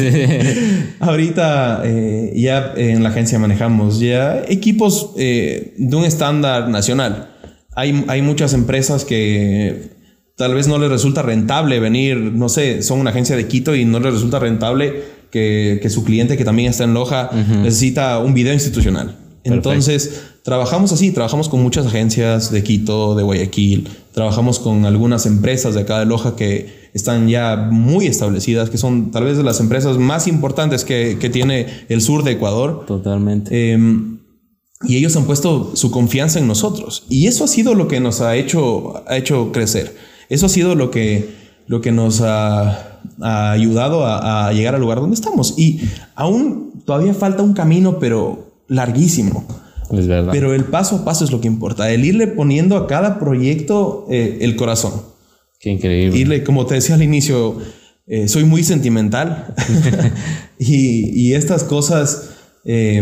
Ahorita 1.00 1.82
eh, 1.86 2.34
ya 2.36 2.74
en 2.76 3.04
la 3.04 3.10
agencia 3.10 3.40
manejamos 3.40 4.00
ya 4.00 4.44
equipos 4.48 5.12
eh, 5.18 5.74
de 5.78 5.96
un 5.96 6.06
estándar 6.06 6.70
nacional. 6.70 7.30
Hay, 7.76 8.06
hay 8.08 8.22
muchas 8.22 8.54
empresas 8.54 9.06
que 9.06 9.92
tal 10.36 10.54
vez 10.54 10.68
no 10.68 10.78
les 10.78 10.90
resulta 10.90 11.22
rentable 11.22 11.80
venir, 11.80 12.18
no 12.18 12.50
sé, 12.50 12.82
son 12.82 13.00
una 13.00 13.12
agencia 13.12 13.36
de 13.36 13.48
Quito 13.48 13.76
y 13.76 13.86
no 13.86 14.00
les 14.00 14.14
resulta 14.14 14.40
rentable 14.40 15.04
que, 15.32 15.80
que 15.82 15.90
su 15.90 16.04
cliente 16.04 16.38
que 16.38 16.46
también 16.46 16.70
está 16.70 16.84
en 16.84 16.94
Loja 16.94 17.30
necesita 17.34 18.20
un 18.20 18.34
video 18.34 18.54
institucional. 18.54 19.16
Entonces, 19.44 20.24
trabajamos 20.44 20.92
así, 20.92 21.12
trabajamos 21.12 21.50
con 21.50 21.62
muchas 21.62 21.86
agencias 21.86 22.52
de 22.52 22.64
Quito, 22.64 23.16
de 23.16 23.24
Guayaquil, 23.24 23.88
trabajamos 24.18 24.58
con 24.58 24.86
algunas 24.86 25.28
empresas 25.28 25.76
de 25.76 25.82
acá 25.82 26.00
de 26.00 26.08
Loja 26.08 26.36
que 26.36 26.90
están 26.96 27.28
ya 27.28 27.56
muy 27.56 28.08
establecidas, 28.08 28.72
que 28.72 28.80
son 28.80 29.12
tal 29.12 29.26
vez 29.26 29.38
de 29.38 29.44
las 29.44 29.60
empresas 29.60 30.00
más 30.00 30.28
importantes 30.28 30.84
que, 30.84 31.20
que 31.20 31.30
tiene 31.30 31.68
el 31.88 32.02
sur 32.02 32.24
de 32.24 32.32
Ecuador. 32.32 32.84
Totalmente. 32.88 33.74
Em, 33.74 34.18
y 34.82 34.98
ellos 34.98 35.16
han 35.18 35.26
puesto 35.26 35.76
su 35.76 35.92
confianza 35.92 36.40
en 36.40 36.48
nosotros. 36.48 37.06
Y 37.10 37.28
eso 37.28 37.44
ha 37.44 37.48
sido 37.48 37.76
lo 37.76 37.88
que 37.88 38.00
nos 38.00 38.22
ha 38.22 38.36
hecho, 38.36 39.04
ha 39.08 39.18
hecho 39.18 39.52
crecer. 39.52 39.96
Eso 40.30 40.48
ha 40.48 40.50
sido 40.50 40.74
lo 40.74 40.90
que, 40.90 41.36
lo 41.68 41.82
que 41.82 41.92
nos 41.92 42.22
ha, 42.22 43.02
ha 43.22 43.52
ayudado 43.52 44.04
a, 44.04 44.48
a, 44.48 44.52
llegar 44.52 44.74
al 44.74 44.82
lugar 44.82 45.00
donde 45.00 45.14
estamos. 45.14 45.54
Y 45.60 45.82
aún 46.16 46.82
todavía 46.86 47.14
falta 47.14 47.44
un 47.44 47.54
camino, 47.54 48.00
pero 48.00 48.52
larguísimo. 48.68 49.46
Es 49.92 50.08
verdad. 50.08 50.32
Pero 50.32 50.54
el 50.54 50.66
paso 50.66 50.98
a 50.98 51.06
paso 51.06 51.24
es 51.24 51.32
lo 51.32 51.42
que 51.42 51.48
importa. 51.48 51.92
El 51.92 52.06
irle 52.06 52.28
poniendo 52.28 52.76
a 52.78 52.88
cada 52.88 53.20
proyecto 53.20 54.06
eh, 54.10 54.40
el 54.42 54.56
corazón. 54.56 54.94
Qué 55.60 55.72
increíble. 55.72 56.18
Irle, 56.18 56.44
como 56.44 56.66
te 56.66 56.76
decía 56.76 56.96
al 56.96 57.04
inicio, 57.04 57.58
eh, 58.06 58.28
soy 58.28 58.44
muy 58.44 58.64
sentimental. 58.64 59.54
y, 60.60 61.10
y, 61.20 61.34
estas 61.34 61.64
cosas, 61.64 62.32
eh, 62.66 63.02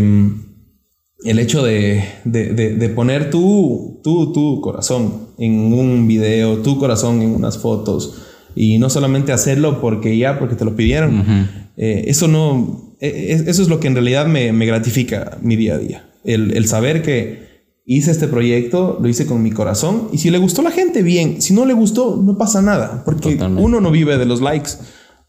el 1.24 1.38
hecho 1.38 1.64
de, 1.64 2.04
de, 2.24 2.52
de, 2.52 2.74
de, 2.74 2.88
poner 2.88 3.30
tu, 3.30 4.00
tu, 4.02 4.32
tu 4.32 4.60
corazón 4.60 5.28
en 5.38 5.72
un 5.72 6.06
video, 6.06 6.58
tu 6.58 6.78
corazón 6.78 7.20
en 7.22 7.30
unas 7.30 7.58
fotos, 7.58 8.22
y 8.54 8.78
no 8.78 8.88
solamente 8.88 9.32
hacerlo 9.32 9.80
porque 9.80 10.16
ya, 10.16 10.38
porque 10.38 10.54
te 10.54 10.64
lo 10.64 10.76
pidieron, 10.76 11.18
uh 11.18 11.24
-huh. 11.24 11.46
eso 11.76 12.26
no, 12.26 12.94
eso 13.00 13.62
es 13.62 13.68
lo 13.68 13.80
que 13.80 13.88
en 13.88 13.94
realidad 13.94 14.26
me, 14.26 14.52
me 14.52 14.64
gratifica 14.64 15.36
mi 15.42 15.56
día 15.56 15.74
a 15.74 15.78
día. 15.78 16.05
El, 16.26 16.56
el, 16.56 16.66
saber 16.66 17.02
que 17.02 17.46
hice 17.86 18.10
este 18.10 18.26
proyecto, 18.28 18.98
lo 19.00 19.08
hice 19.08 19.26
con 19.26 19.42
mi 19.42 19.52
corazón 19.52 20.08
y 20.12 20.18
si 20.18 20.30
le 20.30 20.38
gustó 20.38 20.60
a 20.60 20.64
la 20.64 20.70
gente, 20.72 21.02
bien. 21.02 21.40
Si 21.40 21.54
no 21.54 21.64
le 21.64 21.72
gustó, 21.72 22.20
no 22.22 22.36
pasa 22.36 22.60
nada, 22.60 23.02
porque 23.04 23.32
Totalmente. 23.32 23.62
uno 23.62 23.80
no 23.80 23.90
vive 23.90 24.18
de 24.18 24.26
los 24.26 24.40
likes, 24.40 24.72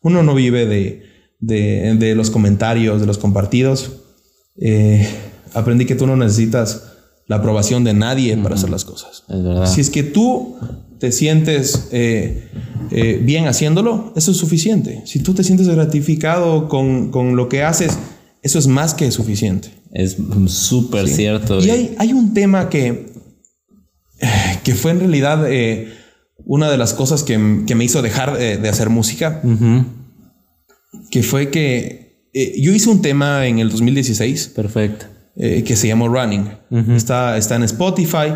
uno 0.01 0.23
no 0.23 0.33
vive 0.35 0.65
de, 0.65 1.03
de, 1.39 1.95
de 1.99 2.15
los 2.15 2.29
comentarios, 2.31 2.99
de 2.99 3.05
los 3.07 3.17
compartidos. 3.17 3.91
Eh, 4.59 5.07
aprendí 5.53 5.85
que 5.85 5.95
tú 5.95 6.07
no 6.07 6.15
necesitas 6.15 6.83
la 7.27 7.37
aprobación 7.37 7.83
de 7.83 7.93
nadie 7.93 8.33
uh 8.33 8.39
-huh. 8.39 8.43
para 8.43 8.55
hacer 8.55 8.69
las 8.69 8.85
cosas. 8.85 9.23
Es 9.63 9.69
si 9.71 9.81
es 9.81 9.89
que 9.89 10.03
tú 10.03 10.55
te 10.99 11.11
sientes 11.11 11.89
eh, 11.91 12.49
eh, 12.91 13.21
bien 13.23 13.47
haciéndolo, 13.47 14.13
eso 14.15 14.31
es 14.31 14.37
suficiente. 14.37 15.03
Si 15.05 15.19
tú 15.19 15.33
te 15.33 15.43
sientes 15.43 15.67
gratificado 15.67 16.67
con, 16.67 17.11
con 17.11 17.35
lo 17.35 17.49
que 17.49 17.63
haces, 17.63 17.97
eso 18.41 18.57
es 18.57 18.67
más 18.67 18.93
que 18.93 19.11
suficiente. 19.11 19.69
Es 19.91 20.17
súper 20.47 21.07
sí. 21.07 21.15
cierto. 21.15 21.63
Y 21.63 21.69
hay, 21.69 21.95
hay, 21.97 22.13
un 22.13 22.33
tema 22.33 22.69
que, 22.69 23.07
que 24.63 24.75
fue 24.75 24.91
en 24.91 24.99
realidad 24.99 25.51
eh, 25.51 25.93
una 26.45 26.69
de 26.69 26.77
las 26.77 26.93
cosas 26.93 27.23
que, 27.23 27.63
que 27.65 27.75
me 27.75 27.83
hizo 27.83 28.01
dejar 28.01 28.37
de, 28.37 28.57
de 28.57 28.69
hacer 28.69 28.89
música, 28.89 29.41
uh 29.43 29.47
-huh. 29.47 29.85
que 31.09 31.23
fue 31.23 31.49
que 31.49 32.29
eh, 32.33 32.61
yo 32.61 32.71
hice 32.71 32.89
un 32.89 33.01
tema 33.01 33.47
en 33.47 33.59
el 33.59 33.69
2016. 33.69 34.51
Perfecto. 34.55 35.07
Eh, 35.35 35.63
que 35.63 35.75
se 35.75 35.87
llamó 35.87 36.07
Running. 36.07 36.49
Uh 36.69 36.77
-huh. 36.77 36.95
está, 36.95 37.37
está 37.37 37.55
en 37.55 37.63
Spotify. 37.63 38.33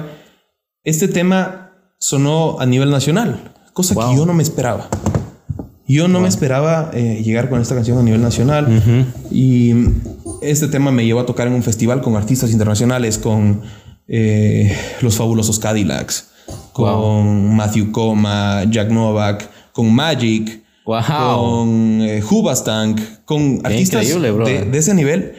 Este 0.84 1.08
tema 1.08 1.74
sonó 2.00 2.60
a 2.60 2.66
nivel 2.66 2.90
nacional, 2.90 3.54
cosa 3.74 3.94
wow. 3.94 4.10
que 4.12 4.18
yo 4.18 4.26
no 4.26 4.34
me 4.34 4.44
esperaba. 4.44 4.90
Yo 5.92 6.08
no 6.08 6.16
wow. 6.16 6.22
me 6.22 6.30
esperaba 6.30 6.90
eh, 6.94 7.22
llegar 7.24 7.50
con 7.50 7.62
esta 7.62 7.76
canción 7.76 7.98
a 7.98 8.04
nivel 8.04 8.22
nacional 8.22 8.66
uh 8.66 8.72
-huh. 8.72 9.06
y 9.30 9.74
este 10.42 10.68
tema 10.68 10.92
me 10.92 11.06
llevó 11.06 11.20
a 11.20 11.26
tocar 11.26 11.48
en 11.48 11.54
un 11.54 11.64
festival 11.64 12.02
con 12.02 12.16
artistas 12.16 12.52
internacionales, 12.52 13.18
con 13.18 13.62
eh, 14.08 14.74
los 15.02 15.16
fabulosos 15.16 15.60
Cadillacs, 15.60 16.30
con 16.72 16.86
wow. 16.86 17.24
Matthew 17.24 17.92
Coma, 17.92 18.64
Jack 18.70 18.90
Novak, 18.90 19.50
con 19.74 19.94
Magic, 19.94 20.64
con 20.86 22.02
eh, 22.02 22.24
Hubastank, 22.24 23.00
con 23.26 23.60
Qué 23.60 23.68
artistas 23.68 24.08
de, 24.08 24.66
de, 24.72 24.78
ese 24.78 24.94
nivel. 24.94 25.34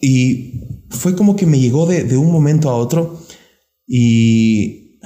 Y 0.00 0.54
fue 0.88 1.14
como 1.14 1.36
que 1.36 1.46
me 1.46 1.58
llegó 1.58 1.86
de, 1.86 2.04
de 2.04 2.16
un 2.16 2.32
momento 2.32 2.70
a 2.70 2.74
otro 2.76 3.20
y 3.86 4.98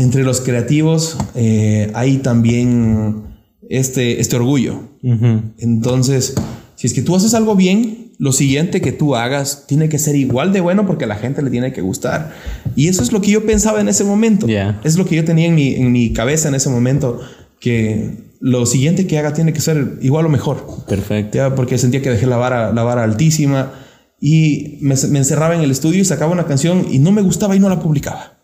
entre 0.00 0.24
los 0.24 0.40
creativos 0.40 1.16
eh, 1.34 1.90
hay 1.94 2.18
también 2.18 3.22
este, 3.68 4.20
este 4.20 4.36
orgullo. 4.36 4.80
Uh 5.02 5.08
-huh. 5.08 5.42
Entonces, 5.58 6.34
si 6.76 6.86
es 6.86 6.94
que 6.94 7.02
tú 7.02 7.14
haces 7.14 7.34
algo 7.34 7.54
bien, 7.54 8.12
lo 8.18 8.32
siguiente 8.32 8.80
que 8.80 8.92
tú 8.92 9.16
hagas 9.16 9.66
tiene 9.66 9.88
que 9.88 9.98
ser 9.98 10.14
igual 10.16 10.52
de 10.52 10.60
bueno 10.60 10.86
porque 10.86 11.04
a 11.04 11.06
la 11.06 11.16
gente 11.16 11.42
le 11.42 11.50
tiene 11.50 11.72
que 11.72 11.80
gustar. 11.80 12.34
Y 12.76 12.88
eso 12.88 13.02
es 13.02 13.12
lo 13.12 13.20
que 13.20 13.30
yo 13.30 13.46
pensaba 13.46 13.80
en 13.80 13.88
ese 13.88 14.04
momento. 14.04 14.46
Yeah. 14.46 14.80
Es 14.84 14.96
lo 14.96 15.06
que 15.06 15.16
yo 15.16 15.24
tenía 15.24 15.46
en 15.46 15.54
mi, 15.54 15.74
en 15.74 15.92
mi 15.92 16.12
cabeza 16.12 16.48
en 16.48 16.54
ese 16.54 16.68
momento, 16.68 17.20
que 17.60 18.30
lo 18.40 18.66
siguiente 18.66 19.06
que 19.06 19.18
haga 19.18 19.32
tiene 19.32 19.52
que 19.52 19.60
ser 19.60 19.98
igual 20.02 20.26
o 20.26 20.28
mejor. 20.28 20.66
Perfecto. 20.86 21.38
¿ya? 21.38 21.54
Porque 21.54 21.78
sentía 21.78 22.02
que 22.02 22.10
dejé 22.10 22.26
la 22.26 22.36
vara, 22.36 22.72
la 22.72 22.82
vara 22.82 23.04
altísima 23.04 23.72
y 24.20 24.78
me, 24.80 24.94
me 25.10 25.18
encerraba 25.18 25.54
en 25.54 25.62
el 25.62 25.70
estudio 25.70 26.00
y 26.00 26.04
sacaba 26.04 26.32
una 26.32 26.44
canción 26.46 26.86
y 26.90 26.98
no 26.98 27.12
me 27.12 27.22
gustaba 27.22 27.56
y 27.56 27.60
no 27.60 27.68
la 27.68 27.80
publicaba. 27.80 28.39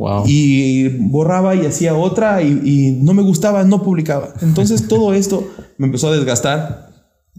Wow. 0.00 0.24
Y 0.26 0.88
borraba 0.88 1.54
y 1.54 1.66
hacía 1.66 1.94
otra 1.94 2.42
y, 2.42 2.58
y, 2.64 2.92
no 2.92 3.12
me 3.12 3.20
gustaba, 3.20 3.64
no 3.64 3.82
publicaba. 3.82 4.32
Entonces 4.40 4.88
todo 4.88 5.12
esto 5.14 5.46
me 5.76 5.88
empezó 5.88 6.08
a 6.08 6.16
desgastar. 6.16 6.90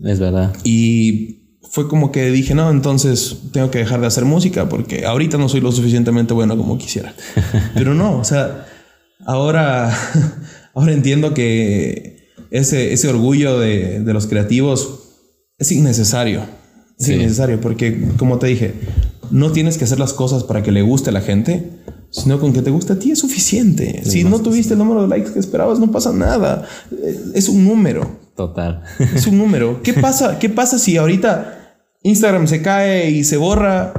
Es 0.04 0.20
verdad. 0.20 0.56
Y 0.64 1.58
fue 1.72 1.88
como 1.88 2.12
que 2.12 2.30
dije, 2.30 2.54
no, 2.54 2.70
entonces 2.70 3.36
tengo 3.52 3.72
que 3.72 3.80
dejar 3.80 4.00
de 4.00 4.06
hacer 4.06 4.26
música 4.26 4.70
porque 4.70 5.08
ahorita 5.08 5.40
no 5.40 5.50
soy 5.50 5.62
lo 5.62 5.72
suficientemente 5.72 6.36
bueno 6.36 6.56
como 6.56 6.78
quisiera. 6.78 7.16
Pero 7.74 7.96
no, 7.96 8.20
o 8.20 8.24
sea, 8.24 8.68
ahora, 9.26 9.92
ahora 10.76 10.94
entiendo 10.94 11.34
que 11.34 12.28
ese, 12.52 12.94
ese 12.94 13.08
orgullo 13.08 13.60
de, 13.60 14.02
de 14.02 14.14
los 14.14 14.28
creativos 14.28 15.00
es 15.58 15.72
innecesario. 15.72 16.42
Es 17.00 17.08
sí. 17.08 17.14
innecesario 17.14 17.60
porque, 17.60 18.10
como 18.18 18.38
te 18.38 18.46
dije, 18.46 18.76
no 19.32 19.52
tienes 19.52 19.80
que 19.80 19.86
hacer 19.86 19.98
las 19.98 20.14
cosas 20.14 20.44
para 20.44 20.62
que 20.62 20.72
le 20.72 20.84
guste 20.84 21.10
a 21.10 21.14
la 21.14 21.22
gente, 21.22 21.72
sino 22.12 22.40
con 22.40 22.54
que 22.54 22.62
te 22.62 22.70
guste 22.70 22.94
a 22.94 23.00
ti 23.00 23.12
es 23.12 23.20
suficiente. 23.20 24.02
Sí, 24.04 24.12
si 24.12 24.24
no 24.24 24.40
tuviste 24.40 24.74
el 24.74 24.80
número 24.80 25.02
de 25.02 25.08
likes 25.08 25.32
que 25.32 25.40
esperabas, 25.40 25.80
no 25.80 25.92
pasa 25.92 26.12
nada. 26.12 26.68
Es 27.34 27.50
un 27.50 27.66
número. 27.66 28.20
Total. 28.36 28.84
Es 29.16 29.28
un 29.28 29.38
número. 29.38 29.82
¿Qué 29.82 29.94
pasa, 30.02 30.38
qué 30.38 30.50
pasa 30.50 30.78
si 30.78 30.98
ahorita 30.98 31.78
Instagram 32.04 32.48
se 32.48 32.62
cae 32.62 33.10
y 33.10 33.24
se 33.24 33.38
borra? 33.38 33.94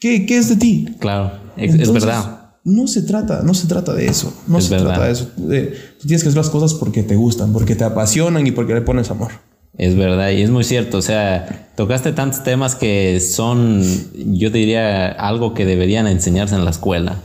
¿Qué, 0.00 0.26
qué 0.26 0.38
es 0.38 0.48
de 0.48 0.56
ti? 0.56 0.96
Claro, 0.98 1.32
es, 1.56 1.72
Entonces, 1.74 1.88
es 1.88 1.92
verdad. 1.92 2.40
No 2.64 2.86
se 2.86 3.02
trata, 3.02 3.42
no 3.42 3.52
se 3.52 3.66
trata 3.66 3.92
de 3.92 4.06
eso. 4.06 4.34
No 4.46 4.58
es 4.58 4.64
se 4.64 4.70
verdad. 4.70 4.94
trata 4.94 5.06
de 5.06 5.12
eso. 5.12 5.30
Eh, 5.50 5.78
tú 6.00 6.08
tienes 6.08 6.22
que 6.22 6.30
hacer 6.30 6.38
las 6.38 6.48
cosas 6.48 6.72
porque 6.74 7.02
te 7.02 7.14
gustan, 7.14 7.52
porque 7.52 7.76
te 7.76 7.84
apasionan 7.84 8.46
y 8.46 8.52
porque 8.52 8.72
le 8.72 8.80
pones 8.80 9.10
amor. 9.10 9.32
Es 9.76 9.96
verdad, 9.96 10.30
y 10.30 10.40
es 10.42 10.50
muy 10.50 10.64
cierto. 10.64 10.98
O 10.98 11.02
sea, 11.02 11.68
tocaste 11.76 12.12
tantos 12.12 12.42
temas 12.42 12.74
que 12.74 13.20
son, 13.20 13.82
yo 14.14 14.50
diría, 14.50 15.08
algo 15.08 15.52
que 15.52 15.66
deberían 15.66 16.06
enseñarse 16.06 16.54
en 16.54 16.64
la 16.64 16.70
escuela. 16.70 17.20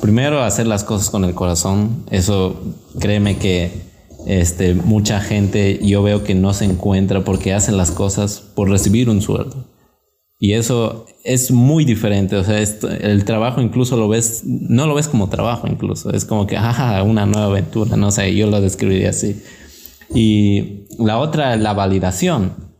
Primero, 0.00 0.42
hacer 0.42 0.66
las 0.66 0.84
cosas 0.84 1.10
con 1.10 1.24
el 1.24 1.34
corazón. 1.34 2.04
Eso, 2.10 2.60
créeme 2.98 3.38
que 3.38 3.70
este, 4.26 4.74
mucha 4.74 5.20
gente 5.20 5.80
yo 5.82 6.02
veo 6.02 6.24
que 6.24 6.34
no 6.34 6.54
se 6.54 6.64
encuentra 6.64 7.24
porque 7.24 7.52
hacen 7.52 7.76
las 7.76 7.90
cosas 7.90 8.40
por 8.54 8.68
recibir 8.68 9.08
un 9.08 9.22
sueldo. 9.22 9.72
Y 10.38 10.54
eso 10.54 11.06
es 11.22 11.52
muy 11.52 11.84
diferente. 11.84 12.34
O 12.36 12.42
sea, 12.42 12.58
esto, 12.58 12.88
el 12.90 13.24
trabajo 13.24 13.60
incluso 13.60 13.96
lo 13.96 14.08
ves, 14.08 14.42
no 14.44 14.86
lo 14.86 14.94
ves 14.94 15.06
como 15.06 15.28
trabajo 15.28 15.68
incluso. 15.68 16.10
Es 16.10 16.24
como 16.24 16.46
que, 16.46 16.56
jaja, 16.58 17.02
una 17.02 17.26
nueva 17.26 17.46
aventura. 17.46 17.96
No 17.96 18.10
sé, 18.10 18.34
yo 18.34 18.48
lo 18.48 18.60
describiría 18.60 19.10
así. 19.10 19.40
Y 20.14 20.86
la 20.98 21.18
otra, 21.18 21.56
la 21.56 21.74
validación. 21.74 22.72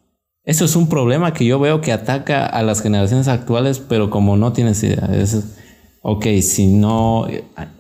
Eso 0.45 0.65
es 0.65 0.75
un 0.75 0.89
problema 0.89 1.33
que 1.33 1.45
yo 1.45 1.61
veo 1.61 1.81
que 1.81 1.93
ataca 1.93 2.47
a 2.47 2.65
las 2.65 2.83
generaciones 2.83 3.29
actuales, 3.29 3.79
pero 3.79 4.11
como 4.11 4.37
no 4.37 4.53
tienes 4.53 4.83
idea. 4.83 5.09
Es, 5.13 5.45
ok, 6.03 6.27
si 6.43 6.67
no, 6.67 7.27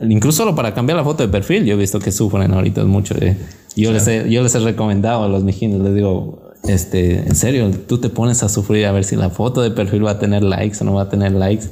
incluso 0.00 0.38
solo 0.38 0.54
para 0.54 0.72
cambiar 0.74 0.96
la 0.96 1.04
foto 1.04 1.22
de 1.22 1.28
perfil, 1.28 1.64
yo 1.64 1.74
he 1.74 1.76
visto 1.76 1.98
que 1.98 2.12
sufren 2.12 2.52
ahorita 2.52 2.84
mucho. 2.84 3.14
Eh. 3.20 3.36
Yo, 3.76 3.92
les 3.92 4.06
he, 4.06 4.30
yo 4.30 4.42
les 4.42 4.54
he 4.54 4.60
recomendado 4.60 5.24
a 5.24 5.28
los 5.28 5.42
mijinos, 5.42 5.80
les 5.80 5.94
digo, 5.94 6.52
este, 6.64 7.18
en 7.18 7.34
serio, 7.34 7.70
tú 7.88 7.98
te 7.98 8.08
pones 8.08 8.42
a 8.42 8.48
sufrir 8.48 8.86
a 8.86 8.92
ver 8.92 9.04
si 9.04 9.16
la 9.16 9.30
foto 9.30 9.60
de 9.60 9.70
perfil 9.72 10.06
va 10.06 10.12
a 10.12 10.18
tener 10.18 10.42
likes 10.42 10.78
o 10.80 10.84
no 10.84 10.94
va 10.94 11.02
a 11.02 11.08
tener 11.08 11.32
likes. 11.32 11.66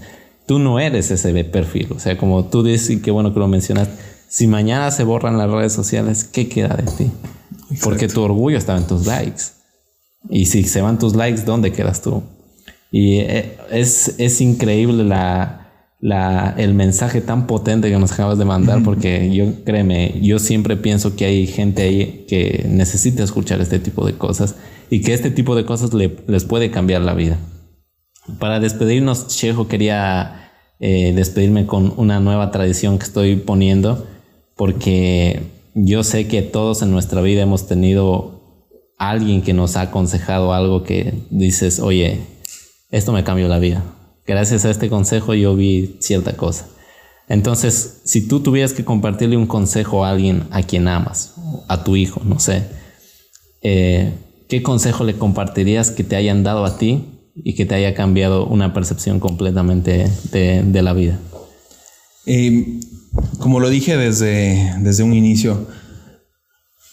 Tú 0.47 0.59
no 0.59 0.81
eres 0.81 1.11
ese 1.13 1.45
perfil. 1.45 1.89
O 1.95 2.01
sea, 2.01 2.19
como 2.19 2.45
tú 2.47 2.65
dices, 2.65 2.91
y 2.91 3.01
qué 3.01 3.13
bueno 3.13 3.33
que 3.33 3.39
lo 3.39 3.47
mencionas, 3.47 3.89
si 4.29 4.49
mañana 4.49 4.91
se 4.91 5.05
borran 5.05 5.39
las 5.39 5.49
redes 5.49 5.73
sociales, 5.73 6.25
¿qué 6.25 6.49
queda 6.49 6.77
de 6.77 6.91
ti? 6.93 7.11
porque 7.83 8.09
tu 8.09 8.21
orgullo 8.23 8.59
estaba 8.59 8.79
en 8.79 8.87
tus 8.87 9.07
likes. 9.07 9.43
Y 10.29 10.47
si 10.47 10.65
se 10.65 10.83
van 10.83 10.99
tus 10.99 11.15
likes, 11.15 11.43
¿dónde 11.43 11.73
quedas 11.73 12.03
tú? 12.03 12.23
Y 12.91 13.19
eh, 13.19 13.57
es, 13.71 14.17
es 14.19 14.41
increíble 14.41 15.05
la, 15.05 15.60
la, 16.01 16.55
el 16.57 16.75
mensaje 16.75 17.21
tan 17.21 17.47
potente 17.47 17.91
que 17.91 17.99
nos 17.99 18.13
acabas 18.13 18.39
de 18.39 18.45
mandar, 18.45 18.83
porque 18.83 19.31
yo 19.35 19.65
créeme, 19.65 20.15
yo 20.23 20.39
siempre 20.39 20.77
pienso 20.77 21.15
que 21.15 21.27
hay 21.27 21.47
gente 21.47 21.83
ahí 21.83 22.25
que 22.27 22.65
necesita 22.69 23.23
escuchar 23.23 23.61
este 23.61 23.79
tipo 23.79 24.07
de 24.07 24.15
cosas 24.15 24.57
y 24.89 25.03
que 25.03 25.13
este 25.13 25.31
tipo 25.31 25.55
de 25.55 25.65
cosas 25.65 25.91
les 25.93 26.45
puede 26.45 26.71
cambiar 26.71 27.03
la 27.03 27.15
vida. 27.15 27.39
Para 28.39 28.61
despedirnos, 28.61 29.29
Chejo, 29.29 29.69
quería 29.69 30.53
eh, 30.79 31.13
despedirme 31.15 31.67
con 31.67 31.93
una 31.97 32.21
nueva 32.21 32.51
tradición 32.51 32.99
que 32.99 33.05
estoy 33.05 33.37
poniendo, 33.37 34.07
porque 34.57 35.43
yo 35.75 36.03
sé 36.03 36.29
que 36.29 36.43
todos 36.43 36.81
en 36.83 36.91
nuestra 36.91 37.21
vida 37.21 37.43
hemos 37.43 37.67
tenido 37.67 38.41
alguien 38.97 39.43
que 39.43 39.53
nos 39.53 39.77
ha 39.77 39.83
aconsejado 39.83 40.55
algo 40.55 40.83
que 40.83 41.15
dices, 41.31 41.79
oye, 41.79 42.21
esto 42.91 43.13
me 43.13 43.25
cambió 43.25 43.49
la 43.49 43.59
vida 43.59 43.85
gracias 44.31 44.65
a 44.65 44.71
este 44.71 44.89
consejo 44.89 45.35
yo 45.35 45.57
vi 45.57 45.97
cierta 45.99 46.37
cosa. 46.37 46.67
Entonces, 47.29 48.01
si 48.05 48.29
tú 48.29 48.41
tuvieras 48.41 48.73
que 48.73 48.85
compartirle 48.85 49.37
un 49.37 49.49
consejo 49.49 50.05
a 50.05 50.11
alguien 50.11 50.45
a 50.53 50.63
quien 50.63 50.87
amas, 50.87 51.35
a 51.67 51.83
tu 51.83 51.97
hijo, 51.97 52.23
no 52.25 52.39
sé, 52.39 52.63
eh, 53.63 54.13
¿qué 54.49 54.63
consejo 54.63 55.03
le 55.03 55.15
compartirías 55.15 55.91
que 55.91 56.05
te 56.05 56.15
hayan 56.15 56.45
dado 56.45 56.65
a 56.65 56.79
ti 56.79 57.07
y 57.35 57.55
que 57.57 57.67
te 57.67 57.75
haya 57.75 57.93
cambiado 57.95 58.47
una 58.47 58.73
percepción 58.73 59.19
completamente 59.19 60.09
de, 60.31 60.83
la 60.83 60.93
vida? 60.93 61.19
Eh, 62.27 62.81
como 63.41 63.59
lo 63.59 63.69
dije 63.69 63.97
desde, 63.97 64.75
desde 64.79 65.03
un 65.03 65.13
inicio, 65.13 65.67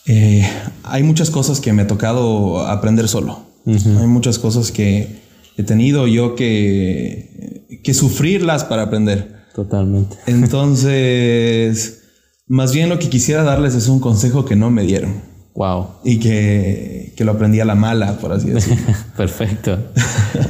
eh, 0.07 0.49
hay 0.83 1.03
muchas 1.03 1.29
cosas 1.29 1.59
que 1.59 1.71
me 1.71 1.83
ha 1.83 1.87
tocado 1.87 2.65
aprender 2.65 3.07
solo. 3.07 3.45
Hay 3.65 4.07
muchas 4.07 4.39
cosas 4.39 4.71
que, 4.71 5.26
he 5.57 5.63
tenido 5.63 6.07
yo 6.07 6.35
que, 6.35 7.81
que 7.83 7.93
sufrirlas 7.93 8.63
para 8.63 8.83
aprender. 8.83 9.45
Totalmente. 9.53 10.15
Entonces, 10.27 12.03
más 12.47 12.73
bien 12.73 12.89
lo 12.89 12.99
que 12.99 13.09
quisiera 13.09 13.43
darles 13.43 13.75
es 13.75 13.87
un 13.87 13.99
consejo 13.99 14.45
que 14.45 14.55
no 14.55 14.69
me 14.69 14.83
dieron. 14.83 15.21
Wow. 15.55 15.87
Y 16.03 16.19
que, 16.19 17.13
que 17.17 17.25
lo 17.25 17.31
aprendí 17.31 17.59
a 17.59 17.65
la 17.65 17.73
mala, 17.73 18.19
por 18.19 18.31
así 18.31 18.49
decirlo. 18.49 18.93
Perfecto. 19.17 19.79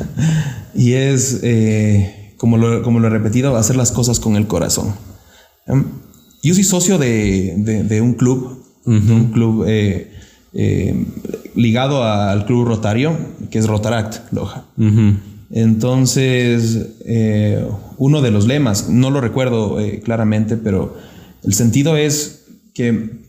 y 0.75 0.93
es, 0.93 1.39
eh, 1.43 2.33
como, 2.35 2.57
lo, 2.57 2.83
como 2.83 2.99
lo 2.99 3.07
he 3.07 3.09
repetido, 3.09 3.55
hacer 3.55 3.77
las 3.77 3.93
cosas 3.93 4.19
con 4.19 4.35
el 4.35 4.47
corazón. 4.47 4.93
Em, 5.65 5.85
yo 6.43 6.53
soy 6.53 6.65
socio 6.65 6.97
de, 6.97 7.55
de, 7.87 8.01
un 8.01 8.13
club, 8.13 8.63
un 8.85 9.31
club 9.33 9.65
eh, 9.67 10.11
eh, 10.53 11.05
ligado 11.57 12.03
al 12.03 12.45
Club 12.45 12.67
Rotario, 12.67 13.17
que 13.49 13.57
es 13.57 13.67
Rotaract, 13.67 14.31
Loja. 14.31 14.65
Entonces, 15.49 16.95
eh, 17.05 17.67
uno 17.97 18.21
de 18.21 18.31
los 18.31 18.45
lemas, 18.47 18.89
no 18.89 19.09
lo 19.09 19.21
recuerdo 19.21 19.79
eh, 19.79 20.01
claramente, 20.01 20.55
pero 20.55 20.95
el 21.43 21.53
sentido 21.53 21.97
es 21.97 22.45
que 22.73 23.21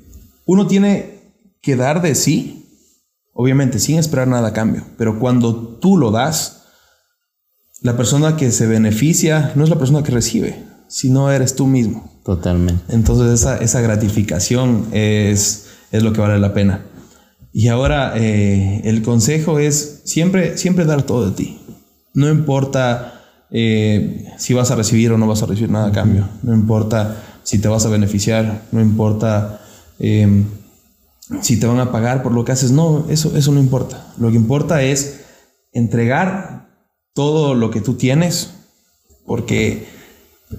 uno 0.47 0.67
tiene 0.67 1.21
que 1.63 1.77
dar 1.77 2.03
de 2.03 2.15
sí, 2.15 2.67
obviamente 3.33 3.79
sin 3.79 3.99
esperar 3.99 4.29
nada 4.29 4.49
a 4.49 4.53
cambio, 4.53 4.85
pero 4.97 5.19
cuando 5.19 5.55
tú 5.55 5.97
lo 5.97 6.11
das, 6.11 6.65
la 7.81 7.97
persona 7.97 8.37
que 8.37 8.51
se 8.51 8.67
beneficia 8.67 9.53
no 9.55 9.65
es 9.65 9.71
la 9.71 9.79
persona 9.79 10.03
que 10.03 10.13
recibe, 10.13 10.65
sino 10.89 11.31
eres 11.31 11.55
tú 11.55 11.67
mismo. 11.67 12.21
Totalmente. 12.25 12.83
Entonces 12.89 13.41
esa, 13.41 13.57
esa 13.59 13.81
gratificación 13.81 14.87
es, 14.93 15.69
es 15.93 16.03
lo 16.03 16.13
que 16.13 16.21
vale 16.21 16.39
la 16.39 16.53
pena. 16.53 16.85
Y 17.59 17.67
ahora 17.67 18.13
eh, 18.15 18.83
el 18.85 19.03
consejo 19.03 19.59
es 19.59 20.03
siempre, 20.05 20.57
siempre 20.57 20.85
dar 20.85 21.03
todo 21.03 21.29
de 21.29 21.35
ti. 21.35 21.59
No 22.15 22.31
importa 22.31 23.25
eh, 23.51 24.27
si 24.39 24.55
vas 24.55 24.71
a 24.71 24.77
recibir 24.77 25.11
o 25.11 25.19
no 25.19 25.27
vas 25.27 25.43
a 25.43 25.47
recibir 25.47 25.69
nada 25.69 25.89
a 25.89 25.93
cambio. 25.93 26.29
No 26.45 26.55
importa 26.55 27.21
si 27.43 27.59
te 27.59 27.67
vas 27.67 27.85
a 27.85 27.89
beneficiar. 27.89 28.63
No 28.71 28.81
importa 28.81 29.61
em, 29.99 30.45
si 31.43 31.59
te 31.59 31.67
van 31.67 31.81
a 31.81 31.91
pagar 31.91 32.23
por 32.23 32.31
lo 32.31 32.45
que 32.45 32.53
haces. 32.53 32.71
No, 32.71 33.07
eso, 33.09 33.37
eso 33.37 33.51
no 33.51 33.59
importa. 33.59 34.07
Lo 34.19 34.31
que 34.31 34.37
importa 34.37 34.83
es 34.83 35.23
entregar 35.73 36.69
todo 37.13 37.57
lo 37.57 37.73
que 37.73 37.81
tú 37.81 37.95
tienes 37.95 38.51
porque 39.27 39.89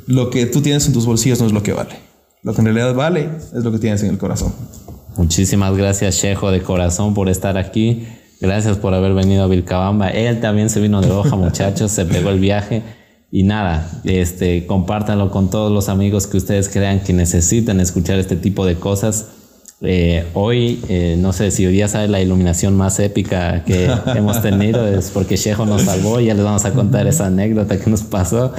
lo 0.06 0.30
que 0.32 0.47
tú 0.47 0.62
tienes 0.62 0.86
en 0.86 0.91
tus 0.91 1.06
bolsillos 1.06 1.39
no 1.39 1.47
es 1.47 1.54
lo 1.54 1.64
que 1.64 1.72
vale. 1.72 1.95
Lo 2.43 2.54
que 2.54 2.60
en 2.60 2.66
realidad 2.66 2.93
vale 2.93 3.30
es 3.56 3.64
lo 3.64 3.72
que 3.72 3.80
tienes 3.80 4.04
en 4.04 4.10
el 4.10 4.18
corazón. 4.18 4.54
Muchísimas 5.18 5.76
gracias, 5.76 6.20
Chejo, 6.20 6.51
de 6.51 6.62
corazón, 6.62 7.14
por 7.14 7.30
estar 7.30 7.57
aquí. 7.57 8.07
Gracias 8.41 8.78
por 8.78 8.93
haber 8.93 9.14
venido 9.14 9.43
a 9.43 9.47
Vilcabamba. 9.47 10.10
Él 10.10 10.39
también 10.39 10.70
se 10.70 10.80
vino 10.80 11.01
de 11.01 11.12
hoja, 11.12 11.36
muchachos, 11.36 11.91
se 11.91 12.05
pegó 12.05 12.30
el 12.30 12.39
viaje. 12.39 12.84
Y 13.32 13.43
nada, 13.43 13.88
este, 14.05 14.66
compártanlo 14.66 15.30
con 15.30 15.49
todos 15.49 15.72
los 15.72 15.89
amigos 15.89 16.26
que 16.26 16.38
ustedes 16.38 16.70
crean 16.70 17.01
que 17.01 17.14
necesitan 17.14 17.80
escuchar 17.80 18.18
este 18.18 18.36
tipo 18.38 18.66
de 18.66 18.76
cosas. 18.76 19.28
Eh, 19.82 20.26
hoy, 20.34 20.82
eh, 20.89 21.16
no 21.18 21.32
sé 21.32 21.51
si 21.51 21.66
hoy 21.66 21.74
día 21.74 21.88
sabe 21.88 22.07
la 22.07 22.22
iluminación 22.22 22.76
más 22.76 22.99
épica 22.99 23.64
que 23.66 23.89
hemos 24.16 24.41
tenido, 24.41 24.88
es 24.88 25.12
porque 25.12 25.38
Chejo 25.38 25.66
nos 25.66 25.84
salvó. 25.84 26.20
Ya 26.20 26.34
les 26.34 26.43
vamos 26.43 26.66
a 26.66 26.72
contar 26.72 27.07
esa 27.07 27.28
anécdota 27.28 27.78
que 27.78 27.89
nos 27.89 28.03
pasó. 28.03 28.53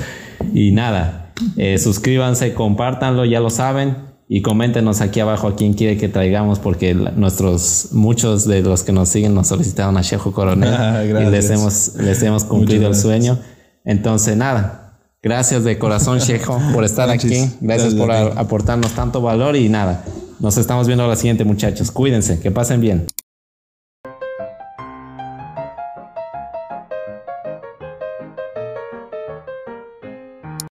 Y 0.53 0.73
nada, 0.73 1.33
eh, 1.57 1.79
suscríbanse, 1.79 2.55
compártanlo, 2.55 3.25
ya 3.25 3.41
lo 3.41 3.51
saben. 3.51 4.10
Y 4.33 4.43
coméntenos 4.43 5.01
aquí 5.01 5.19
abajo 5.19 5.49
a 5.49 5.57
quién 5.57 5.73
quiere 5.73 5.97
que 5.97 6.09
traigamos, 6.09 6.61
porque 6.61 6.95
nuestros, 6.95 7.89
muchos 7.91 8.47
de 8.47 8.63
los 8.63 8.85
que 8.85 8.93
nos 8.93 9.09
siguen 9.09 9.35
nos 9.35 9.49
solicitaron 9.49 9.97
a 9.97 10.03
Chejo 10.03 10.33
Coronel 10.33 10.73
y 11.27 11.31
les 11.33 11.51
hemos, 11.51 11.97
les 11.97 12.23
hemos 12.23 12.45
cumplido 12.45 12.87
el 12.87 12.95
sueño. 12.95 13.41
Entonces, 13.85 14.37
nada, 14.37 15.01
gracias 15.21 15.65
de 15.65 15.81
corazón, 15.81 16.19
Chejo, 16.21 16.61
por 16.73 16.85
estar 16.85 17.11
aquí. 17.11 17.51
Gracias, 17.61 17.93
por 17.95 18.13
aportarnos 18.13 18.93
tanto 18.93 19.21
valor 19.21 19.57
y 19.57 19.69
nada, 19.69 20.05
nos 20.39 20.59
estamos 20.59 20.87
viendo 20.87 21.03
a 21.03 21.09
la 21.09 21.17
siguiente, 21.17 21.45
muchachos. 21.45 21.91
Cuídense, 21.91 22.39
que 22.39 22.53
pasen 22.53 22.81
bien. 22.81 23.07